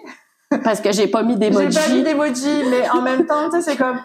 Parce 0.66 0.82
que 0.82 0.92
j'ai 0.92 1.08
pas 1.08 1.24
mis 1.24 1.36
J'ai 1.42 1.50
pas 1.50 1.62
mis 1.62 1.68
d'emoji. 1.70 2.04
d'emoji, 2.04 2.64
mais 2.70 2.90
en 2.90 3.02
même 3.02 3.26
temps, 3.26 3.50
tu 3.50 3.62
sais, 3.62 3.72
c'est 3.72 3.78
comme, 3.78 4.00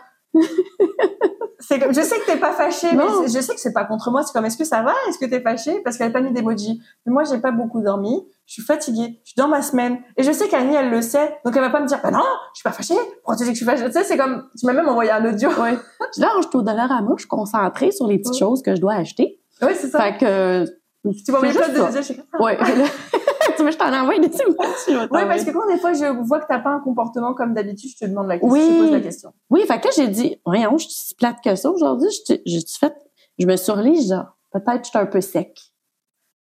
c'est 1.60 1.78
comme, 1.78 1.94
je 1.94 2.00
sais 2.00 2.18
que 2.18 2.26
t'es 2.26 2.38
pas 2.38 2.52
fâchée, 2.52 2.88
mais 2.92 3.04
Non. 3.04 3.22
je 3.26 3.40
sais 3.40 3.54
que 3.54 3.60
c'est 3.60 3.72
pas 3.72 3.84
contre 3.84 4.10
moi, 4.10 4.22
c'est 4.22 4.32
comme, 4.32 4.44
est-ce 4.44 4.56
que 4.56 4.64
ça 4.64 4.82
va? 4.82 4.92
Est-ce 5.08 5.18
que 5.18 5.26
t'es 5.26 5.40
fâchée? 5.40 5.80
Parce 5.84 5.96
qu'elle 5.96 6.08
a 6.08 6.10
pas 6.10 6.20
mis 6.20 6.32
d'emoji. 6.32 6.80
Mais 7.06 7.12
moi, 7.12 7.22
j'ai 7.24 7.38
pas 7.38 7.52
beaucoup 7.52 7.80
dormi, 7.80 8.26
je 8.46 8.54
suis 8.54 8.62
fatiguée, 8.62 9.20
je 9.24 9.30
suis 9.30 9.36
dans 9.36 9.48
ma 9.48 9.62
semaine, 9.62 9.98
et 10.16 10.22
je 10.22 10.32
sais 10.32 10.48
qu'Annie, 10.48 10.74
elle 10.74 10.90
le 10.90 11.00
sait, 11.02 11.36
donc 11.44 11.54
elle 11.56 11.62
va 11.62 11.70
pas 11.70 11.80
me 11.80 11.86
dire, 11.86 12.00
bah 12.02 12.10
non, 12.10 12.24
je 12.54 12.58
suis 12.60 12.64
pas 12.64 12.72
fâchée, 12.72 12.94
pourquoi 13.22 13.36
tu 13.36 13.44
dis 13.44 13.50
que 13.50 13.54
je 13.58 13.64
suis 13.64 13.66
fâchée? 13.66 13.84
Tu 13.86 13.92
sais, 13.92 14.04
c'est 14.04 14.16
comme, 14.16 14.48
tu 14.58 14.66
m'as 14.66 14.72
même 14.72 14.88
envoyé 14.88 15.10
un 15.12 15.24
audio. 15.24 15.48
Ouais. 15.50 15.78
Là, 16.18 16.28
je 16.38 16.48
suis 16.48 16.56
au 16.56 16.62
Dollarama, 16.62 17.12
je 17.16 17.20
suis 17.22 17.28
concentrée 17.28 17.90
sur 17.92 18.06
les 18.06 18.18
petites 18.18 18.32
Ouais. 18.34 18.38
choses 18.40 18.62
que 18.62 18.74
je 18.74 18.80
dois 18.80 18.94
acheter. 18.94 19.38
Oui, 19.62 19.72
c'est 19.74 19.88
ça. 19.88 20.00
Fait 20.00 20.16
que... 20.18 20.64
tu 21.24 21.30
vois 21.30 21.40
mes 21.42 21.52
codes 21.52 21.72
de 21.72 21.96
je 21.96 22.02
suis. 22.02 22.20
Ouais. 22.40 22.58
tu 23.56 23.62
veux, 23.64 23.70
je 23.70 23.76
t'en 23.78 23.92
envoie 23.92 24.18
des 24.18 24.28
je 24.28 24.38
Ouais, 24.38 25.06
t'envoyer. 25.08 25.26
parce 25.28 25.44
que 25.44 25.50
quand 25.50 25.66
des 25.68 25.78
fois 25.78 25.92
je 25.92 26.04
vois 26.24 26.40
que 26.40 26.46
t'as 26.48 26.58
pas 26.60 26.70
un 26.70 26.80
comportement 26.80 27.34
comme 27.34 27.54
d'habitude, 27.54 27.90
je 27.98 28.04
te 28.04 28.10
demande 28.10 28.26
la 28.28 28.38
question, 28.38 28.50
Oui. 28.52 28.60
je 28.60 28.66
te 28.74 28.80
pose 28.82 28.90
la 28.92 29.00
question. 29.00 29.32
Oui, 29.50 29.60
fait 29.66 29.80
que 29.80 29.86
là, 29.86 29.92
j'ai 29.96 30.08
dit, 30.08 30.36
voyons, 30.44 30.78
je 30.78 30.84
suis 30.88 30.94
si 30.94 31.14
plate 31.14 31.40
que 31.42 31.54
ça 31.54 31.70
aujourd'hui. 31.70 32.08
J'ai 32.28 32.42
j'ai 32.46 32.60
fait, 32.80 32.94
je 33.38 33.46
me 33.46 33.56
suis 33.56 33.72
relis, 33.72 34.08
genre, 34.08 34.36
peut-être 34.52 34.80
que 34.80 34.86
j'étais 34.86 34.98
un 34.98 35.06
peu 35.06 35.20
sec. 35.20 35.58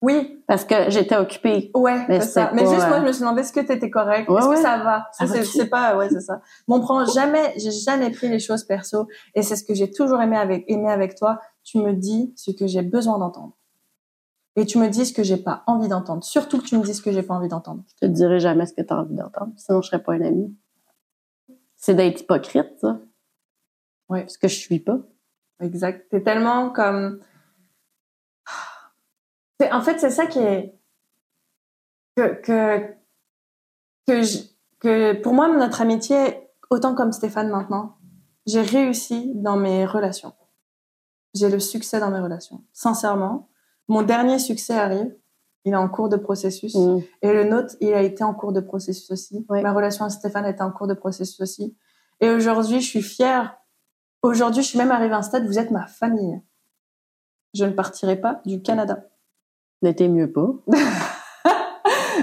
Oui, 0.02 0.42
Parce 0.48 0.64
que 0.64 0.90
j'étais 0.90 1.18
occupée. 1.18 1.72
ouais, 1.76 2.06
Mais 2.08 2.22
c'est 2.22 2.30
ça. 2.30 2.52
Mais 2.54 2.62
juste 2.62 2.88
moi, 2.88 2.98
euh, 2.98 3.02
je 3.02 3.06
me 3.08 3.12
suis 3.12 3.20
demandé 3.20 3.42
est-ce 3.42 3.52
que 3.52 3.60
t'étais 3.60 3.90
correct, 3.90 4.30
Ouais, 4.30 4.40
est-ce 4.40 4.48
ouais. 4.48 4.56
que 4.56 4.62
ça 4.62 4.78
va? 4.78 5.08
Ça 5.12 5.28
Ça, 5.28 5.44
c'est 5.44 5.66
pas, 5.70 5.98
ouais, 5.98 6.08
c'est 6.10 6.22
ça. 6.22 6.40
Mais 6.70 6.76
on 6.76 6.80
prend 6.80 7.04
jamais, 7.06 7.52
j'ai 7.58 7.72
jamais 7.72 8.10
pris 8.10 8.30
les 8.30 8.40
choses 8.40 8.64
perso, 8.64 9.08
et 9.36 9.42
c'est 9.42 9.58
ce 9.58 9.66
que 9.66 9.74
j'ai 9.74 9.92
toujours 9.92 10.22
aimé 10.22 10.38
avec 10.38 10.64
aimé 10.70 10.90
avec 10.90 11.16
toi. 11.16 11.42
Tu 11.66 11.80
me 11.80 11.92
dis 11.92 12.34
ce 12.38 12.52
que 12.52 12.66
j'ai 12.66 12.82
besoin 12.82 13.20
d'entendre, 13.20 13.58
et 14.60 14.66
tu 14.66 14.78
me 14.78 14.88
dis 14.90 15.06
ce 15.06 15.14
que 15.14 15.24
j'ai 15.24 15.38
pas 15.38 15.64
envie 15.68 15.88
d'entendre. 15.88 16.24
Surtout 16.24 16.60
que 16.60 16.66
tu 16.66 16.78
me 16.78 16.84
dis 16.84 16.94
ce 16.94 17.02
que 17.02 17.12
j'ai 17.12 17.24
pas 17.24 17.34
envie 17.36 17.48
d'entendre. 17.48 17.84
Je 17.90 18.06
te 18.08 18.12
dirai 18.12 18.40
jamais 18.40 18.66
ce 18.66 18.74
que 18.74 18.82
tu 18.82 18.94
as 18.94 18.98
envie 19.00 19.16
d'entendre. 19.16 19.54
Sinon, 19.58 19.82
je 19.82 19.88
serais 19.88 20.04
pas 20.04 20.16
une 20.16 20.24
amie. 20.24 20.58
C'est 21.76 21.94
d'être 21.96 22.22
hypocrite, 22.22 22.72
ça. 22.82 23.00
Ouais. 24.10 24.22
Parce 24.22 24.38
que 24.38 24.48
je 24.48 24.56
suis 24.56 24.80
pas. 24.80 24.98
Exact. 25.62 26.08
T'es 26.10 26.22
tellement 26.24 26.70
comme. 26.72 27.20
En 29.72 29.82
fait, 29.82 30.00
c'est 30.00 30.10
ça 30.10 30.26
qui 30.26 30.40
est 30.40 30.74
que 32.16 32.34
que 32.42 32.94
que, 34.08 34.22
je- 34.24 34.44
que 34.80 35.14
pour 35.22 35.34
moi 35.34 35.48
notre 35.50 35.82
amitié, 35.82 36.50
autant 36.70 36.96
comme 36.96 37.12
Stéphane 37.12 37.50
maintenant, 37.50 37.98
j'ai 38.46 38.62
réussi 38.62 39.32
dans 39.36 39.58
mes 39.58 39.86
relations. 39.86 40.34
J'ai 41.36 41.50
le 41.50 41.60
succès 41.60 42.00
dans 42.00 42.10
mes 42.10 42.20
relations. 42.20 42.64
Sincèrement, 42.74 43.50
mon 43.90 44.04
dernier 44.04 44.40
succès 44.40 44.76
arrive. 44.76 45.14
Il 45.66 45.74
est 45.74 45.78
en 45.78 45.90
cours 45.90 46.08
de 46.08 46.16
processus. 46.16 46.74
Mm. 46.76 47.00
Et 47.22 47.34
le 47.34 47.44
nôtre, 47.44 47.76
il 47.82 47.94
a 47.94 48.02
été 48.02 48.24
en 48.24 48.34
cours 48.34 48.54
de 48.54 48.62
processus 48.62 49.12
aussi. 49.12 49.46
Oui. 49.50 49.62
Ma 49.62 49.74
relation 49.74 50.06
avec 50.06 50.18
Stéphane 50.18 50.46
était 50.46 50.62
en 50.62 50.72
cours 50.72 50.88
de 50.88 50.94
processus 50.94 51.42
aussi. 51.42 51.76
Et 52.22 52.30
aujourd'hui, 52.30 52.80
je 52.80 52.88
suis 52.88 53.02
fière. 53.02 53.58
Aujourd'hui, 54.22 54.64
je 54.64 54.70
suis 54.70 54.78
même 54.78 54.92
arrivée 54.92 55.14
à 55.14 55.18
un 55.18 55.22
stade, 55.22 55.46
vous 55.46 55.60
êtes 55.60 55.72
ma 55.72 55.86
famille. 55.86 56.42
Je 57.54 57.66
ne 57.66 57.72
partirai 57.72 58.16
pas 58.16 58.42
du 58.46 58.62
Canada. 58.62 59.06
N'était 59.82 60.08
mieux 60.08 60.32
pas. 60.32 60.48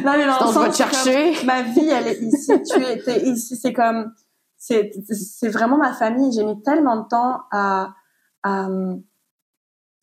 Non, 0.05 0.13
mais 0.13 0.27
dans 0.27 0.39
le 0.39 0.47
je 0.47 0.53
sens, 0.53 0.69
te 0.69 0.77
chercher. 0.77 1.35
comme, 1.37 1.47
ma 1.47 1.63
vie, 1.63 1.89
elle 1.89 2.07
est 2.07 2.21
ici. 2.21 2.53
tu 2.71 2.83
étais 2.85 3.27
ici. 3.27 3.57
C'est 3.57 3.73
comme, 3.73 4.13
c'est, 4.59 4.91
c'est 5.11 5.49
vraiment 5.49 5.79
ma 5.79 5.95
famille. 5.95 6.33
J'ai 6.33 6.45
mis 6.45 6.61
tellement 6.63 6.97
de 6.97 7.09
temps 7.09 7.45
à, 7.51 7.95
à 8.43 8.69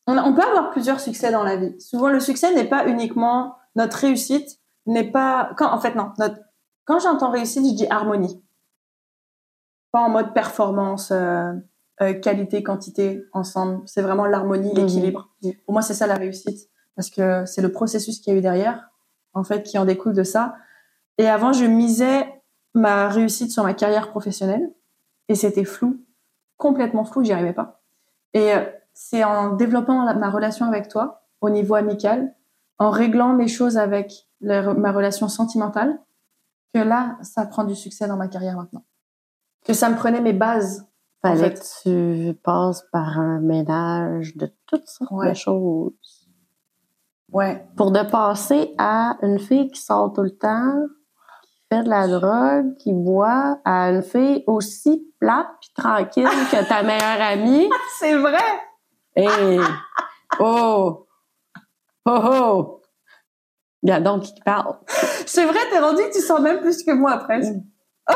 on, 0.07 0.33
peut 0.33 0.43
avoir 0.43 0.71
plusieurs 0.71 0.99
succès 0.99 1.31
dans 1.31 1.43
la 1.43 1.55
vie. 1.55 1.79
Souvent, 1.79 2.09
le 2.09 2.19
succès 2.19 2.53
n'est 2.53 2.67
pas 2.67 2.87
uniquement 2.87 3.55
notre 3.75 3.97
réussite, 3.97 4.59
n'est 4.85 5.09
pas, 5.09 5.51
quand, 5.57 5.71
en 5.71 5.79
fait, 5.79 5.95
non, 5.95 6.11
notre, 6.19 6.37
quand 6.85 6.99
j'entends 6.99 7.31
réussite, 7.31 7.65
je 7.65 7.73
dis 7.73 7.87
harmonie. 7.89 8.43
Pas 9.91 10.01
en 10.01 10.09
mode 10.09 10.33
performance, 10.33 11.11
euh, 11.11 11.53
euh, 12.01 12.13
qualité, 12.13 12.63
quantité, 12.63 13.23
ensemble. 13.31 13.81
C'est 13.85 14.01
vraiment 14.01 14.25
l'harmonie, 14.25 14.69
Mhm. 14.69 14.75
l'équilibre. 14.75 15.29
Pour 15.65 15.73
moi, 15.73 15.81
c'est 15.81 15.93
ça 15.93 16.07
la 16.07 16.15
réussite. 16.15 16.69
Parce 16.95 17.09
que 17.09 17.45
c'est 17.45 17.61
le 17.61 17.71
processus 17.71 18.19
qu'il 18.19 18.33
y 18.33 18.35
a 18.35 18.39
eu 18.39 18.41
derrière, 18.41 18.89
en 19.33 19.43
fait, 19.43 19.63
qui 19.63 19.77
en 19.77 19.85
découle 19.85 20.13
de 20.13 20.23
ça. 20.23 20.55
Et 21.17 21.27
avant, 21.27 21.53
je 21.53 21.65
misais 21.65 22.41
ma 22.73 23.07
réussite 23.07 23.51
sur 23.51 23.63
ma 23.63 23.73
carrière 23.73 24.09
professionnelle. 24.09 24.71
Et 25.29 25.35
c'était 25.35 25.65
flou. 25.65 26.03
Complètement 26.57 27.05
flou, 27.05 27.23
j'y 27.23 27.31
arrivais 27.31 27.53
pas. 27.53 27.81
Et 28.33 28.53
euh, 28.53 28.63
c'est 28.93 29.23
en 29.23 29.53
développant 29.53 30.03
la- 30.03 30.13
ma 30.13 30.29
relation 30.29 30.65
avec 30.65 30.87
toi, 30.87 31.23
au 31.41 31.49
niveau 31.49 31.75
amical, 31.75 32.35
en 32.79 32.89
réglant 32.89 33.33
mes 33.33 33.47
choses 33.47 33.77
avec 33.77 34.13
le- 34.41 34.73
ma 34.73 34.91
relation 34.91 35.27
sentimentale, 35.27 35.99
que 36.73 36.79
là, 36.79 37.17
ça 37.21 37.45
prend 37.45 37.63
du 37.63 37.75
succès 37.75 38.07
dans 38.07 38.17
ma 38.17 38.27
carrière 38.27 38.55
maintenant. 38.57 38.83
Que 39.65 39.73
ça 39.73 39.89
me 39.89 39.95
prenait 39.95 40.21
mes 40.21 40.33
bases. 40.33 40.85
en 41.25 41.29
Fallait 41.29 41.51
fait. 41.55 41.59
que 41.83 42.31
tu 42.33 42.33
passes 42.39 42.83
par 42.91 43.17
un 43.19 43.39
ménage 43.39 44.35
de 44.35 44.51
toutes 44.67 44.87
sortes 44.87 45.25
de 45.25 45.33
choses. 45.33 45.93
Ouais. 47.31 47.65
Pour 47.77 47.91
de 47.91 48.01
passer 48.03 48.75
à 48.77 49.17
une 49.21 49.39
fille 49.39 49.71
qui 49.71 49.79
sort 49.81 50.11
tout 50.13 50.21
le 50.21 50.37
temps, 50.37 50.75
qui 51.43 51.51
fait 51.71 51.83
de 51.83 51.89
la 51.89 52.07
drogue, 52.07 52.75
qui 52.77 52.91
boit, 52.93 53.59
à 53.63 53.89
une 53.91 54.03
fille 54.03 54.43
aussi 54.47 55.07
plate 55.19 55.47
puis 55.61 55.69
tranquille 55.75 56.27
que 56.51 56.67
ta 56.67 56.83
meilleure 56.83 57.21
amie. 57.21 57.69
C'est 57.99 58.17
vrai! 58.17 58.37
Hey! 59.15 59.59
Oh! 60.39 61.05
Oh 62.05 62.19
oh! 62.23 62.81
Regarde 63.83 64.03
donc 64.03 64.23
qui 64.23 64.41
parle. 64.45 64.77
C'est 65.25 65.45
vrai, 65.45 65.59
t'es 65.71 65.79
rendu 65.79 66.01
tu 66.13 66.19
sens 66.19 66.39
même 66.39 66.59
plus 66.59 66.83
que 66.83 66.91
moi 66.91 67.17
presque. 67.17 67.53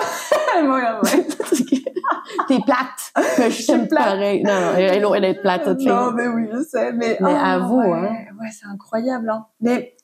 Ouais. 0.60 1.28
T'es 2.48 2.60
plate. 2.62 3.14
Mais 3.38 3.52
je 3.52 3.62
suis 3.62 3.88
plate. 3.88 3.90
pareil. 3.90 4.44
Non, 4.44 4.54
non, 4.54 5.14
elle 5.14 5.24
est 5.24 5.40
plate. 5.40 5.68
Non, 5.82 6.12
mais 6.12 6.28
oui, 6.28 6.50
je 6.52 6.64
sais. 6.64 6.92
Mais, 6.94 7.18
Mais 7.20 7.34
oh, 7.34 7.38
avoue, 7.40 7.82
ouais, 7.82 7.92
hein. 7.92 8.36
Ouais, 8.40 8.50
c'est 8.52 8.66
incroyable, 8.66 9.30
hein. 9.30 9.46
Mais, 9.62 9.96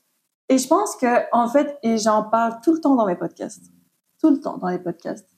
et 0.49 0.57
je 0.57 0.67
pense 0.67 0.95
que, 0.95 1.23
en 1.31 1.47
fait, 1.47 1.77
et 1.81 1.97
j'en 1.97 2.23
parle 2.23 2.59
tout 2.63 2.73
le 2.73 2.81
temps 2.81 2.95
dans 2.95 3.07
mes 3.07 3.15
podcasts. 3.15 3.71
Tout 4.21 4.29
le 4.29 4.39
temps 4.39 4.57
dans 4.57 4.67
les 4.67 4.79
podcasts. 4.79 5.29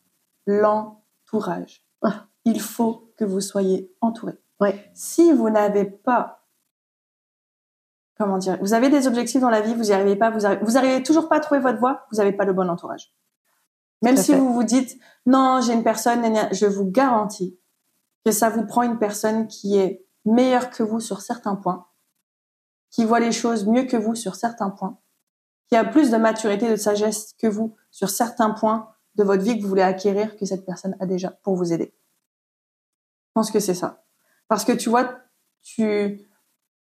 L'entourage. 0.45 1.83
Ah. 2.03 2.25
Il 2.43 2.59
faut 2.59 3.13
que 3.17 3.25
vous 3.25 3.41
soyez 3.41 3.91
entouré. 4.01 4.33
Ouais. 4.59 4.89
Si 4.93 5.31
vous 5.31 5.49
n'avez 5.49 5.85
pas, 5.85 6.45
comment 8.17 8.37
dire, 8.37 8.57
vous 8.61 8.73
avez 8.73 8.89
des 8.89 9.07
objectifs 9.07 9.41
dans 9.41 9.49
la 9.49 9.61
vie, 9.61 9.73
vous 9.73 9.89
y 9.89 9.93
arrivez 9.93 10.15
pas, 10.15 10.29
vous 10.29 10.45
arrivez, 10.45 10.63
vous 10.63 10.77
arrivez 10.77 11.03
toujours 11.03 11.27
pas 11.27 11.37
à 11.37 11.39
trouver 11.39 11.59
votre 11.59 11.79
voie, 11.79 12.05
vous 12.11 12.17
n'avez 12.17 12.31
pas 12.31 12.45
le 12.45 12.53
bon 12.53 12.69
entourage. 12.69 13.13
Même 14.01 14.17
si 14.17 14.31
fait. 14.31 14.37
vous 14.37 14.53
vous 14.53 14.63
dites, 14.63 14.99
non, 15.25 15.61
j'ai 15.61 15.73
une 15.73 15.83
personne, 15.83 16.23
je 16.51 16.65
vous 16.65 16.85
garantis 16.85 17.57
que 18.25 18.31
ça 18.31 18.49
vous 18.49 18.65
prend 18.65 18.83
une 18.83 18.97
personne 18.97 19.47
qui 19.47 19.77
est 19.77 20.05
meilleure 20.25 20.69
que 20.69 20.83
vous 20.83 20.99
sur 20.99 21.21
certains 21.21 21.55
points, 21.55 21.87
qui 22.89 23.05
voit 23.05 23.19
les 23.19 23.31
choses 23.31 23.65
mieux 23.65 23.83
que 23.83 23.97
vous 23.97 24.15
sur 24.15 24.35
certains 24.35 24.69
points, 24.69 24.99
qui 25.67 25.75
a 25.75 25.83
plus 25.83 26.11
de 26.11 26.17
maturité, 26.17 26.69
de 26.69 26.75
sagesse 26.75 27.33
que 27.37 27.47
vous 27.47 27.75
sur 27.91 28.09
certains 28.09 28.51
points 28.51 28.89
de 29.15 29.23
votre 29.23 29.43
vie 29.43 29.57
que 29.57 29.63
vous 29.63 29.69
voulez 29.69 29.81
acquérir 29.81 30.35
que 30.35 30.45
cette 30.45 30.65
personne 30.65 30.95
a 30.99 31.05
déjà 31.05 31.31
pour 31.43 31.55
vous 31.55 31.71
aider. 31.73 31.93
Je 33.27 33.31
pense 33.33 33.51
que 33.51 33.59
c'est 33.59 33.73
ça. 33.73 34.04
Parce 34.47 34.65
que 34.65 34.71
tu 34.71 34.89
vois, 34.89 35.09
tu 35.63 36.21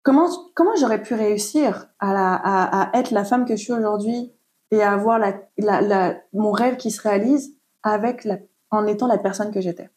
comment 0.02 0.28
comment 0.54 0.74
j'aurais 0.76 1.02
pu 1.02 1.14
réussir 1.14 1.86
à, 1.98 2.12
la, 2.12 2.34
à, 2.34 2.90
à 2.90 2.98
être 2.98 3.10
la 3.12 3.24
femme 3.24 3.44
que 3.44 3.56
je 3.56 3.62
suis 3.62 3.72
aujourd'hui 3.72 4.32
et 4.70 4.82
avoir 4.82 5.18
la, 5.18 5.34
la, 5.58 5.80
la, 5.80 6.14
mon 6.32 6.50
rêve 6.50 6.76
qui 6.76 6.90
se 6.90 7.00
réalise 7.02 7.54
avec 7.82 8.24
la, 8.24 8.38
en 8.70 8.86
étant 8.86 9.06
la 9.06 9.18
personne 9.18 9.52
que 9.52 9.60
j'étais? 9.60 9.90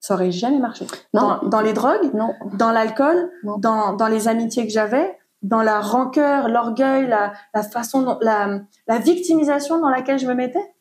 Ça 0.00 0.14
aurait 0.14 0.30
jamais 0.30 0.58
marché. 0.58 0.86
Non. 1.14 1.38
Dans, 1.42 1.48
dans 1.48 1.60
les 1.60 1.72
drogues, 1.72 2.12
Non. 2.12 2.34
dans 2.54 2.70
l'alcool, 2.70 3.30
dans, 3.58 3.94
dans 3.94 4.08
les 4.08 4.28
amitiés 4.28 4.66
que 4.66 4.72
j'avais, 4.72 5.18
dans 5.42 5.62
la 5.62 5.80
rancœur, 5.80 6.48
l'orgueil, 6.48 7.06
la, 7.06 7.32
la 7.54 7.62
façon, 7.62 8.02
dont, 8.02 8.18
la, 8.20 8.60
la 8.86 8.98
victimisation 8.98 9.80
dans 9.80 9.88
laquelle 9.88 10.18
je 10.18 10.26
me 10.26 10.34
mettais, 10.34 10.74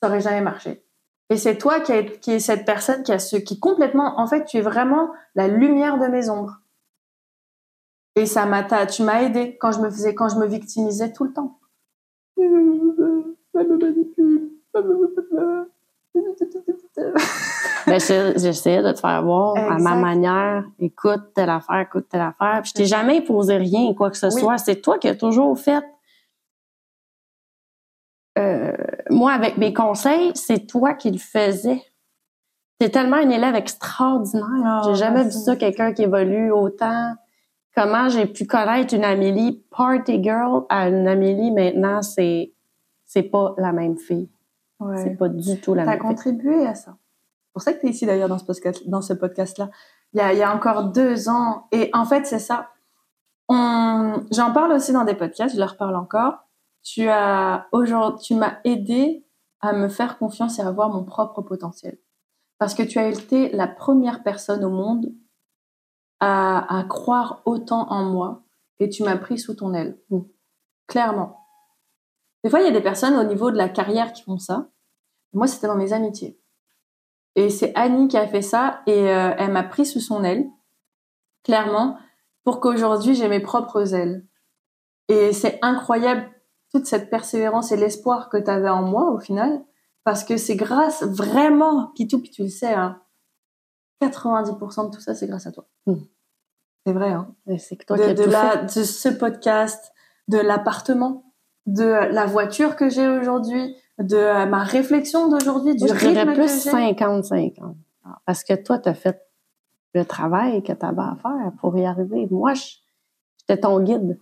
ça 0.00 0.08
aurait 0.08 0.20
jamais 0.20 0.40
marché. 0.40 0.85
Et 1.28 1.36
c'est 1.36 1.58
toi 1.58 1.80
qui, 1.80 1.92
est 1.92 2.20
qui 2.20 2.40
cette 2.40 2.64
personne 2.64 3.02
qui 3.02 3.12
a 3.12 3.18
ce, 3.18 3.36
qui 3.36 3.58
complètement, 3.58 4.20
en 4.20 4.26
fait, 4.26 4.44
tu 4.44 4.58
es 4.58 4.60
vraiment 4.60 5.10
la 5.34 5.48
lumière 5.48 5.98
de 5.98 6.06
mes 6.06 6.30
ombres. 6.30 6.60
Et 8.14 8.26
ça 8.26 8.46
m'a, 8.46 8.62
tu 8.86 9.02
m'as 9.02 9.22
aidé 9.22 9.56
quand 9.60 9.72
je 9.72 9.80
me 9.80 9.90
faisais, 9.90 10.14
quand 10.14 10.28
je 10.28 10.36
me 10.36 10.46
victimisais 10.46 11.12
tout 11.12 11.24
le 11.24 11.32
temps. 11.32 11.58
Ben, 17.86 18.00
je- 18.00 18.32
j'essayais 18.36 18.82
de 18.82 18.90
te 18.92 18.98
faire 18.98 19.22
voir 19.22 19.54
à 19.56 19.78
ma 19.78 19.94
manière, 19.94 20.64
écoute 20.80 21.32
telle 21.34 21.50
affaire, 21.50 21.80
écoute 21.80 22.06
telle 22.10 22.20
affaire. 22.22 22.60
Puis 22.62 22.70
je 22.70 22.74
t'ai 22.74 22.84
jamais 22.86 23.18
imposé 23.18 23.56
rien, 23.58 23.94
quoi 23.94 24.10
que 24.10 24.16
ce 24.16 24.26
Oui. 24.26 24.40
soit. 24.40 24.58
C'est 24.58 24.80
toi 24.80 24.98
qui 24.98 25.06
as 25.08 25.14
toujours 25.14 25.56
fait. 25.56 25.84
Moi, 29.16 29.32
avec 29.32 29.56
mes 29.56 29.72
conseils, 29.72 30.30
c'est 30.34 30.66
toi 30.66 30.94
qui 30.94 31.10
le 31.10 31.18
faisais. 31.18 31.82
T'es 32.78 32.90
tellement 32.90 33.16
un 33.16 33.30
élève 33.30 33.54
extraordinaire. 33.54 34.82
Oh, 34.84 34.88
j'ai 34.88 34.94
jamais 34.96 35.24
vu 35.24 35.30
ça, 35.30 35.56
quelqu'un 35.56 35.92
qui 35.94 36.02
évolue 36.02 36.52
autant. 36.52 37.14
Comment 37.74 38.08
j'ai 38.08 38.26
pu 38.26 38.46
connaître 38.46 38.94
une 38.94 39.04
Amélie 39.04 39.64
party 39.70 40.22
girl 40.22 40.64
à 40.68 40.88
une 40.88 41.08
Amélie 41.08 41.50
maintenant, 41.50 42.02
c'est 42.02 42.52
c'est 43.06 43.22
pas 43.22 43.54
la 43.56 43.72
même 43.72 43.96
fille. 43.96 44.28
Ouais. 44.80 44.96
C'est 45.02 45.16
pas 45.16 45.28
du 45.28 45.60
tout 45.60 45.74
la 45.74 45.84
T'as 45.84 45.92
même 45.92 46.00
fille. 46.00 46.08
contribué 46.08 46.66
à 46.66 46.74
ça. 46.74 46.96
C'est 47.46 47.52
pour 47.52 47.62
ça 47.62 47.72
que 47.72 47.80
tu 47.80 47.86
es 47.86 47.90
ici 47.90 48.04
d'ailleurs 48.04 48.28
dans 48.28 48.38
ce 48.38 48.44
podcast, 48.44 48.86
dans 48.86 49.00
ce 49.00 49.14
podcast-là. 49.14 49.70
Il 50.12 50.18
y 50.18 50.20
a, 50.20 50.32
il 50.32 50.38
y 50.38 50.42
a 50.42 50.54
encore 50.54 50.84
deux 50.84 51.28
ans. 51.30 51.68
Et 51.72 51.88
en 51.94 52.04
fait, 52.04 52.26
c'est 52.26 52.38
ça. 52.38 52.68
On, 53.48 54.22
j'en 54.32 54.52
parle 54.52 54.72
aussi 54.72 54.92
dans 54.92 55.04
des 55.04 55.14
podcasts, 55.14 55.54
je 55.54 55.60
leur 55.60 55.76
parle 55.76 55.96
encore. 55.96 56.45
Tu 56.86 57.08
as, 57.08 57.66
aujourd'hui, 57.72 58.24
tu 58.24 58.34
m'as 58.36 58.58
aidé 58.62 59.26
à 59.60 59.72
me 59.72 59.88
faire 59.88 60.18
confiance 60.18 60.60
et 60.60 60.62
à 60.62 60.70
voir 60.70 60.88
mon 60.88 61.02
propre 61.02 61.42
potentiel. 61.42 61.98
Parce 62.58 62.74
que 62.74 62.84
tu 62.84 63.00
as 63.00 63.08
été 63.08 63.50
la 63.50 63.66
première 63.66 64.22
personne 64.22 64.64
au 64.64 64.70
monde 64.70 65.12
à, 66.20 66.78
à 66.78 66.84
croire 66.84 67.42
autant 67.44 67.90
en 67.90 68.04
moi 68.04 68.44
et 68.78 68.88
tu 68.88 69.02
m'as 69.02 69.16
pris 69.16 69.36
sous 69.36 69.54
ton 69.54 69.74
aile. 69.74 69.98
Clairement. 70.86 71.40
Des 72.44 72.50
fois, 72.50 72.60
il 72.60 72.66
y 72.66 72.68
a 72.68 72.72
des 72.72 72.80
personnes 72.80 73.16
au 73.16 73.24
niveau 73.24 73.50
de 73.50 73.56
la 73.56 73.68
carrière 73.68 74.12
qui 74.12 74.22
font 74.22 74.38
ça. 74.38 74.68
Moi, 75.32 75.48
c'était 75.48 75.66
dans 75.66 75.74
mes 75.74 75.92
amitiés. 75.92 76.40
Et 77.34 77.50
c'est 77.50 77.74
Annie 77.74 78.06
qui 78.06 78.16
a 78.16 78.28
fait 78.28 78.42
ça 78.42 78.82
et 78.86 79.10
euh, 79.10 79.34
elle 79.36 79.50
m'a 79.50 79.64
pris 79.64 79.86
sous 79.86 79.98
son 79.98 80.22
aile, 80.22 80.48
clairement, 81.42 81.98
pour 82.44 82.60
qu'aujourd'hui 82.60 83.16
j'ai 83.16 83.28
mes 83.28 83.40
propres 83.40 83.92
ailes. 83.92 84.24
Et 85.08 85.32
c'est 85.32 85.58
incroyable 85.62 86.30
toute 86.76 86.86
cette 86.86 87.08
persévérance 87.08 87.72
et 87.72 87.76
l'espoir 87.76 88.28
que 88.28 88.36
tu 88.36 88.50
avais 88.50 88.68
en 88.68 88.82
moi 88.82 89.10
au 89.10 89.18
final, 89.18 89.62
parce 90.04 90.24
que 90.24 90.36
c'est 90.36 90.56
grâce 90.56 91.02
vraiment, 91.02 91.88
Pitou, 91.94 92.20
puis 92.20 92.30
tu 92.30 92.42
le 92.42 92.48
sais, 92.48 92.72
hein, 92.72 93.00
90% 94.02 94.90
de 94.90 94.94
tout 94.94 95.00
ça, 95.00 95.14
c'est 95.14 95.26
grâce 95.26 95.46
à 95.46 95.52
toi. 95.52 95.66
Mm. 95.86 95.94
C'est 96.86 96.92
vrai, 96.92 97.10
hein 97.10 97.34
C'est 97.58 97.76
que 97.76 97.86
toi 97.86 97.96
de, 97.96 98.02
qui 98.02 98.10
as 98.10 98.14
de 98.14 98.24
tout 98.24 98.30
la, 98.30 98.50
fait. 98.50 98.78
de 98.78 98.84
ce 98.84 99.08
podcast, 99.08 99.92
de 100.28 100.38
l'appartement, 100.38 101.32
de 101.64 102.12
la 102.12 102.26
voiture 102.26 102.76
que 102.76 102.90
j'ai 102.90 103.08
aujourd'hui, 103.08 103.74
de 103.98 104.16
euh, 104.16 104.46
ma 104.46 104.62
réflexion 104.62 105.28
d'aujourd'hui, 105.28 105.74
du 105.74 105.88
je 105.88 105.94
rythme 105.94 106.34
plus 106.34 106.64
j'ai. 106.64 106.70
50-50. 106.70 107.74
Parce 108.26 108.44
que 108.44 108.54
toi, 108.54 108.78
tu 108.78 108.88
as 108.88 108.94
fait 108.94 109.26
le 109.94 110.04
travail 110.04 110.62
que 110.62 110.72
tu 110.72 110.84
avais 110.86 111.00
à 111.00 111.16
faire 111.20 111.52
pour 111.58 111.76
y 111.76 111.86
arriver. 111.86 112.28
Moi, 112.30 112.52
j'étais 112.52 113.60
ton 113.60 113.80
guide. 113.80 114.20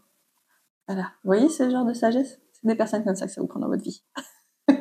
Voilà. 0.86 1.02
Vous 1.24 1.28
voyez 1.28 1.48
ce 1.48 1.68
genre 1.68 1.84
de 1.84 1.92
sagesse? 1.92 2.40
Des 2.64 2.74
personnes 2.74 3.04
comme 3.04 3.14
ça 3.14 3.26
que 3.26 3.32
ça 3.32 3.40
vous 3.40 3.46
prend 3.46 3.60
dans 3.60 3.68
votre 3.68 3.82
vie. 3.82 4.02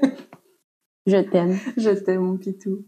Je 1.05 1.17
t'aime. 1.17 1.57
Je 1.77 1.89
t'aime, 1.91 2.21
mon 2.21 2.37
pitou. 2.37 2.85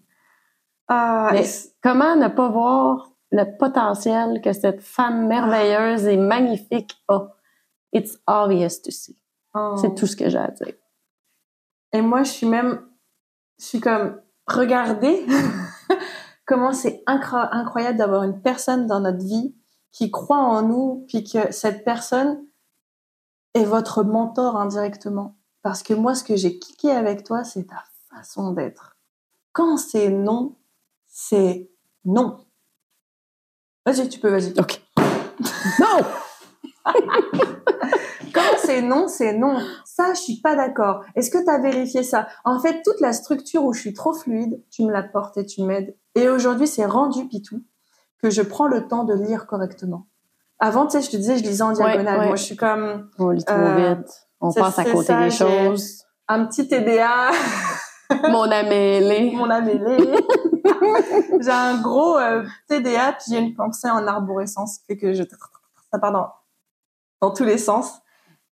Ah, 0.87 1.29
Mais 1.33 1.45
comment 1.83 2.15
ne 2.15 2.27
pas 2.27 2.49
voir 2.49 3.11
le 3.31 3.57
potentiel 3.57 4.41
que 4.41 4.53
cette 4.53 4.81
femme 4.81 5.27
merveilleuse 5.27 6.05
et 6.05 6.17
magnifique 6.17 6.95
a? 7.09 7.27
It's 7.91 8.17
obvious 8.27 8.81
to 8.83 8.91
see. 8.91 9.17
oh. 9.53 9.75
C'est 9.81 9.95
tout 9.95 10.05
ce 10.07 10.15
que 10.15 10.29
j'ai 10.29 10.37
à 10.37 10.51
dire. 10.51 10.73
Et 11.93 12.01
moi, 12.01 12.23
je 12.23 12.31
suis 12.31 12.47
même, 12.47 12.85
je 13.59 13.65
suis 13.65 13.79
comme, 13.79 14.21
regardez 14.47 15.25
comment 16.45 16.73
c'est 16.73 17.03
incro- 17.07 17.49
incroyable 17.51 17.97
d'avoir 17.97 18.23
une 18.23 18.41
personne 18.41 18.85
dans 18.85 18.99
notre 18.99 19.23
vie 19.25 19.55
qui 19.91 20.11
croit 20.11 20.37
en 20.37 20.61
nous, 20.61 21.05
puis 21.07 21.23
que 21.23 21.51
cette 21.53 21.83
personne 21.85 22.43
est 23.55 23.65
votre 23.65 24.03
mentor 24.03 24.57
indirectement. 24.57 25.35
Parce 25.63 25.81
que 25.81 25.95
moi, 25.95 26.13
ce 26.13 26.23
que 26.23 26.35
j'ai 26.35 26.59
kické 26.59 26.91
avec 26.91 27.23
toi, 27.23 27.43
c'est 27.43 27.63
ta 27.63 27.83
façon 28.11 28.51
d'être. 28.51 28.97
Quand 29.51 29.77
c'est 29.77 30.09
non, 30.09 30.57
c'est 31.07 31.71
non. 32.03 32.37
Vas-y, 33.85 34.09
tu 34.09 34.19
peux, 34.19 34.29
vas-y. 34.29 34.53
OK. 34.59 34.81
Non! 35.79 36.05
Quand 38.33 38.57
c'est 38.57 38.81
non, 38.81 39.07
c'est 39.07 39.33
non. 39.33 39.59
Ça, 39.85 40.13
je 40.13 40.19
suis 40.19 40.41
pas 40.41 40.55
d'accord. 40.55 41.03
Est-ce 41.15 41.31
que 41.31 41.43
tu 41.43 41.49
as 41.49 41.59
vérifié 41.59 42.03
ça? 42.03 42.27
En 42.43 42.59
fait, 42.59 42.81
toute 42.83 42.99
la 42.99 43.13
structure 43.13 43.63
où 43.63 43.73
je 43.73 43.79
suis 43.79 43.93
trop 43.93 44.13
fluide, 44.13 44.61
tu 44.69 44.83
me 44.83 44.91
l'apportes 44.91 45.37
et 45.37 45.45
tu 45.45 45.63
m'aides. 45.63 45.95
Et 46.15 46.27
aujourd'hui, 46.29 46.67
c'est 46.67 46.85
rendu 46.85 47.27
pitou 47.27 47.63
que 48.21 48.29
je 48.29 48.41
prends 48.41 48.67
le 48.67 48.87
temps 48.87 49.05
de 49.05 49.13
lire 49.13 49.47
correctement. 49.47 50.07
Avant, 50.65 50.85
tu 50.87 50.91
sais, 50.93 51.01
je 51.03 51.11
te 51.11 51.17
disais, 51.17 51.37
je 51.37 51.43
lisais 51.43 51.61
en 51.63 51.71
diagonale. 51.73 52.19
ouais. 52.21 52.25
Moi, 52.27 52.35
je 52.35 52.43
suis 52.43 52.55
comme 52.55 53.09
On 53.19 53.29
lit 53.29 53.43
trop 53.43 53.55
Euh, 53.55 53.93
vite. 53.95 54.27
On 54.41 54.51
passe 54.51 54.79
à 54.79 54.83
côté 54.85 55.05
ça, 55.05 55.23
des 55.23 55.29
choses. 55.31 56.03
un 56.27 56.45
petit 56.45 56.67
TDA, 56.67 57.29
Mon 58.29 58.49
amélé. 58.51 59.31
mon 59.35 59.49
amélé. 59.49 59.97
j'ai 61.41 61.49
un 61.51 61.81
gros 61.81 62.17
euh, 62.17 62.43
TDA, 62.67 63.13
puis 63.13 63.25
j'ai 63.29 63.39
une 63.39 63.53
pensée 63.55 63.89
en 63.89 64.05
arborescence 64.07 64.79
fait 64.87 64.97
que 64.97 65.13
je 65.13 65.23
ça 65.91 65.99
part 65.99 66.11
dans, 66.11 66.29
dans 67.21 67.31
tous 67.31 67.43
les 67.43 67.57
sens. 67.57 67.99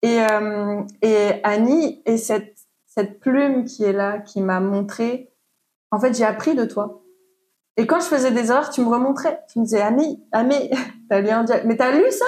Et, 0.03 0.21
euh, 0.23 0.83
et 1.03 1.41
Annie 1.45 2.03
et 2.07 2.17
cette, 2.19 2.57
cette 2.87 3.21
plume 3.21 3.65
qui 3.65 3.85
est 3.85 3.93
là, 3.93 4.19
qui 4.19 4.41
m'a 4.43 4.61
montré, 4.61 5.31
en 5.91 5.99
fait, 6.01 6.15
j'ai 6.17 6.25
appris 6.25 6.55
de 6.55 6.65
toi. 6.65 7.03
Et 7.79 7.87
quand 7.87 8.01
je 8.01 8.07
faisais 8.07 8.33
des 8.33 8.51
erreurs, 8.51 8.71
tu 8.71 8.81
me 8.83 8.89
remontrais. 8.89 9.41
Tu 9.51 9.61
me 9.61 9.65
disais, 9.65 9.81
Annie, 9.81 10.21
Annie, 10.33 10.69
t'as 11.09 11.21
lu 11.21 11.31
en 11.31 11.45
dia- 11.45 11.63
mais 11.65 11.77
t'as 11.77 11.93
lu 11.93 12.05
ça? 12.11 12.25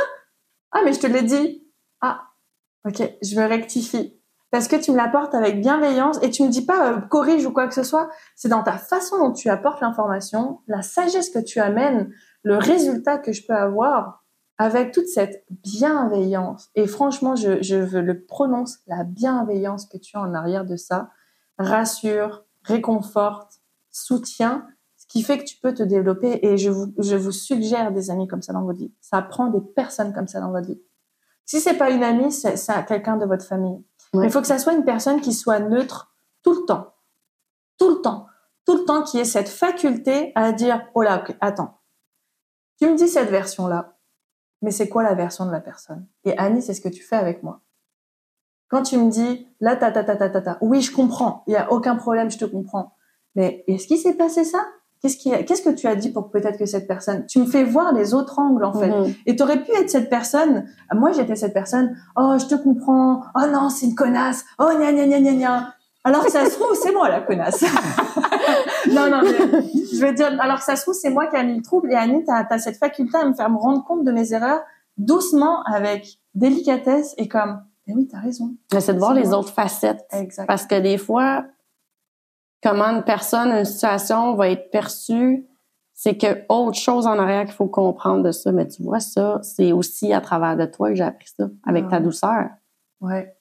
Ah, 0.70 0.78
mais 0.84 0.92
je 0.92 1.00
te 1.00 1.08
l'ai 1.08 1.22
dit. 1.22 1.66
Ah, 2.00 2.22
ok, 2.86 3.02
je 3.20 3.38
me 3.38 3.46
rectifie. 3.46 4.16
Parce 4.52 4.68
que 4.68 4.76
tu 4.76 4.92
me 4.92 4.96
l'apportes 4.96 5.34
avec 5.34 5.60
bienveillance 5.60 6.18
et 6.22 6.30
tu 6.30 6.44
me 6.44 6.48
dis 6.48 6.64
pas 6.64 6.92
euh, 6.92 7.00
corrige 7.00 7.44
ou 7.46 7.52
quoi 7.52 7.66
que 7.66 7.74
ce 7.74 7.82
soit. 7.82 8.08
C'est 8.36 8.48
dans 8.48 8.62
ta 8.62 8.78
façon 8.78 9.18
dont 9.18 9.32
tu 9.32 9.48
apportes 9.48 9.80
l'information, 9.80 10.60
la 10.68 10.82
sagesse 10.82 11.30
que 11.30 11.40
tu 11.40 11.58
amènes, 11.58 12.12
le 12.44 12.56
résultat 12.56 13.18
que 13.18 13.32
je 13.32 13.44
peux 13.44 13.54
avoir 13.54 14.24
avec 14.56 14.92
toute 14.92 15.08
cette 15.08 15.44
bienveillance. 15.50 16.68
Et 16.76 16.86
franchement, 16.86 17.34
je, 17.34 17.60
je 17.62 17.76
veux 17.76 18.02
le 18.02 18.24
prononce, 18.24 18.78
la 18.86 19.02
bienveillance 19.04 19.86
que 19.86 19.98
tu 19.98 20.16
as 20.16 20.20
en 20.20 20.32
arrière 20.34 20.64
de 20.64 20.76
ça, 20.76 21.10
rassure, 21.58 22.44
réconforte, 22.64 23.60
soutient, 23.90 24.66
qui 25.10 25.22
fait 25.22 25.38
que 25.38 25.44
tu 25.44 25.56
peux 25.56 25.74
te 25.74 25.82
développer. 25.82 26.38
Et 26.46 26.56
je 26.56 26.70
vous, 26.70 26.94
je 26.98 27.16
vous 27.16 27.32
suggère 27.32 27.92
des 27.92 28.10
amis 28.10 28.28
comme 28.28 28.42
ça 28.42 28.52
dans 28.52 28.62
votre 28.62 28.78
vie. 28.78 28.94
Ça 29.00 29.20
prend 29.20 29.48
des 29.48 29.60
personnes 29.60 30.14
comme 30.14 30.28
ça 30.28 30.40
dans 30.40 30.52
votre 30.52 30.68
vie. 30.68 30.80
Si 31.44 31.60
c'est 31.60 31.74
pas 31.74 31.90
une 31.90 32.04
amie, 32.04 32.30
c'est 32.30 32.54
quelqu'un 32.86 33.16
de 33.16 33.26
votre 33.26 33.44
famille. 33.44 33.84
Ouais. 34.14 34.26
Il 34.26 34.30
faut 34.30 34.40
que 34.40 34.46
ça 34.46 34.58
soit 34.58 34.72
une 34.72 34.84
personne 34.84 35.20
qui 35.20 35.32
soit 35.32 35.58
neutre 35.58 36.14
tout 36.42 36.52
le 36.52 36.64
temps. 36.64 36.94
Tout 37.76 37.90
le 37.90 38.00
temps. 38.00 38.28
Tout 38.64 38.76
le 38.76 38.84
temps 38.84 39.02
qui 39.02 39.18
ait 39.18 39.24
cette 39.24 39.48
faculté 39.48 40.30
à 40.36 40.52
dire, 40.52 40.88
oh 40.94 41.02
là, 41.02 41.22
ok, 41.22 41.36
attends. 41.40 41.80
Tu 42.78 42.88
me 42.88 42.94
dis 42.94 43.08
cette 43.08 43.30
version-là, 43.30 43.98
mais 44.62 44.70
c'est 44.70 44.88
quoi 44.88 45.02
la 45.02 45.14
version 45.14 45.44
de 45.44 45.50
la 45.50 45.60
personne? 45.60 46.06
Et 46.24 46.38
Annie, 46.38 46.62
c'est 46.62 46.74
ce 46.74 46.80
que 46.80 46.88
tu 46.88 47.02
fais 47.02 47.16
avec 47.16 47.42
moi. 47.42 47.62
Quand 48.68 48.84
tu 48.84 48.96
me 48.96 49.10
dis, 49.10 49.48
là, 49.58 49.74
ta, 49.74 49.90
ta, 49.90 50.04
ta, 50.04 50.14
ta, 50.14 50.30
ta, 50.30 50.40
ta, 50.40 50.58
oui, 50.60 50.80
je 50.82 50.94
comprends. 50.94 51.42
Il 51.48 51.54
y 51.54 51.56
a 51.56 51.72
aucun 51.72 51.96
problème, 51.96 52.30
je 52.30 52.38
te 52.38 52.44
comprends. 52.44 52.94
Mais 53.34 53.64
est-ce 53.66 53.88
qu'il 53.88 53.98
s'est 53.98 54.16
passé 54.16 54.44
ça? 54.44 54.64
Qu'est-ce 55.00 55.16
qui, 55.16 55.30
qu'est-ce 55.44 55.62
que 55.62 55.70
tu 55.70 55.86
as 55.86 55.94
dit 55.94 56.10
pour 56.10 56.30
peut-être 56.30 56.58
que 56.58 56.66
cette 56.66 56.86
personne, 56.86 57.24
tu 57.26 57.38
me 57.38 57.46
fais 57.46 57.64
voir 57.64 57.92
les 57.92 58.12
autres 58.12 58.38
angles, 58.38 58.64
en 58.64 58.72
fait. 58.72 58.88
Mhm. 58.88 59.14
Et 59.26 59.36
t'aurais 59.36 59.62
pu 59.62 59.72
être 59.72 59.88
cette 59.88 60.10
personne. 60.10 60.66
Moi, 60.94 61.12
j'étais 61.12 61.36
cette 61.36 61.54
personne. 61.54 61.96
Oh, 62.16 62.36
je 62.38 62.46
te 62.46 62.54
comprends. 62.54 63.22
Oh 63.34 63.46
non, 63.50 63.70
c'est 63.70 63.86
une 63.86 63.94
connasse. 63.94 64.44
Oh, 64.58 64.68
gna 64.78 64.92
gna 64.92 65.06
gna 65.06 65.20
gna 65.20 65.32
gna. 65.32 65.74
Alors 66.04 66.24
que 66.24 66.30
ça 66.30 66.44
se 66.46 66.58
trouve, 66.58 66.74
c'est 66.74 66.92
moi 66.92 67.08
la 67.08 67.20
connasse. 67.20 67.62
non, 68.90 69.10
non, 69.10 69.20
mais 69.22 69.62
je 69.92 70.04
veux 70.04 70.14
dire, 70.14 70.34
alors 70.40 70.58
que 70.58 70.64
ça 70.64 70.76
se 70.76 70.82
trouve, 70.82 70.94
c'est 70.94 71.10
moi 71.10 71.26
qui 71.26 71.36
a 71.36 71.42
mis 71.42 71.56
le 71.56 71.62
trouble. 71.62 71.92
Et 71.92 71.94
Annie, 71.94 72.24
t'as 72.24 72.46
as 72.48 72.58
cette 72.58 72.78
faculté 72.78 73.18
à 73.18 73.26
me 73.26 73.34
faire 73.34 73.50
me 73.50 73.58
rendre 73.58 73.84
compte 73.84 74.04
de 74.04 74.12
mes 74.12 74.32
erreurs 74.32 74.60
doucement, 75.00 75.62
avec 75.64 76.18
délicatesse 76.34 77.14
et 77.16 77.26
comme, 77.26 77.62
Mais 77.86 77.94
oui, 77.94 78.06
t'as 78.06 78.20
raison. 78.20 78.54
Mais 78.72 78.80
c'est 78.80 78.94
de 78.94 78.98
voir 78.98 79.14
les 79.14 79.32
autres 79.32 79.52
facettes. 79.52 80.06
Exact. 80.12 80.46
Parce 80.46 80.66
que 80.66 80.78
des 80.78 80.98
fois, 80.98 81.44
comment 82.62 82.86
une 82.86 83.02
personne, 83.02 83.50
une 83.50 83.64
situation 83.64 84.34
va 84.34 84.48
être 84.50 84.70
perçue, 84.70 85.46
c'est 85.94 86.16
que 86.16 86.44
autre 86.48 86.78
chose 86.78 87.06
en 87.06 87.18
arrière 87.18 87.44
qu'il 87.44 87.54
faut 87.54 87.66
comprendre 87.68 88.22
de 88.22 88.32
ça. 88.32 88.52
Mais 88.52 88.66
tu 88.66 88.82
vois, 88.82 89.00
ça, 89.00 89.38
c'est 89.42 89.72
aussi 89.72 90.12
à 90.12 90.20
travers 90.20 90.56
de 90.56 90.64
toi 90.64 90.88
que 90.88 90.94
j'ai 90.94 91.04
appris 91.04 91.28
ça, 91.36 91.48
avec 91.66 91.88
ta 91.88 91.96
Ouais. 91.96 92.02
douceur. 92.02 92.44
Ouais. 93.00 93.34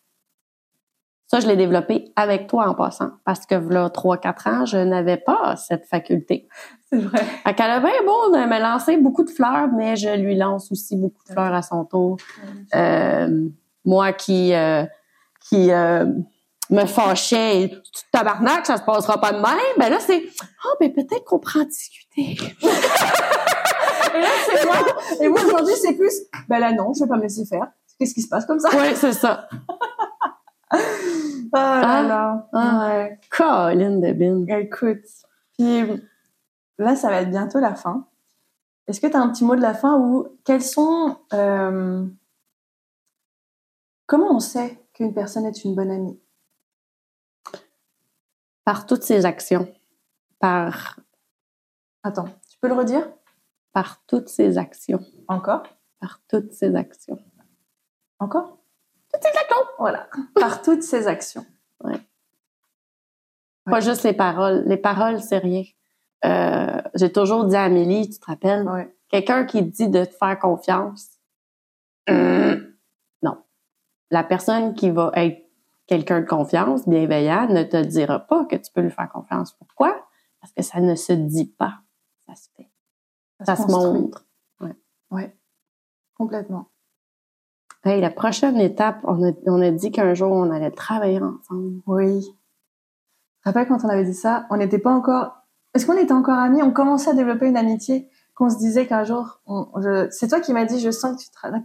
Ça, 1.27 1.39
je 1.39 1.47
l'ai 1.47 1.55
développé 1.55 2.11
avec 2.15 2.47
toi 2.47 2.67
en 2.67 2.73
passant. 2.73 3.11
Parce 3.23 3.45
que 3.45 3.53
là, 3.53 3.89
3-4 3.89 4.47
ans, 4.49 4.65
je 4.65 4.77
n'avais 4.77 5.17
pas 5.17 5.55
cette 5.57 5.85
faculté. 5.85 6.47
C'est 6.89 6.97
vrai. 6.97 7.19
Fait 7.19 7.53
qu'elle 7.53 7.69
a 7.69 7.79
bien 7.79 7.91
beau 8.03 8.31
de 8.35 8.47
me 8.49 8.59
lancer 8.59 8.97
beaucoup 8.97 9.23
de 9.23 9.29
fleurs, 9.29 9.67
mais 9.71 9.95
je 9.95 10.09
lui 10.17 10.35
lance 10.35 10.71
aussi 10.71 10.95
beaucoup 10.97 11.23
de 11.27 11.31
fleurs 11.31 11.53
à 11.53 11.61
son 11.61 11.85
tour. 11.85 12.17
Euh, 12.73 13.47
moi 13.85 14.11
qui 14.11 14.55
euh, 14.55 14.85
qui 15.47 15.71
euh, 15.71 16.05
me 16.69 16.85
fâchais, 16.85 17.61
et, 17.63 17.69
Tu 17.69 18.03
tabarnak, 18.11 18.65
ça 18.65 18.77
se 18.77 18.83
passera 18.83 19.19
pas 19.19 19.31
de 19.31 19.37
même. 19.39 19.75
Ben 19.77 19.89
là, 19.89 19.99
c'est 19.99 20.23
ah, 20.41 20.69
ben 20.79 20.91
peut-être 20.93 21.23
qu'on 21.25 21.39
prend 21.39 21.61
à 21.61 21.65
discuter. 21.65 22.37
Et 22.61 24.21
là, 24.21 24.27
c'est 24.45 24.65
moi. 24.65 24.75
Et 25.21 25.27
moi, 25.29 25.39
aujourd'hui, 25.45 25.75
c'est 25.81 25.93
plus, 25.93 26.13
ben 26.47 26.59
là, 26.59 26.71
non, 26.73 26.93
je 26.93 27.03
vais 27.03 27.09
pas 27.09 27.17
me 27.17 27.21
laisser 27.23 27.45
faire. 27.45 27.67
Qu'est-ce 27.97 28.13
qui 28.13 28.21
se 28.21 28.27
passe 28.29 28.45
comme 28.45 28.59
ça? 28.59 28.69
Oui, 28.73 28.95
c'est 28.95 29.13
ça. 29.13 29.47
Ah 31.51 31.81
là 31.81 31.81
Ah. 31.81 32.03
là. 32.03 32.47
Ah. 32.53 32.87
Ouais. 32.89 33.19
Colin 33.31 33.97
de 33.97 34.11
bin. 34.13 34.45
Écoute. 34.59 34.99
Puis 35.57 35.83
là, 36.77 36.95
ça 36.95 37.09
va 37.09 37.21
être 37.23 37.31
bientôt 37.31 37.59
la 37.59 37.73
fin. 37.73 38.05
Est-ce 38.87 39.01
que 39.01 39.07
tu 39.07 39.15
as 39.15 39.19
un 39.19 39.29
petit 39.29 39.43
mot 39.43 39.55
de 39.55 39.61
la 39.61 39.73
fin 39.73 39.97
ou 39.97 40.27
quels 40.45 40.61
sont. 40.63 41.17
euh, 41.33 42.05
Comment 44.05 44.35
on 44.35 44.39
sait 44.39 44.79
qu'une 44.93 45.11
personne 45.13 45.45
est 45.47 45.63
une 45.63 45.73
bonne 45.75 45.89
amie? 45.91 46.19
Par 48.69 48.85
toutes 48.85 49.01
ses 49.01 49.25
actions. 49.25 49.67
Par, 50.39 50.99
Attends, 52.03 52.29
tu 52.51 52.59
peux 52.61 52.67
le 52.67 52.75
redire? 52.75 53.09
par 53.73 54.05
toutes 54.05 54.29
ses 54.29 54.59
actions. 54.59 55.03
Encore? 55.27 55.63
Par 55.99 56.19
toutes 56.27 56.53
ses 56.53 56.75
actions. 56.75 57.17
Encore? 58.19 58.59
Toutes 59.11 59.23
ses 59.23 59.29
actions! 59.39 59.65
Voilà. 59.79 60.07
Par 60.35 60.61
toutes 60.61 60.83
ses 60.83 61.07
actions. 61.07 61.43
Pas 61.79 61.89
Ouais. 63.71 63.81
juste 63.81 64.03
les 64.03 64.13
paroles. 64.13 64.61
Les 64.67 64.77
paroles, 64.77 65.19
c'est 65.19 65.39
rien. 65.39 65.63
Euh, 66.25 66.79
J'ai 66.93 67.11
toujours 67.11 67.45
dit 67.45 67.55
à 67.55 67.63
Amélie, 67.63 68.07
tu 68.07 68.19
te 68.19 68.25
rappelles, 68.27 68.69
Ouais. 68.69 68.95
quelqu'un 69.07 69.45
qui 69.45 69.63
dit 69.63 69.87
de 69.87 70.05
te 70.05 70.13
faire 70.13 70.37
confiance, 70.37 71.17
hum, 72.07 72.71
non. 73.23 73.43
La 74.11 74.23
personne 74.23 74.75
qui 74.75 74.91
va 74.91 75.09
être 75.15 75.48
quelqu'un 75.89 76.21
de 76.21 76.25
confiance, 76.27 76.87
bienveillant, 76.87 77.47
ne 77.49 77.63
te 77.63 77.83
dira 77.83 78.19
pas 78.19 78.45
que 78.45 78.55
tu 78.55 78.71
peux 78.71 78.81
lui 78.81 78.91
faire 78.91 79.09
confiance. 79.11 79.53
Pourquoi? 79.53 80.05
Parce 80.39 80.53
que 80.53 80.61
ça 80.61 80.79
ne 80.79 80.93
se 80.95 81.13
dit 81.13 81.47
pas. 81.47 81.79
Ça 82.27 82.35
se 82.35 82.47
fait. 82.55 82.69
Ça, 83.43 83.55
se 83.55 83.63
montre. 83.71 84.25
Ouais. 85.11 85.35
Complètement. 86.15 86.67
Hey, 87.83 88.01
la 88.01 88.11
prochaine 88.11 88.57
étape, 88.57 88.99
on 89.03 89.27
a, 89.27 89.31
on 89.47 89.61
a 89.61 89.71
dit 89.71 89.91
qu'un 89.91 90.13
jour, 90.13 90.31
on 90.31 90.51
allait 90.51 90.69
travailler 90.69 91.19
ensemble. 91.19 91.81
Oui. 91.87 92.21
Je 92.21 92.27
te 92.29 93.45
rappelle 93.45 93.67
quand 93.67 93.83
on 93.83 93.89
avait 93.89 94.03
dit 94.05 94.13
ça, 94.13 94.45
on 94.51 94.57
n'était 94.57 94.79
pas 94.79 94.91
encore. 94.91 95.37
Est-ce 95.73 95.85
qu'on 95.87 95.97
était 95.97 96.11
encore 96.13 96.37
amis? 96.37 96.61
On 96.61 96.71
commençait 96.71 97.09
à 97.09 97.13
développer 97.13 97.47
une 97.47 97.57
amitié 97.57 98.09
qu'on 98.35 98.49
se 98.49 98.57
disait 98.57 98.85
qu'un 98.85 99.03
jour. 99.05 99.41
on- 99.47 99.69
je- 99.81 100.07
C'est 100.11 100.27
toi 100.27 100.39
qui 100.41 100.53
m'as 100.53 100.65
dit, 100.65 100.79
je 100.79 100.91
sens 100.91 101.15
que 101.17 101.23
tu 101.23 101.31
travailles. 101.31 101.63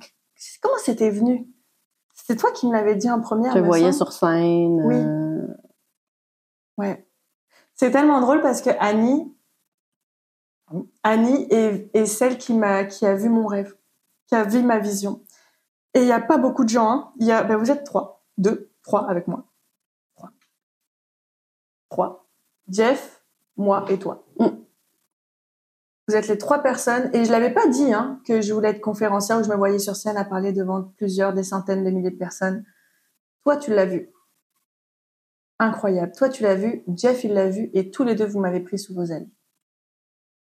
Comment 0.62 0.78
c'était 0.78 1.10
venu? 1.10 1.46
C'est 2.26 2.36
toi 2.36 2.50
qui 2.52 2.66
me 2.66 2.72
l'avais 2.72 2.96
dit 2.96 3.10
en 3.10 3.20
première. 3.20 3.52
Je 3.52 3.58
voyais 3.58 3.92
sur 3.92 4.10
scène. 4.10 4.80
Oui. 4.86 4.94
euh, 4.96 5.46
Ouais. 6.78 7.06
C'est 7.74 7.90
tellement 7.90 8.20
drôle 8.22 8.40
parce 8.40 8.62
que 8.62 8.70
Annie, 8.80 9.36
Annie 11.02 11.46
est, 11.50 11.94
est 11.94 12.06
celle 12.06 12.38
qui 12.38 12.54
m'a, 12.54 12.84
qui 12.84 13.04
a 13.04 13.14
vu 13.14 13.28
mon 13.28 13.46
rêve, 13.46 13.76
qui 14.26 14.34
a 14.36 14.44
vu 14.44 14.62
ma 14.62 14.78
vision. 14.78 15.22
Et 15.92 16.00
il 16.00 16.06
n'y 16.06 16.12
a 16.12 16.20
pas 16.20 16.38
beaucoup 16.38 16.64
de 16.64 16.70
gens. 16.70 16.90
Hein. 16.90 17.12
Il 17.20 17.26
y 17.26 17.30
a, 17.30 17.42
ben 17.42 17.56
vous 17.58 17.70
êtes 17.70 17.84
trois, 17.84 18.24
deux, 18.38 18.72
trois 18.82 19.06
avec 19.10 19.28
moi. 19.28 19.44
Trois. 20.16 20.30
Trois. 21.90 22.26
Jeff, 22.68 23.22
moi 23.58 23.84
et 23.90 23.98
toi. 23.98 24.24
Mm. 24.40 24.46
Vous 26.08 26.14
êtes 26.14 26.28
les 26.28 26.36
trois 26.38 26.58
personnes. 26.62 27.10
Et 27.14 27.24
je 27.24 27.32
l'avais 27.32 27.52
pas 27.52 27.66
dit 27.68 27.92
hein, 27.92 28.20
que 28.26 28.40
je 28.42 28.52
voulais 28.52 28.70
être 28.70 28.80
conférencière 28.80 29.38
ou 29.38 29.44
je 29.44 29.48
me 29.48 29.56
voyais 29.56 29.78
sur 29.78 29.96
scène 29.96 30.16
à 30.16 30.24
parler 30.24 30.52
devant 30.52 30.82
plusieurs, 30.96 31.32
des 31.32 31.42
centaines 31.44 31.84
de 31.84 31.90
milliers 31.90 32.10
de 32.10 32.16
personnes. 32.18 32.64
Toi, 33.42 33.56
tu 33.56 33.72
l'as 33.74 33.86
vu. 33.86 34.10
Incroyable. 35.58 36.12
Toi, 36.16 36.28
tu 36.28 36.42
l'as 36.42 36.56
vu, 36.56 36.82
Jeff, 36.96 37.24
il 37.24 37.32
l'a 37.32 37.48
vu, 37.48 37.70
et 37.74 37.90
tous 37.90 38.02
les 38.04 38.14
deux, 38.16 38.26
vous 38.26 38.40
m'avez 38.40 38.60
pris 38.60 38.78
sous 38.78 38.92
vos 38.94 39.04
ailes. 39.04 39.28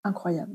Incroyable. 0.04 0.54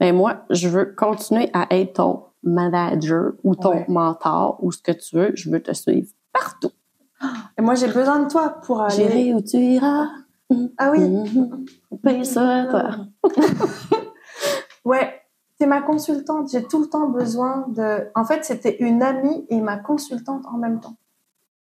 Ben 0.00 0.16
moi, 0.16 0.46
je 0.50 0.68
veux 0.68 0.86
continuer 0.96 1.50
à 1.52 1.66
être 1.70 1.94
ton 1.94 2.24
manager 2.42 3.32
ou 3.44 3.54
ton 3.54 3.72
Ouais. 3.72 3.84
mentor 3.88 4.58
ou 4.62 4.72
ce 4.72 4.80
que 4.82 4.92
tu 4.92 5.16
veux. 5.16 5.32
Je 5.34 5.50
veux 5.50 5.62
te 5.62 5.72
suivre 5.74 6.08
partout. 6.32 6.70
Et 7.58 7.62
moi, 7.62 7.74
j'ai 7.74 7.88
besoin 7.88 8.20
de 8.20 8.28
toi 8.30 8.60
pour 8.64 8.80
aller. 8.80 8.94
J'irai 8.94 9.34
où 9.34 9.42
tu 9.42 9.58
iras. 9.58 10.06
Ah 10.78 10.90
oui. 10.90 11.00
Mhm. 11.00 11.66
À 12.36 12.66
toi. 12.66 12.90
Ouais. 14.84 15.14
T'es 15.58 15.66
ma 15.66 15.82
consultante. 15.82 16.50
J'ai 16.50 16.64
tout 16.64 16.80
le 16.80 16.88
temps 16.88 17.08
besoin 17.08 17.66
de. 17.68 18.08
En 18.14 18.24
fait, 18.24 18.44
c'était 18.44 18.76
une 18.78 19.02
amie 19.02 19.46
et 19.50 19.60
ma 19.60 19.76
consultante 19.76 20.44
en 20.46 20.56
même 20.56 20.80
temps. 20.80 20.96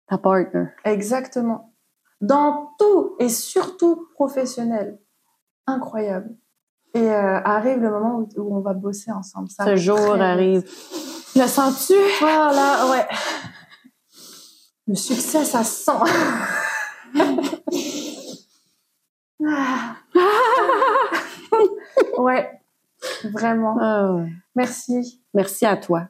Ta 0.08 0.18
partner. 0.18 0.66
Exactement. 0.84 1.74
Dans 2.20 2.74
tout 2.78 3.16
et 3.20 3.30
surtout 3.30 4.08
professionnel. 4.14 5.00
Incroyable. 5.68 6.36
Et 6.94 7.00
euh, 7.00 7.40
arrive 7.44 7.80
le 7.80 7.92
moment 7.92 8.18
où, 8.18 8.42
où 8.42 8.58
on 8.58 8.62
va 8.62 8.74
bosser 8.74 9.12
ensemble. 9.12 9.50
Ça 9.50 9.66
Ce 9.66 9.76
jour 9.76 9.98
très 9.98 10.22
arrive. 10.22 10.64
Le 11.36 11.48
sens-tu? 11.48 11.94
Voilà, 12.20 12.90
ouais. 12.92 13.08
Le 14.88 14.96
succès, 14.96 15.44
ça 15.46 15.64
se 15.64 15.84
sent. 15.84 15.92
Ah. 19.46 19.96
ouais, 22.18 22.50
vraiment. 23.32 23.78
Ah 23.80 24.14
ouais. 24.14 24.32
Merci. 24.56 25.24
Merci 25.34 25.66
à 25.66 25.78
toi. 25.78 26.10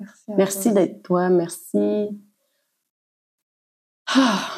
Merci, 0.00 0.32
à 0.32 0.34
Merci 0.36 0.72
d'être 0.72 1.02
toi. 1.02 1.28
Merci. 1.28 2.20
Ah, 4.14 4.48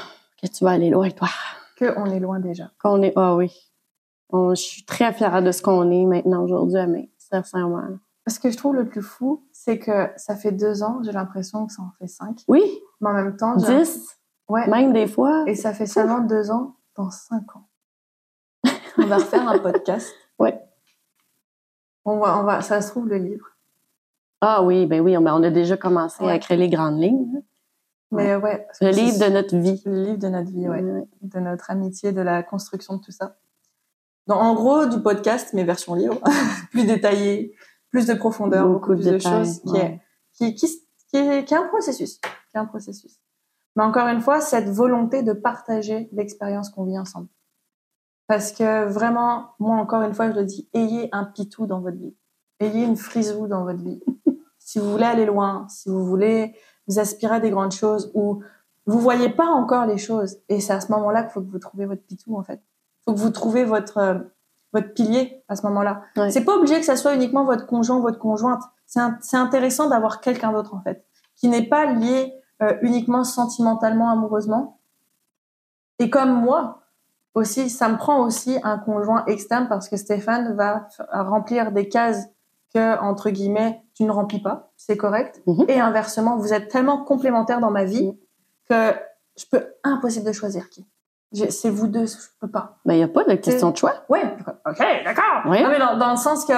que 0.41 0.47
tu 0.47 0.65
vas 0.65 0.71
aller 0.73 0.91
loin, 0.91 1.11
toi. 1.11 1.29
Que 1.77 1.99
on 1.99 2.07
est 2.07 2.21
loin 2.21 2.41
déjà. 2.41 2.71
Qu'on 2.81 3.03
est. 3.03 3.13
Ah 3.17 3.35
oui. 3.37 3.53
On- 4.31 4.55
je 4.55 4.63
suis 4.63 4.85
très 4.85 5.13
fière 5.13 5.43
de 5.43 5.51
ce 5.51 5.61
qu'on 5.63 5.91
est 5.91 6.05
maintenant 6.05 6.43
aujourd'hui, 6.45 6.87
mais 6.87 7.11
sincèrement. 7.19 7.83
Ce 8.29 8.39
que 8.39 8.51
je 8.51 8.57
trouve 8.57 8.75
le 8.77 8.89
plus 8.89 9.03
fou, 9.03 9.49
c'est 9.53 9.79
que 9.79 10.11
ça 10.17 10.37
fait 10.37 10.53
deux 10.53 10.83
ans, 10.83 11.01
j'ai 11.03 11.11
l'impression 11.11 11.67
que 11.67 11.73
ça 11.73 11.83
en 11.83 11.91
fait 11.99 12.07
cinq. 12.07 12.45
Oui, 12.47 12.63
Mais 13.01 13.09
en 13.11 13.13
même 13.15 13.37
temps, 13.37 13.57
dix, 13.57 14.19
ouais. 14.49 14.69
même 14.69 14.93
des 14.93 15.09
fois? 15.09 15.43
Et 15.47 15.55
ça 15.57 15.73
fait 15.73 15.87
seulement 15.87 16.21
deux 16.21 16.51
ans 16.51 16.77
dans 16.97 17.11
cinq 17.11 17.57
ans. 17.57 17.67
On 18.99 19.07
va 19.07 19.17
refaire 19.17 19.49
un 19.49 19.59
podcast. 19.59 20.13
Ouais. 20.39 20.61
On 22.05 22.19
va, 22.19 22.39
on 22.39 22.45
va, 22.45 22.63
ça 22.63 22.81
se 22.81 22.91
trouve 22.91 23.09
le 23.09 23.17
livre. 23.17 23.47
Ah 24.41 24.63
oui, 24.63 24.87
ben 24.87 25.01
oui, 25.01 25.17
on, 25.17 25.27
on 25.27 25.43
a 25.43 25.51
déjà 25.51 25.77
commencé 25.77 26.25
Ouais. 26.25 26.33
à 26.33 26.39
créer 26.39 26.57
les 26.57 26.69
grandes 26.71 27.01
lignes. 27.01 27.27
hein. 27.37 27.43
Mais 28.13 28.35
ouais. 28.37 28.67
Le 28.81 28.91
livre 28.91 29.19
de 29.25 29.31
notre 29.33 29.57
vie. 29.57 29.81
Le 29.85 30.03
livre 30.05 30.19
de 30.19 30.29
notre 30.29 30.51
vie, 30.51 30.69
ouais. 30.69 30.83
Ouais. 30.83 31.05
De 31.23 31.39
notre 31.41 31.71
amitié, 31.71 32.11
de 32.13 32.21
la 32.23 32.43
construction 32.43 32.97
de 32.97 33.03
tout 33.03 33.13
ça. 33.13 33.37
Donc, 34.27 34.39
en 34.41 34.55
gros, 34.55 34.87
du 34.87 35.01
podcast, 35.01 35.51
mais 35.55 35.65
version 35.65 35.95
livre. 35.95 36.19
plus 36.71 36.85
détaillé, 36.87 37.55
plus 37.91 38.07
de 38.07 38.15
profondeur, 38.15 38.67
beaucoup, 38.69 38.95
plus 38.95 39.05
de, 39.05 39.19
choses, 39.19 39.61
qui, 39.63 39.77
est, 39.77 40.01
qui, 40.33 40.55
qui, 40.55 40.67
qui, 41.11 41.17
est, 41.19 41.45
qui 41.45 41.55
est 41.55 41.57
un 41.57 41.69
processus. 41.69 42.19
Qui 42.19 42.29
est 42.57 42.59
un 42.59 42.67
processus. 42.67 43.21
Mais 43.77 43.85
encore 43.85 44.09
une 44.09 44.21
fois, 44.21 44.41
cette 44.41 44.69
volonté 44.69 45.23
de 45.23 45.33
partager 45.33 46.09
l'expérience 46.13 46.71
qu'on 46.71 46.85
vit 46.85 46.99
ensemble. 46.99 47.29
Parce 48.31 48.53
que 48.53 48.85
vraiment, 48.87 49.57
moi, 49.59 49.75
encore 49.79 50.03
une 50.03 50.15
fois, 50.15 50.31
je 50.31 50.37
le 50.37 50.45
dis, 50.45 50.69
ayez 50.73 51.09
un 51.11 51.25
pitou 51.25 51.67
dans 51.67 51.81
votre 51.81 51.97
vie. 51.97 52.15
Ayez 52.61 52.85
une 52.85 52.97
frisou 52.97 53.49
dans 53.49 53.65
votre 53.65 53.83
vie. 53.83 54.01
si 54.61 54.79
vous 54.79 54.89
voulez 54.89 55.05
aller 55.05 55.27
loin, 55.27 55.67
si 55.69 55.89
vous 55.89 56.07
voulez 56.07 56.55
vous 56.87 57.01
aspirer 57.01 57.35
à 57.35 57.41
des 57.41 57.51
grandes 57.51 57.73
choses 57.73 58.13
ou 58.15 58.41
vous 58.87 59.01
voyez 59.01 59.31
pas 59.31 59.49
encore 59.49 59.85
les 59.85 59.99
choses. 59.99 60.39
Et 60.49 60.61
c'est 60.61 60.73
à 60.73 60.81
ce 60.81 60.93
moment-là 60.93 61.25
qu'il 61.25 61.33
faut 61.33 61.41
que 61.41 61.51
vous 61.51 61.59
trouviez 61.59 61.87
votre 61.87 62.05
pitou, 62.05 62.39
en 62.39 62.45
fait. 62.45 62.63
Il 62.63 63.03
faut 63.07 63.15
que 63.15 63.19
vous 63.19 63.31
trouviez 63.31 63.65
votre, 63.65 63.99
euh, 63.99 64.21
votre 64.73 64.95
pilier 64.95 65.43
à 65.49 65.57
ce 65.57 65.67
moment-là. 65.67 66.03
Ouais. 66.17 66.31
C'est 66.31 66.45
pas 66.45 66.55
obligé 66.55 66.79
que 66.79 66.87
ça 66.87 66.95
soit 66.95 67.17
uniquement 67.17 67.45
votre 67.45 67.67
conjoint 67.67 67.97
ou 67.97 68.03
votre 68.03 68.21
conjointe. 68.21 68.63
C'est 68.87 69.37
intéressant 69.39 69.89
d'avoir 69.89 70.21
quelqu'un 70.21 70.53
d'autre, 70.53 70.73
en 70.77 70.83
fait, 70.83 71.05
qui 71.35 71.49
n'est 71.49 71.69
pas 71.69 71.85
lié 71.87 72.33
euh, 72.63 72.77
uniquement 72.83 73.25
sentimentalement, 73.25 74.09
amoureusement. 74.09 74.79
Et 75.99 76.11
comme 76.11 76.31
moi, 76.31 76.80
aussi, 77.35 77.71
ça 77.71 77.89
me 77.89 77.97
prend 77.97 78.21
aussi 78.25 78.59
un 78.65 78.79
conjoint 78.79 79.25
externe 79.27 79.69
parce 79.69 79.89
que 79.89 79.97
Stéphane 79.97 80.55
va 80.57 80.89
remplir 81.13 81.73
des 81.73 81.89
cases 81.89 82.27
que, 82.75 82.99
entre 83.01 83.31
guillemets, 83.31 83.83
tu 83.95 84.05
ne 84.05 84.11
remplis 84.11 84.41
pas, 84.43 84.71
c'est 84.77 84.97
correct. 84.97 85.43
Mhm. 85.47 85.65
Et 85.69 85.81
inversement, 85.81 86.37
vous 86.37 86.53
êtes 86.53 86.69
tellement 86.69 87.05
complémentaires 87.05 87.61
dans 87.61 87.71
ma 87.71 87.85
vie 87.85 88.13
que 88.69 88.93
je 89.37 89.45
peux 89.51 89.65
impossible 89.85 90.27
de 90.27 90.33
choisir 90.33 90.69
qui. 90.71 90.87
C'est 91.51 91.71
vous 91.71 91.87
deux, 91.87 92.07
je 92.07 92.17
peux 92.41 92.51
pas. 92.51 92.79
Ben, 92.85 92.95
il 92.95 92.97
n'y 92.99 93.03
a 93.05 93.09
pas 93.09 93.23
de 93.25 93.35
question 93.35 93.71
de 93.71 93.77
choix. 93.77 93.95
Ouais, 94.09 94.23
ok, 94.67 94.79
d'accord. 95.05 95.43
Oui. 95.47 95.63
Non, 95.63 95.69
mais 95.71 95.79
dans, 95.79 95.97
dans 95.97 96.11
le 96.11 96.17
sens 96.17 96.45
que 96.45 96.53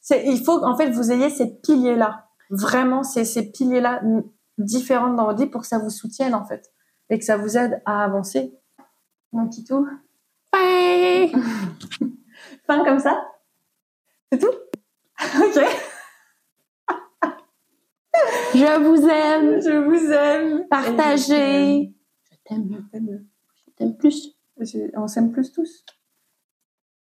c'est, 0.00 0.26
il 0.26 0.42
faut 0.44 0.64
en 0.64 0.76
fait 0.76 0.90
vous 0.90 1.12
ayez 1.12 1.30
ces 1.30 1.46
piliers-là. 1.60 2.24
Vraiment, 2.50 3.04
c'est 3.04 3.24
ces 3.24 3.50
piliers-là 3.52 4.00
n- 4.02 4.24
différents 4.58 5.12
dans 5.12 5.24
votre 5.26 5.38
vie 5.38 5.46
pour 5.46 5.60
que 5.60 5.66
ça 5.68 5.78
vous 5.78 5.90
soutienne 5.90 6.34
en 6.34 6.44
fait 6.44 6.72
et 7.10 7.18
que 7.18 7.24
ça 7.24 7.36
vous 7.36 7.56
aide 7.56 7.80
à 7.86 8.02
avancer. 8.02 8.52
Mon 9.32 9.46
petit 9.48 9.62
tout. 9.62 9.86
Fin! 10.54 11.28
Fin 12.66 12.84
comme 12.84 12.98
ça. 12.98 13.24
C'est 14.30 14.38
tout? 14.38 14.46
ok. 15.20 15.64
Je 18.54 18.78
vous 18.82 19.08
aime. 19.08 19.60
Je 19.62 19.76
vous 19.84 20.10
aime. 20.12 20.66
Partagez. 20.68 21.94
Je 22.30 22.36
t'aime. 22.44 22.68
Je 22.70 22.90
t'aime. 22.90 23.26
Je 23.66 23.72
t'aime 23.76 23.96
plus. 23.96 24.28
Je- 24.60 24.90
On 24.96 25.06
s'aime 25.06 25.32
plus 25.32 25.52
tous. 25.52 25.84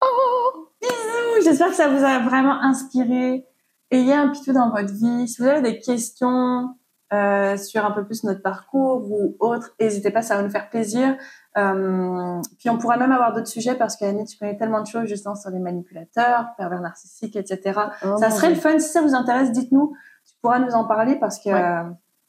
Oh, 0.03 0.69
bisous. 0.81 1.43
J'espère 1.45 1.69
que 1.69 1.75
ça 1.75 1.89
vous 1.89 2.05
a 2.05 2.21
vraiment 2.21 2.61
inspiré. 2.63 3.47
Ayez 3.91 4.13
un 4.15 4.29
pitou 4.29 4.53
dans 4.53 4.71
votre 4.71 4.93
vie. 4.93 5.27
Si 5.29 5.43
vous 5.43 5.49
avez 5.49 5.63
des 5.63 5.81
questions 5.81 6.77
euh, 7.13 7.57
sur 7.57 7.85
un 7.85 7.91
peu 7.91 8.05
plus 8.07 8.23
notre 8.23 8.43
parcours 8.43 9.11
ou 9.11 9.37
autre, 9.41 9.75
n'hésitez 9.81 10.11
pas, 10.13 10.23
ça 10.23 10.37
va 10.37 10.43
nous 10.43 10.51
faire 10.51 10.71
plaisir. 10.71 11.17
Euh, 11.59 12.41
puis 12.59 12.71
on 12.71 12.79
pourra 12.79 12.97
même 12.97 13.11
avoir 13.13 13.33
d'autres 13.33 13.49
sujets 13.49 13.75
parce 13.75 13.97
qu'Annie, 13.97 14.25
tu 14.25 14.39
connais 14.39 14.57
tellement 14.57 14.81
de 14.83 14.87
choses 14.87 15.07
justement 15.07 15.35
sur 15.35 15.51
les 15.51 15.59
manipulateurs, 15.59 16.47
pervers 16.57 16.81
narcissiques, 16.81 17.35
etc. 17.37 17.81
Oh, 18.05 18.17
ça 18.19 18.31
serait 18.31 18.51
le 18.51 18.55
fun. 18.55 18.79
Si 18.79 18.89
ça 18.91 19.03
vous 19.03 19.15
intéresse, 19.15 19.51
dites-nous. 19.53 19.93
Tu 20.27 20.35
pourras 20.43 20.61
nous 20.61 20.73
en 20.75 20.85
parler 20.85 21.17
parce 21.17 21.39
que 21.39 21.49
Ouais. 21.51 21.61
euh, 21.63 21.83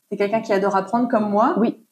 t'es 0.10 0.18
quelqu'un 0.18 0.42
qui 0.42 0.54
adore 0.54 0.76
apprendre 0.76 1.08
comme 1.08 1.30
moi. 1.30 1.54
Oui. 1.58 1.86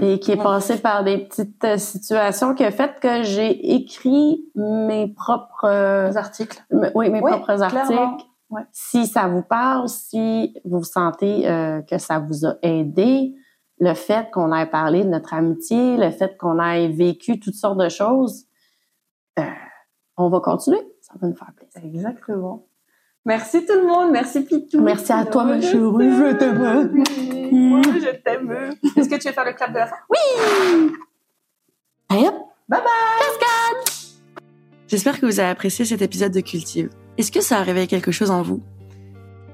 Et 0.00 0.18
qui 0.20 0.32
est 0.32 0.36
Ouais. 0.36 0.42
passé 0.42 0.78
par 0.78 1.04
des 1.04 1.18
petites 1.18 1.64
euh, 1.64 1.78
situations 1.78 2.54
qui 2.54 2.64
a 2.64 2.70
fait 2.70 2.98
que 3.00 3.22
j'ai 3.22 3.74
écrit 3.74 4.44
mes 4.54 5.08
propres, 5.08 6.08
Les 6.08 6.16
articles. 6.16 6.62
oui, 6.94 7.08
mes 7.08 7.20
propres 7.20 7.62
articles. 7.62 7.86
clairement. 7.86 8.18
Ouais. 8.50 8.62
Si 8.72 9.06
ça 9.06 9.26
vous 9.26 9.42
parle, 9.42 9.88
si 9.88 10.54
vous 10.64 10.84
sentez 10.84 11.48
euh, 11.48 11.82
que 11.82 11.98
ça 11.98 12.18
vous 12.20 12.46
a 12.46 12.54
aidé, 12.62 13.34
le 13.78 13.94
fait 13.94 14.30
qu'on 14.30 14.54
ait 14.54 14.66
parlé 14.66 15.04
de 15.04 15.08
notre 15.08 15.34
amitié, 15.34 15.96
le 15.96 16.10
fait 16.10 16.36
qu'on 16.38 16.58
ait 16.60 16.88
vécu 16.88 17.38
toutes 17.38 17.54
sortes 17.54 17.78
de 17.78 17.88
choses, 17.88 18.44
euh, 19.38 19.42
on 20.16 20.28
va 20.28 20.40
continuer. 20.40 20.80
Ça 21.00 21.14
va 21.20 21.28
nous 21.28 21.36
faire 21.36 21.52
plaisir. 21.54 21.82
Exactement. 21.84 22.66
Merci 23.24 23.66
tout 23.66 23.74
le 23.74 23.86
monde. 23.86 24.12
Merci 24.12 24.44
Pitou. 24.44 24.80
Merci 24.80 25.12
à 25.12 25.24
toi, 25.24 25.44
ma 25.44 25.60
chérie. 25.60 25.74
Je 25.74 26.32
t'aime. 26.36 26.92
Moi, 27.52 27.82
je 27.82 28.16
t'aime. 28.16 28.76
Est-ce 28.96 29.08
que 29.08 29.16
tu 29.16 29.28
veux 29.28 29.34
faire 29.34 29.44
le 29.44 29.52
clap 29.52 29.72
de 29.72 29.78
la 29.78 29.86
fin? 29.86 29.96
Allez, 32.08 32.28
hop. 32.28 32.34
Bye 32.68 32.80
bye! 32.80 33.16
J'espère 34.88 35.20
que 35.20 35.26
vous 35.26 35.40
avez 35.40 35.48
apprécié 35.48 35.84
cet 35.84 36.02
épisode 36.02 36.32
de 36.32 36.40
Cultive. 36.40 36.90
Est-ce 37.18 37.32
que 37.32 37.40
ça 37.40 37.58
a 37.58 37.62
réveillé 37.62 37.88
quelque 37.88 38.12
chose 38.12 38.30
en 38.30 38.42
vous? 38.42 38.62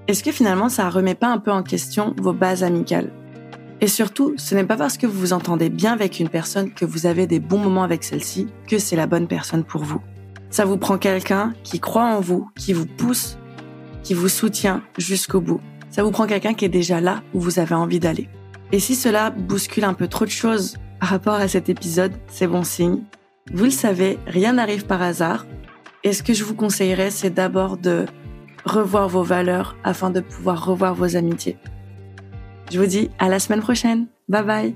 Est-ce 0.07 0.23
que 0.23 0.33
finalement 0.33 0.69
ça 0.69 0.91
remet 0.91 1.15
pas 1.15 1.29
un 1.29 1.39
peu 1.39 1.51
en 1.51 1.63
question 1.63 2.15
vos 2.19 2.35
bases 2.35 2.63
amicales? 2.63 3.11
Et 3.83 3.89
surtout, 3.89 4.35
ce 4.37 4.55
n'est 4.55 4.63
pas 4.63 4.77
parce 4.77 4.97
que 4.97 5.09
vous 5.09 5.19
vous 5.19 5.33
entendez 5.33 5.69
bien 5.69 5.93
avec 5.93 6.21
une 6.21 6.29
personne 6.29 6.73
que 6.73 6.85
vous 6.85 7.07
avez 7.07 7.27
des 7.27 7.41
bons 7.41 7.59
moments 7.59 7.83
avec 7.83 8.05
celle-ci 8.05 8.47
que 8.69 8.79
c'est 8.79 8.95
la 8.95 9.09
bonne 9.09 9.27
personne 9.27 9.65
pour 9.65 9.83
vous. 9.83 10.01
Ça 10.51 10.65
vous 10.65 10.77
prend 10.77 10.99
quelqu'un 10.99 11.53
qui 11.65 11.81
croit 11.81 12.05
en 12.05 12.21
vous, 12.21 12.49
qui 12.57 12.73
vous 12.75 12.87
pousse, 12.87 13.39
qui 14.05 14.15
vous 14.15 14.29
soutient 14.29 14.85
jusqu'au 14.99 15.41
bout. 15.41 15.61
Ça 15.91 16.05
vous 16.05 16.13
prend 16.13 16.29
quelqu'un 16.29 16.55
qui 16.55 16.65
est 16.65 16.69
déjà 16.69 17.01
là 17.01 17.25
où 17.35 17.41
vous 17.41 17.59
avez 17.59 17.75
envie 17.75 17.99
d'aller. 17.99 18.29
Et 18.71 18.79
si 18.79 18.95
cela 18.95 19.31
bouscule 19.31 19.85
un 19.85 19.95
peu 19.95 20.07
trop 20.07 20.27
de 20.27 20.31
choses 20.31 20.77
par 21.01 21.09
rapport 21.09 21.35
à 21.35 21.49
cet 21.49 21.69
épisode, 21.69 22.13
c'est 22.29 22.47
bon 22.47 22.63
signe. 22.63 23.03
Vous 23.53 23.65
le 23.65 23.71
savez, 23.71 24.21
rien 24.29 24.53
n'arrive 24.53 24.87
par 24.87 25.03
hasard. 25.03 25.45
Et 26.05 26.13
ce 26.13 26.23
que 26.23 26.35
je 26.35 26.45
vous 26.45 26.55
conseillerais, 26.55 27.11
c'est 27.11 27.31
d'abord 27.31 27.79
de 27.79 28.07
revoir 28.65 29.09
vos 29.09 29.25
valeurs 29.25 29.77
afin 29.83 30.11
de 30.11 30.21
pouvoir 30.21 30.65
revoir 30.65 30.95
vos 30.95 31.17
amitiés. 31.17 31.57
Je 32.71 32.79
vous 32.79 32.87
dis 32.87 33.11
à 33.19 33.29
la 33.29 33.39
semaine 33.39 33.61
prochaine. 33.61 34.07
Bye 34.29 34.45
bye 34.45 34.75